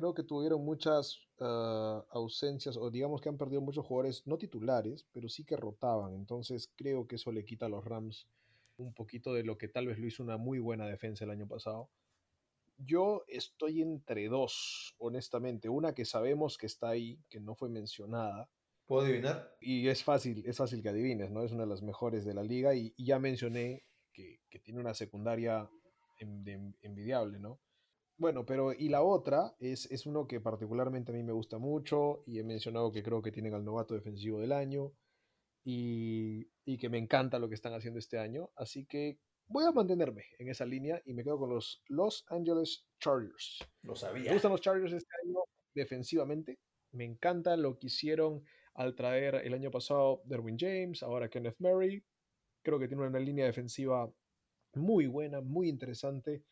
[0.00, 5.06] Creo que tuvieron muchas ah, ausencias, o digamos que han perdido muchos jugadores no titulares,
[5.12, 6.14] pero sí que rotaban.
[6.14, 8.26] Entonces creo que eso le quita a los Rams
[8.78, 11.46] un poquito de lo que tal vez lo hizo una muy buena defensa el año
[11.46, 11.90] pasado.
[12.78, 15.68] Yo estoy entre dos, honestamente.
[15.68, 18.48] Una que sabemos que está ahí, que no fue mencionada,
[18.86, 19.54] ¿Puedo adivinar?
[19.60, 21.44] y es fácil, es fácil que adivines, ¿no?
[21.44, 24.80] Es una de las mejores de la liga y, y ya mencioné que, que tiene
[24.80, 25.68] una secundaria
[26.18, 27.60] envidiable, ¿no?
[28.20, 32.22] Bueno, pero y la otra es, es uno que particularmente a mí me gusta mucho
[32.26, 34.92] y he mencionado que creo que tienen al novato defensivo del año
[35.64, 39.72] y, y que me encanta lo que están haciendo este año, así que voy a
[39.72, 43.58] mantenerme en esa línea y me quedo con los Los Angeles Chargers.
[43.82, 44.32] Lo Me sabía.
[44.34, 45.38] gustan los Chargers este año
[45.74, 46.60] defensivamente.
[46.92, 48.44] Me encanta lo que hicieron
[48.74, 52.04] al traer el año pasado Derwin James, ahora Kenneth Murray.
[52.62, 54.12] Creo que tiene una línea defensiva
[54.74, 56.44] muy buena, muy interesante.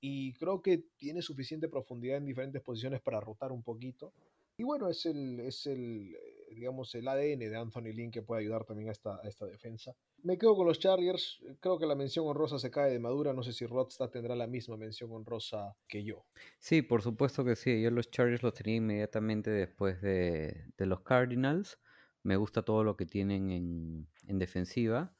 [0.00, 4.12] Y creo que tiene suficiente profundidad en diferentes posiciones para rotar un poquito.
[4.56, 8.42] Y bueno, es el, es el eh, digamos, el ADN de Anthony Lynn que puede
[8.42, 9.94] ayudar también a esta, a esta defensa.
[10.22, 11.40] Me quedo con los Chargers.
[11.60, 13.32] Creo que la mención honrosa se cae de madura.
[13.32, 16.26] No sé si Rodstad tendrá la misma mención honrosa que yo.
[16.58, 17.80] Sí, por supuesto que sí.
[17.80, 21.78] Yo los Chargers los tenía inmediatamente después de, de los Cardinals.
[22.22, 25.14] Me gusta todo lo que tienen en, en defensiva.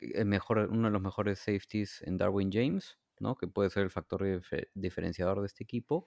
[0.00, 3.36] El mejor, uno de los mejores safeties en Darwin James, ¿no?
[3.36, 6.06] que puede ser el factor dife- diferenciador de este equipo.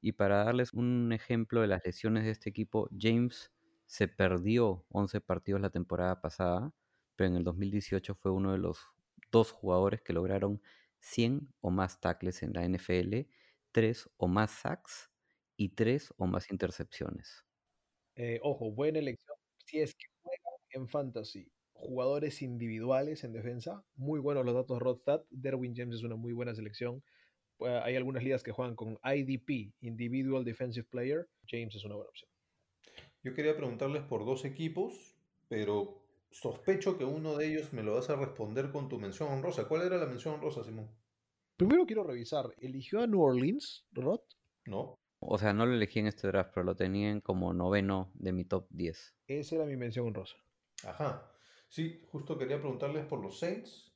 [0.00, 3.52] Y para darles un ejemplo de las lesiones de este equipo, James
[3.86, 6.74] se perdió 11 partidos la temporada pasada,
[7.16, 8.78] pero en el 2018 fue uno de los
[9.30, 10.62] dos jugadores que lograron
[11.00, 13.28] 100 o más tackles en la NFL,
[13.72, 15.10] 3 o más sacks
[15.56, 17.44] y 3 o más intercepciones.
[18.14, 19.36] Eh, ojo, buena elección.
[19.64, 25.22] Si es que juegan en fantasy jugadores individuales en defensa, muy buenos los datos Rodstad.
[25.30, 27.02] Derwin James es una muy buena selección.
[27.56, 31.28] Pues, hay algunas ligas que juegan con IDP, Individual Defensive Player.
[31.46, 32.30] James es una buena opción.
[33.22, 35.16] Yo quería preguntarles por dos equipos,
[35.48, 39.68] pero sospecho que uno de ellos me lo vas a responder con tu mención honrosa.
[39.68, 40.88] ¿Cuál era la mención honrosa, Simón?
[41.56, 44.20] Primero quiero revisar, ¿eligió a New Orleans, Rod?
[44.66, 44.98] ¿No?
[45.20, 48.44] O sea, no lo elegí en este draft, pero lo tenían como noveno de mi
[48.44, 49.14] top 10.
[49.26, 50.36] Esa era mi mención honrosa.
[50.84, 51.35] Ajá.
[51.68, 53.92] Sí, justo quería preguntarles por los Saints.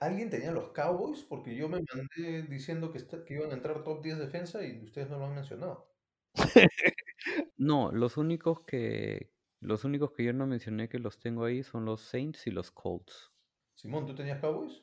[0.00, 1.22] ¿Alguien tenía los Cowboys?
[1.24, 4.82] Porque yo me mandé diciendo que, esta- que iban a entrar top 10 defensa y
[4.84, 5.88] ustedes no lo han mencionado.
[7.56, 9.30] No, los únicos que
[9.60, 12.70] los únicos que yo no mencioné que los tengo ahí son los Saints y los
[12.72, 13.32] Colts.
[13.74, 14.82] Simón, ¿tú tenías Cowboys?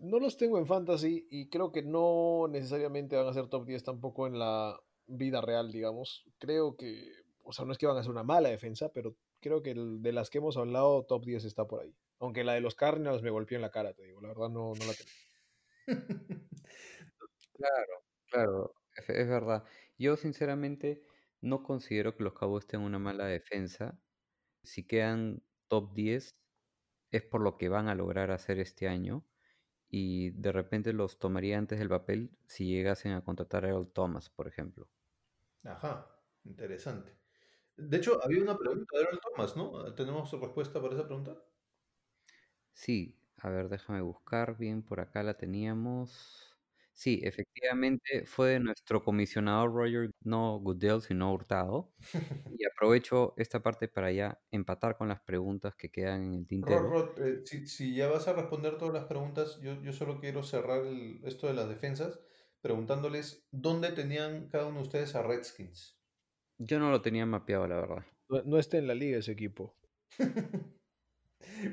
[0.00, 3.82] No los tengo en fantasy y creo que no necesariamente van a ser top 10
[3.82, 6.24] tampoco en la vida real, digamos.
[6.38, 7.10] Creo que,
[7.42, 10.02] o sea, no es que van a ser una mala defensa, pero creo que el-
[10.02, 11.96] de las que hemos hablado, top 10 está por ahí.
[12.20, 14.72] Aunque la de los Cardinals me golpeó en la cara, te digo, la verdad no,
[14.74, 15.12] no la tenía.
[17.54, 19.64] Claro, claro, es, es verdad.
[19.98, 21.02] Yo sinceramente
[21.40, 23.98] no considero que los Cowboys tengan una mala defensa.
[24.64, 26.36] Si quedan top 10
[27.12, 29.26] es por lo que van a lograr hacer este año
[29.88, 34.30] y de repente los tomaría antes del papel si llegasen a contratar a Earl Thomas,
[34.30, 34.90] por ejemplo.
[35.64, 36.06] Ajá,
[36.44, 37.18] interesante.
[37.78, 39.94] De hecho, había una pregunta de Earl Thomas, ¿no?
[39.94, 41.38] ¿Tenemos respuesta para esa pregunta?
[42.72, 46.56] Sí, a ver, déjame buscar bien, por acá la teníamos.
[46.92, 51.92] Sí, efectivamente fue de nuestro comisionado Roger, no Goodell, sino Hurtado.
[52.48, 56.82] Y aprovecho esta parte para ya empatar con las preguntas que quedan en el Rod,
[56.82, 56.92] tintero.
[56.92, 60.42] Rod, eh, si, si ya vas a responder todas las preguntas, yo, yo solo quiero
[60.42, 62.20] cerrar el- esto de las defensas
[62.60, 65.95] preguntándoles dónde tenían cada uno de ustedes a Redskins.
[66.58, 68.06] Yo no lo tenía mapeado, la verdad.
[68.28, 69.74] No, no está en la liga ese equipo.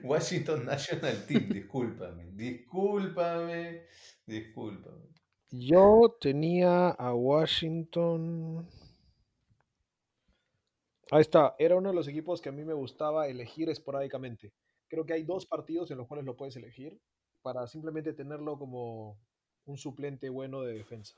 [0.03, 3.85] Washington National Team, discúlpame, discúlpame,
[4.26, 5.07] discúlpame.
[5.51, 8.68] Yo tenía a Washington.
[11.11, 14.53] Ahí está, era uno de los equipos que a mí me gustaba elegir esporádicamente.
[14.88, 16.99] Creo que hay dos partidos en los cuales lo puedes elegir
[17.41, 19.19] para simplemente tenerlo como
[19.65, 21.15] un suplente bueno de defensa.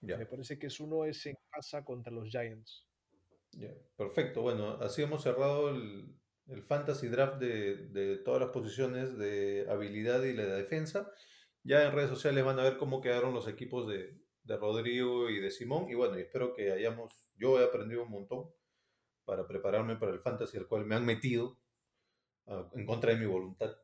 [0.00, 2.86] Me parece que es uno es en casa contra los Giants.
[3.52, 4.42] Ya, perfecto.
[4.42, 6.14] Bueno, así hemos cerrado el,
[6.48, 11.10] el fantasy draft de, de todas las posiciones de habilidad y la de defensa.
[11.64, 15.40] Ya en redes sociales van a ver cómo quedaron los equipos de, de Rodrigo y
[15.40, 15.88] de Simón.
[15.88, 18.50] Y bueno, espero que hayamos, yo he aprendido un montón
[19.24, 21.58] para prepararme para el fantasy al cual me han metido
[22.46, 23.76] ah, en contra de mi voluntad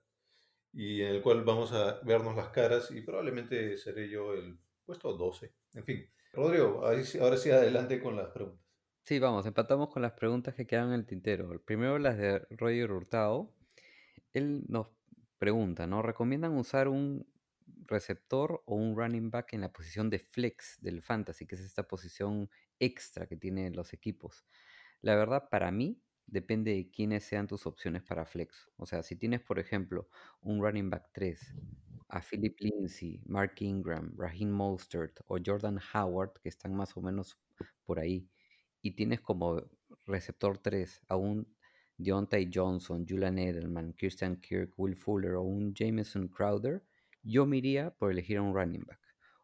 [0.73, 5.13] y en el cual vamos a vernos las caras y probablemente seré yo el puesto
[5.13, 5.55] 12.
[5.75, 8.68] En fin, Rodrigo, ahora sí adelante con las preguntas.
[9.09, 11.59] Sí, vamos, empatamos con las preguntas que quedan en el tintero.
[11.65, 13.51] Primero las de Roger Hurtado.
[14.35, 14.89] Él nos
[15.39, 16.03] pregunta, ¿no?
[16.03, 17.27] ¿Recomiendan usar un
[17.87, 21.89] receptor o un running back en la posición de flex del fantasy, que es esta
[21.89, 24.45] posición extra que tienen los equipos?
[25.01, 28.69] La verdad, para mí, depende de quiénes sean tus opciones para flex.
[28.77, 30.11] O sea, si tienes, por ejemplo,
[30.43, 31.55] un running back 3,
[32.11, 37.39] a Philip Lindsay, Mark Ingram, Raheem Mostert o Jordan Howard, que están más o menos
[37.87, 38.29] por ahí,
[38.83, 39.63] y tienes como
[40.07, 41.55] receptor 3 a un
[41.99, 46.85] Deontay Johnson, Julian Edelman, Christian Kirk, Will Fuller o un Jameson Crowder,
[47.23, 49.01] yo me iría por elegir a un running back.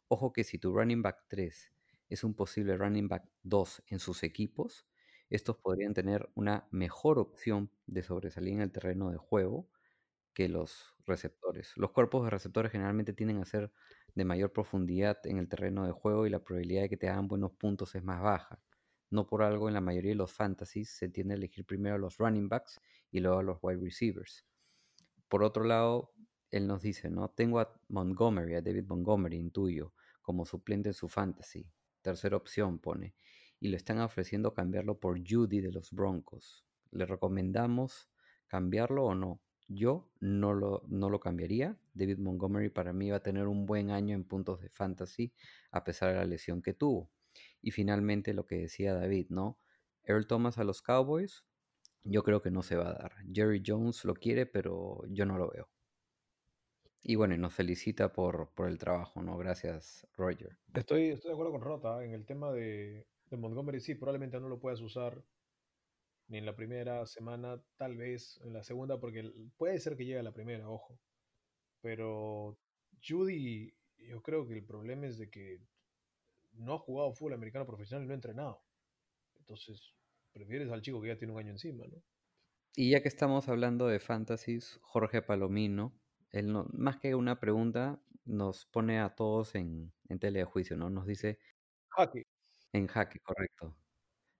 [0.08, 1.72] Ojo que si tu running back 3
[2.08, 4.86] es un posible running back 2 en sus equipos,
[5.30, 9.68] estos podrían tener una mejor opción de sobresalir en el terreno de juego
[10.34, 11.72] que los receptores.
[11.76, 13.72] Los cuerpos de receptores generalmente tienden a ser
[14.14, 17.28] de mayor profundidad en el terreno de juego y la probabilidad de que te hagan
[17.28, 18.60] buenos puntos es más baja.
[19.14, 21.98] No por algo en la mayoría de los fantasies se tiende a elegir primero a
[21.98, 22.80] los running backs
[23.12, 24.44] y luego a los wide receivers.
[25.28, 26.10] Por otro lado,
[26.50, 27.28] él nos dice, ¿no?
[27.28, 31.70] Tengo a Montgomery, a David Montgomery, intuyo, como suplente en su fantasy.
[32.02, 33.14] Tercera opción pone.
[33.60, 36.66] Y le están ofreciendo cambiarlo por Judy de los Broncos.
[36.90, 38.10] ¿Le recomendamos
[38.48, 39.40] cambiarlo o no?
[39.68, 41.78] Yo no lo, no lo cambiaría.
[41.92, 45.32] David Montgomery para mí va a tener un buen año en puntos de fantasy
[45.70, 47.12] a pesar de la lesión que tuvo.
[47.64, 49.58] Y finalmente lo que decía David, ¿no?
[50.02, 51.46] Earl Thomas a los Cowboys,
[52.02, 53.12] yo creo que no se va a dar.
[53.32, 55.70] Jerry Jones lo quiere, pero yo no lo veo.
[57.02, 59.38] Y bueno, nos felicita por, por el trabajo, ¿no?
[59.38, 60.58] Gracias, Roger.
[60.74, 62.06] Estoy, estoy de acuerdo con Rota ¿eh?
[62.06, 63.80] en el tema de, de Montgomery.
[63.80, 65.24] Sí, probablemente no lo puedas usar
[66.28, 70.18] ni en la primera semana, tal vez en la segunda, porque puede ser que llegue
[70.18, 70.98] a la primera, ojo.
[71.80, 72.58] Pero
[73.02, 75.60] Judy, yo creo que el problema es de que
[76.54, 78.64] no ha jugado fútbol americano profesional y no ha entrenado.
[79.36, 79.94] Entonces,
[80.32, 82.02] prefieres al chico que ya tiene un año encima, ¿no?
[82.76, 86.00] Y ya que estamos hablando de fantasies, Jorge Palomino,
[86.30, 90.76] él no- más que una pregunta, nos pone a todos en, en tele de juicio,
[90.76, 90.88] ¿no?
[90.90, 91.38] Nos dice,
[91.96, 92.24] Jaque.
[92.72, 93.74] en jaque, correcto,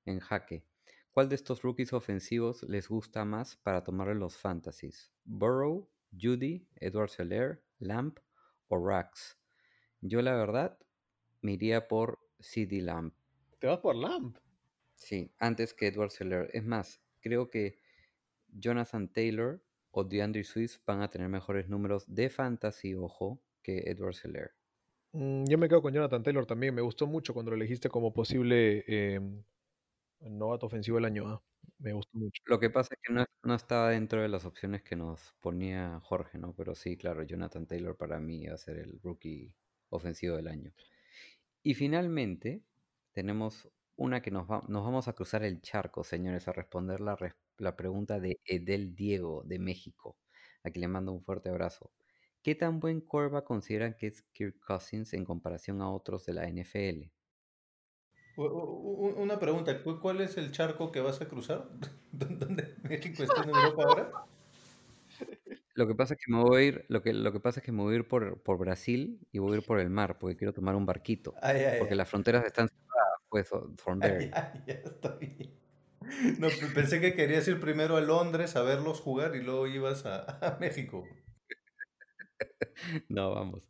[0.07, 0.66] en jaque.
[1.12, 5.12] ¿Cuál de estos rookies ofensivos les gusta más para tomar en los fantasies?
[5.24, 8.19] ¿Burrow, Judy, Edward Seller, Lamp
[8.69, 9.39] o Rax?
[10.01, 10.78] Yo la verdad
[11.45, 13.15] me iría por CD Lamp.
[13.59, 14.39] Te vas por Lamp.
[14.97, 16.51] Sí, antes que Edward Seller.
[16.53, 17.79] Es más, creo que
[18.49, 24.15] Jonathan Taylor o DeAndre Swift van a tener mejores números de fantasy, ojo, que Edward
[24.15, 24.53] Seller.
[25.12, 26.75] Mm, yo me quedo con Jonathan Taylor también.
[26.75, 29.21] Me gustó mucho cuando lo elegiste como posible eh,
[30.21, 31.29] novato ofensivo del año.
[31.29, 31.43] ah,
[31.79, 32.43] Me gustó mucho.
[32.47, 36.01] Lo que pasa es que no, no estaba dentro de las opciones que nos ponía
[36.01, 36.55] Jorge, ¿no?
[36.55, 39.55] Pero sí, claro, Jonathan Taylor para mí va a ser el rookie
[39.91, 40.73] ofensivo del año.
[41.65, 42.62] Y finalmente,
[43.12, 47.16] tenemos una que nos, va- nos vamos a cruzar el charco, señores, a responder la,
[47.59, 50.16] la pregunta de Edel Diego de México,
[50.62, 51.93] a quien le mando un fuerte abrazo.
[52.43, 56.47] ¿Qué tan buen quarterback consideran que es Kirk Cousins en comparación a otros de la
[56.49, 57.12] NFL?
[58.36, 61.70] Una pregunta, ¿cu- ¿cuál es el charco que vas a cruzar?
[62.12, 64.24] ¿Dónde México está en Europa ahora?
[65.75, 67.67] Lo que pasa es que me voy a ir, lo que, lo que pasa es
[67.67, 70.19] que me voy a ir por, por Brasil y voy a ir por el mar,
[70.19, 71.35] porque quiero tomar un barquito.
[71.43, 71.99] Ay, ay, Porque ay.
[71.99, 73.51] las fronteras están cerradas, pues,
[74.67, 75.61] ya está bien.
[76.39, 80.05] No, pe- pensé que querías ir primero a Londres a verlos jugar y luego ibas
[80.07, 81.09] a, a México.
[83.09, 83.69] No, vamos.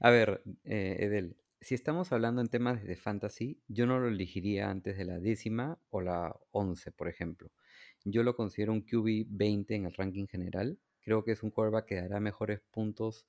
[0.00, 4.70] A ver, eh, Edel, si estamos hablando en temas de fantasy, yo no lo elegiría
[4.70, 7.50] antes de la décima o la once, por ejemplo.
[8.04, 10.78] Yo lo considero un QB 20 en el ranking general.
[11.08, 13.26] Creo que es un quarterback que dará mejores puntos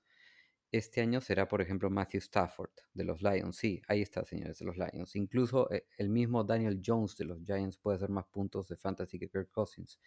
[0.69, 1.21] este año.
[1.21, 3.55] Será, por ejemplo, Matthew Stafford de los Lions.
[3.55, 5.15] Sí, ahí está, señores, de los Lions.
[5.15, 9.17] Incluso eh, el mismo Daniel Jones de los Giants puede hacer más puntos de fantasy
[9.17, 9.97] que Kirk Cousins.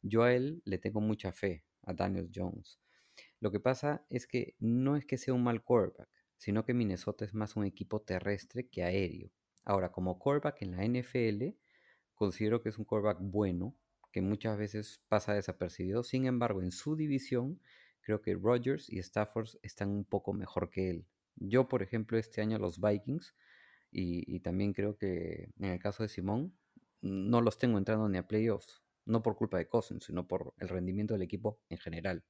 [0.00, 2.80] Yo a él le tengo mucha fe, a Daniel Jones.
[3.38, 6.08] Lo que pasa es que no es que sea un mal quarterback,
[6.38, 9.30] sino que Minnesota es más un equipo terrestre que aéreo.
[9.64, 11.56] Ahora, como quarterback en la NFL,
[12.16, 13.76] considero que es un quarterback bueno,
[14.12, 16.02] que muchas veces pasa desapercibido.
[16.02, 17.60] Sin embargo, en su división,
[18.02, 21.06] creo que Rodgers y Stafford están un poco mejor que él.
[21.36, 23.34] Yo, por ejemplo, este año los Vikings,
[23.90, 26.54] y, y también creo que en el caso de Simón,
[27.00, 30.68] no los tengo entrando ni a playoffs, no por culpa de Cousins, sino por el
[30.68, 32.24] rendimiento del equipo en general.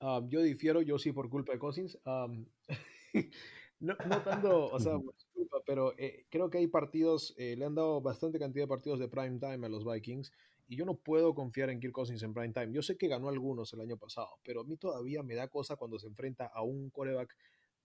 [0.00, 1.98] Um, yo difiero, yo sí por culpa de Cousins.
[2.04, 2.46] Um,
[3.80, 7.56] no, no tanto, o sea, por su culpa, pero eh, creo que hay partidos, eh,
[7.56, 10.32] le han dado bastante cantidad de partidos de prime time a los Vikings
[10.68, 12.72] y yo no puedo confiar en Kirk Cousins en prime time.
[12.72, 15.76] Yo sé que ganó algunos el año pasado, pero a mí todavía me da cosa
[15.76, 17.34] cuando se enfrenta a un coreback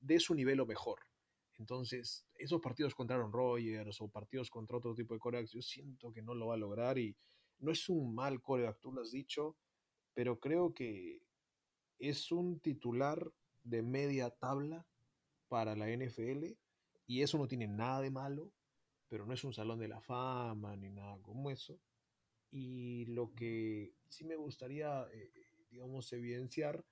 [0.01, 0.99] de su nivel o mejor.
[1.57, 6.11] Entonces, esos partidos contra Aaron Rodgers o partidos contra otro tipo de corebacks, yo siento
[6.11, 7.15] que no lo va a lograr y
[7.59, 9.55] no es un mal coreback, tú lo has dicho,
[10.13, 11.21] pero creo que
[11.99, 13.31] es un titular
[13.63, 14.85] de media tabla
[15.47, 16.57] para la NFL
[17.07, 18.51] y eso no tiene nada de malo,
[19.07, 21.79] pero no es un salón de la fama ni nada como eso.
[22.55, 25.31] Y lo que sí me gustaría, eh,
[25.71, 26.85] digamos, evidenciar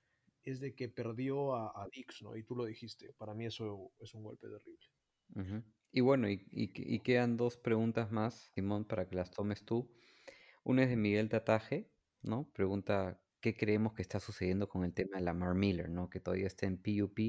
[0.44, 2.36] es de que perdió a, a Dix, ¿no?
[2.36, 4.88] Y tú lo dijiste, para mí eso es un golpe terrible.
[5.92, 9.92] Y bueno, y, quedan dos preguntas más, Simón, para que las tomes tú.
[10.64, 11.92] Una es de Miguel Tataje,
[12.24, 12.50] ¿no?
[12.54, 16.10] Pregunta, ¿qué creemos que está sucediendo con el tema de Lamar Miller, ¿no?
[16.10, 17.20] Que todavía está en PUP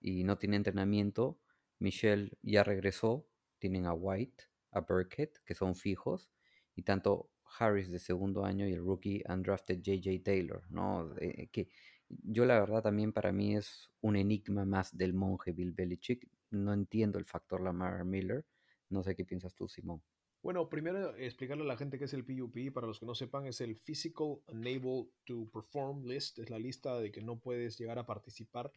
[0.00, 1.40] y no tiene entrenamiento.
[1.80, 3.28] Michelle ya regresó,
[3.58, 6.30] tienen a White, a Burkhead, que son fijos,
[6.76, 11.14] y tanto Harris de segundo año y el rookie undrafted JJ Taylor, ¿no?
[11.18, 11.68] Eh, que
[12.08, 16.28] yo la verdad también para mí es un enigma más del monje Bill Belichick.
[16.50, 18.44] No entiendo el factor Lamar Miller.
[18.88, 20.02] No sé qué piensas tú, Simón.
[20.42, 22.72] Bueno, primero explicarle a la gente qué es el PUP.
[22.72, 26.38] Para los que no sepan, es el Physical Unable to Perform List.
[26.38, 28.70] Es la lista de que no puedes llegar a participar,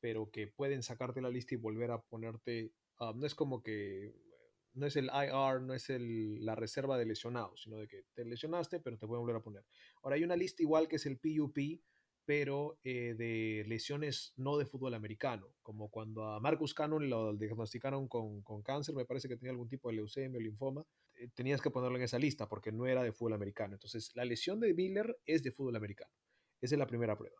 [0.00, 2.72] pero que pueden sacarte la lista y volver a ponerte.
[2.98, 4.31] ah, no es como que.
[4.74, 8.24] No es el IR, no es el- la reserva de lesionados, sino de que te
[8.24, 9.64] lesionaste, pero te pueden volver a poner.
[10.02, 11.82] Ahora hay una lista igual que es el PUP,
[12.24, 18.08] pero eh, de lesiones no de fútbol americano, como cuando a Marcus Cannon lo diagnosticaron
[18.08, 21.60] con, con cáncer, me parece que tenía algún tipo de leucemia o linfoma, eh, tenías
[21.60, 23.74] que ponerlo en esa lista porque no era de fútbol americano.
[23.74, 26.12] Entonces, la lesión de Miller es de fútbol americano.
[26.60, 27.36] Esa es la primera prueba.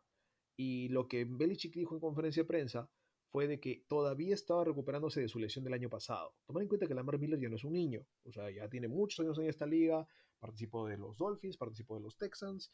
[0.56, 2.90] Y lo que Belichick dijo en conferencia de prensa
[3.32, 6.34] fue de que todavía estaba recuperándose de su lesión del año pasado.
[6.44, 8.88] Tomar en cuenta que Lamar Miller ya no es un niño, o sea, ya tiene
[8.88, 10.06] muchos años en esta liga,
[10.38, 12.70] participó de los Dolphins, participó de los Texans,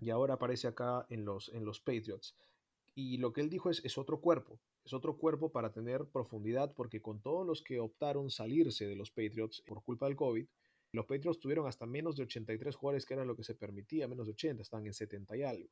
[0.00, 2.34] y ahora aparece acá en los, en los Patriots.
[2.96, 6.74] Y lo que él dijo es, es otro cuerpo, es otro cuerpo para tener profundidad,
[6.74, 10.46] porque con todos los que optaron salirse de los Patriots por culpa del COVID,
[10.94, 14.26] los Patriots tuvieron hasta menos de 83 jugadores, que era lo que se permitía, menos
[14.26, 15.70] de 80, estaban en 70 y algo.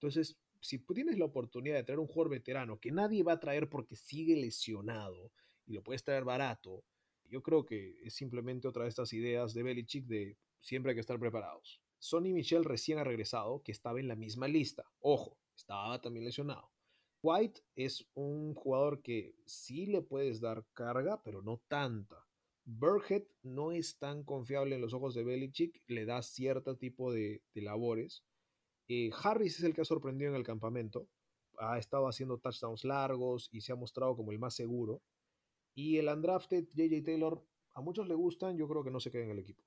[0.00, 3.68] Entonces, si tienes la oportunidad de traer un jugador veterano que nadie va a traer
[3.68, 5.30] porque sigue lesionado
[5.64, 6.84] y lo puedes traer barato,
[7.28, 11.00] yo creo que es simplemente otra de estas ideas de Belichick de siempre hay que
[11.00, 11.80] estar preparados.
[11.98, 14.84] Sonny Michel recién ha regresado, que estaba en la misma lista.
[15.00, 16.70] Ojo, estaba también lesionado.
[17.22, 22.26] White es un jugador que sí le puedes dar carga, pero no tanta.
[22.64, 27.42] Burhead no es tan confiable en los ojos de Belichick, le da cierto tipo de,
[27.54, 28.24] de labores.
[28.88, 31.08] Eh, Harris es el que ha sorprendido en el campamento,
[31.58, 35.02] ha estado haciendo touchdowns largos y se ha mostrado como el más seguro.
[35.74, 37.44] Y el undrafted JJ Taylor,
[37.74, 39.62] a muchos le gustan, yo creo que no se queda en el equipo.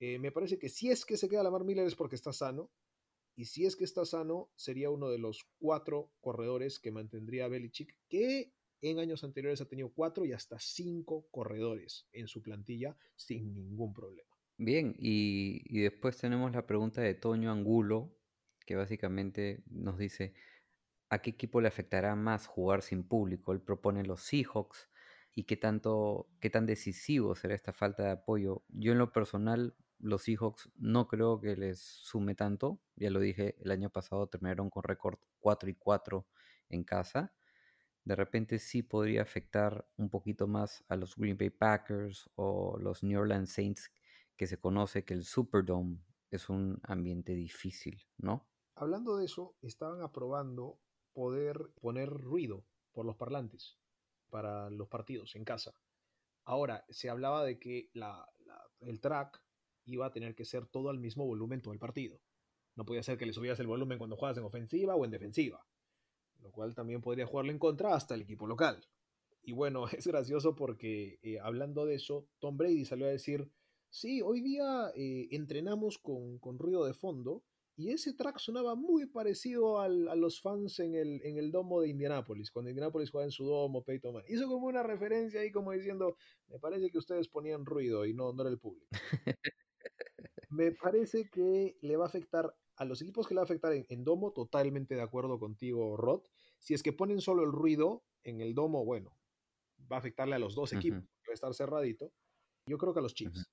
[0.00, 2.70] Eh, me parece que si es que se queda Lamar Miller es porque está sano.
[3.36, 7.96] Y si es que está sano, sería uno de los cuatro corredores que mantendría Belichick,
[8.08, 13.52] que en años anteriores ha tenido cuatro y hasta cinco corredores en su plantilla sin
[13.54, 14.28] ningún problema.
[14.56, 18.14] Bien, y, y después tenemos la pregunta de Toño Angulo,
[18.64, 20.34] que básicamente nos dice,
[21.10, 23.52] ¿a qué equipo le afectará más jugar sin público?
[23.52, 24.90] Él propone los Seahawks
[25.34, 28.64] y qué tanto, qué tan decisivo será esta falta de apoyo.
[28.68, 32.80] Yo en lo personal, los Seahawks no creo que les sume tanto.
[32.96, 36.26] Ya lo dije, el año pasado terminaron con récord 4 y 4
[36.68, 37.34] en casa.
[38.04, 43.02] De repente sí podría afectar un poquito más a los Green Bay Packers o los
[43.02, 43.90] New Orleans Saints,
[44.36, 45.98] que se conoce que el Superdome
[46.30, 48.46] es un ambiente difícil, ¿no?
[48.76, 50.78] Hablando de eso, estaban aprobando
[51.12, 53.78] poder poner ruido por los parlantes
[54.30, 55.74] para los partidos en casa.
[56.44, 57.90] Ahora, se hablaba de que
[58.80, 59.40] el track
[59.84, 62.20] iba a tener que ser todo al mismo volumen todo el partido.
[62.74, 65.64] No podía ser que le subieras el volumen cuando juegas en ofensiva o en defensiva,
[66.40, 68.84] lo cual también podría jugarle en contra hasta el equipo local.
[69.42, 73.48] Y bueno, es gracioso porque eh, hablando de eso, Tom Brady salió a decir,
[73.88, 77.44] sí, hoy día eh, entrenamos con, con ruido de fondo
[77.76, 81.80] Y ese track sonaba muy parecido al- a los fans en el, en el domo
[81.80, 84.32] de Indianápolis, cuando Indianápolis jugaba en su domo, Peyton Manning.
[84.32, 86.16] Hizo como una referencia ahí como diciendo,
[86.48, 88.86] me parece que ustedes ponían ruido y no, no era el público.
[90.50, 93.72] me parece que le va a afectar a los equipos que le va a afectar
[93.72, 96.22] en, en domo, totalmente de acuerdo contigo, Rod.
[96.60, 99.16] Si es que ponen solo el ruido en el domo, bueno,
[99.90, 102.12] va a afectarle a los dos equipos, va a estar cerradito.
[102.68, 103.44] Yo creo que a los Chiefs.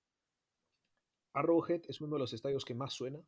[1.34, 3.20] Arrowhead es uno de los estadios que más suena,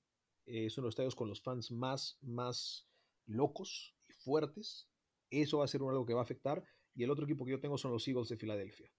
[0.45, 2.89] eh, es uno de los estadios con los fans más, más
[3.25, 4.89] locos y fuertes.
[5.29, 6.63] Eso va a ser algo que va a afectar.
[6.95, 8.91] Y el otro equipo que yo tengo son los Eagles de Filadelfia.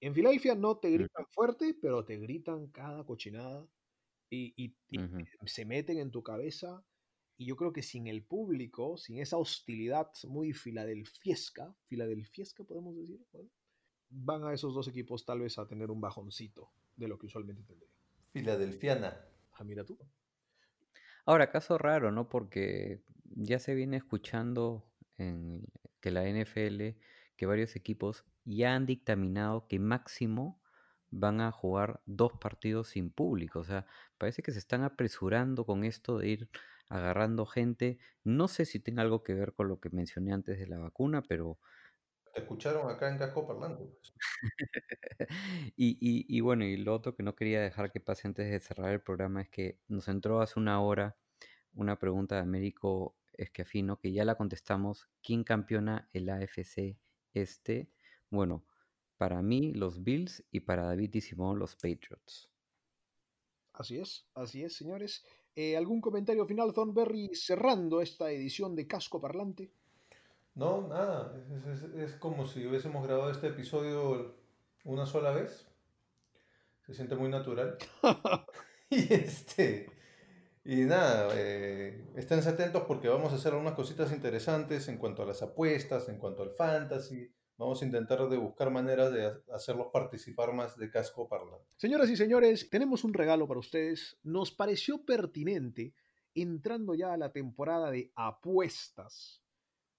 [0.00, 3.68] En Filadelfia no te gritan fuerte, pero te gritan cada cochinada
[4.30, 5.18] y, y- y Ujú.
[5.46, 6.84] se meten en tu cabeza.
[7.38, 13.20] Y yo creo que sin el público, sin esa hostilidad muy filadelfiesca, filadelfiesca podemos decir,
[13.32, 13.50] Bueno,
[14.10, 17.62] van a esos dos equipos tal vez a tener un bajoncito de lo que usualmente
[17.64, 17.92] tendrían.
[18.32, 19.28] Filadelfiana.
[19.52, 19.98] Ah, mira tú.
[21.24, 22.28] Ahora, caso raro, ¿no?
[22.28, 24.84] Porque ya se viene escuchando
[25.18, 25.64] en
[26.00, 26.96] que la NFL,
[27.36, 30.60] que varios equipos ya han dictaminado que máximo
[31.10, 33.60] van a jugar dos partidos sin público.
[33.60, 33.86] O sea,
[34.18, 36.48] parece que se están apresurando con esto de ir
[36.88, 37.98] agarrando gente.
[38.24, 41.22] No sé si tenga algo que ver con lo que mencioné antes de la vacuna,
[41.22, 41.58] pero
[42.32, 43.84] Te escucharon acá en Casco Parlante.
[43.84, 44.12] pues.
[45.76, 48.60] Y, y- y bueno, y lo otro que no quería dejar que pase antes de
[48.60, 51.18] cerrar el programa es que nos entró hace una hora
[51.74, 55.10] una pregunta de Américo Esquiafino que ya la contestamos.
[55.22, 57.00] ¿Quién campeona el AFC
[57.34, 57.92] este?
[58.30, 58.66] Bueno,
[59.16, 62.52] para mí los Bills y para David y Simón los Patriots.
[63.74, 65.24] Así es, así es, señores.
[65.54, 69.74] Eh, ¿Algún comentario final, Thornberry, cerrando esta edición de Casco Parlante?
[70.54, 71.34] No, nada.
[71.66, 74.34] Es, es- es como si hubiésemos grabado este episodio
[74.84, 75.66] una sola vez.
[76.86, 77.76] Se siente muy natural.
[78.90, 79.86] Y este.
[80.64, 85.26] Y nada, eh, esténse atentos porque vamos a hacer algunas cositas interesantes en cuanto a
[85.26, 87.32] las apuestas, en cuanto al fantasy.
[87.56, 91.64] Vamos a intentar de buscar maneras de ha- hacerlos participar más de casco parlante.
[91.76, 94.18] Señoras y señores, tenemos un regalo para ustedes.
[94.24, 95.94] Nos pareció pertinente,
[96.34, 99.41] entrando ya a la temporada de apuestas,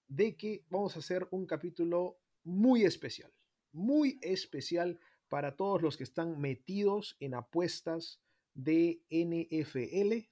[0.08, 3.34] de que vamos a hacer un capítulo muy especial,
[3.72, 5.00] muy especial
[5.30, 8.22] para todos los que están metidos en apuestas
[8.54, 10.30] de NFL.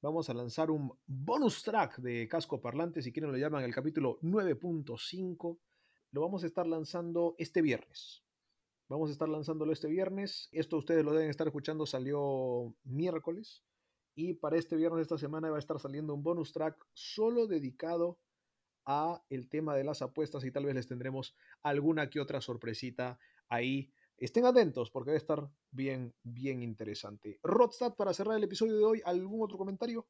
[0.00, 4.18] Vamos a lanzar un bonus track de casco parlante, si quieren lo llaman el capítulo
[4.20, 5.58] 9.5.
[6.10, 8.24] Lo vamos a estar lanzando este viernes.
[8.88, 10.48] Vamos a estar lanzándolo este viernes.
[10.50, 13.62] Esto ustedes lo deben estar escuchando, salió miércoles.
[14.14, 18.18] Y para este viernes esta semana va a estar saliendo un bonus track solo dedicado
[18.86, 23.18] a el tema de las apuestas y tal vez les tendremos alguna que otra sorpresita
[23.48, 23.92] ahí.
[24.16, 27.40] Estén atentos porque a estar bien, bien interesante.
[27.42, 30.06] Rodstad, para cerrar el episodio de hoy, ¿algún otro comentario?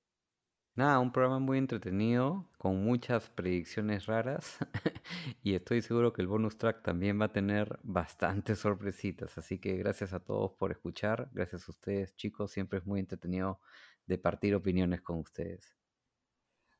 [0.74, 4.57] Nada, un programa muy entretenido, con muchas predicciones raras.
[5.43, 9.36] y estoy seguro que el bonus track también va a tener bastantes sorpresitas.
[9.36, 11.28] Así que gracias a todos por escuchar.
[11.32, 12.53] Gracias a ustedes, chicos.
[12.53, 13.61] Siempre es muy entretenido
[14.07, 15.77] de partir opiniones con ustedes.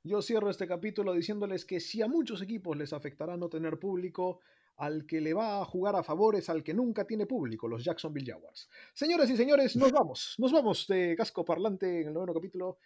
[0.05, 4.41] Yo cierro este capítulo diciéndoles que si a muchos equipos les afectará no tener público,
[4.77, 7.85] al que le va a jugar a favor es al que nunca tiene público, los
[7.85, 8.69] Jacksonville Jaguars.
[8.95, 12.79] Señoras y señores, nos vamos, nos vamos de casco parlante en el noveno capítulo.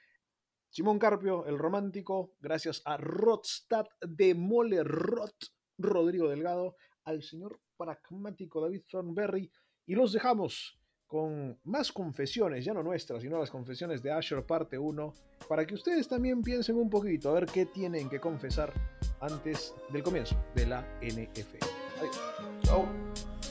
[0.68, 8.60] Simón Carpio, el romántico, gracias a Rodstad de Mole Rot, Rodrigo Delgado, al señor pragmático
[8.60, 9.50] David Thornberry,
[9.86, 14.78] y los dejamos con más confesiones, ya no nuestras, sino las confesiones de Asher parte
[14.78, 15.14] 1,
[15.48, 18.72] para que ustedes también piensen un poquito a ver qué tienen que confesar
[19.20, 21.64] antes del comienzo de la NFL.
[21.98, 22.20] Adiós.
[22.62, 22.86] Chao.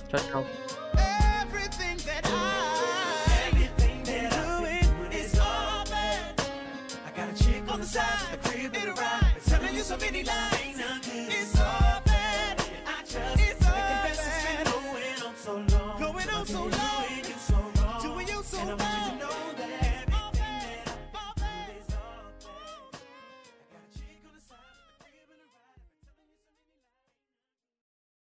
[0.10, 0.85] Chao, chao.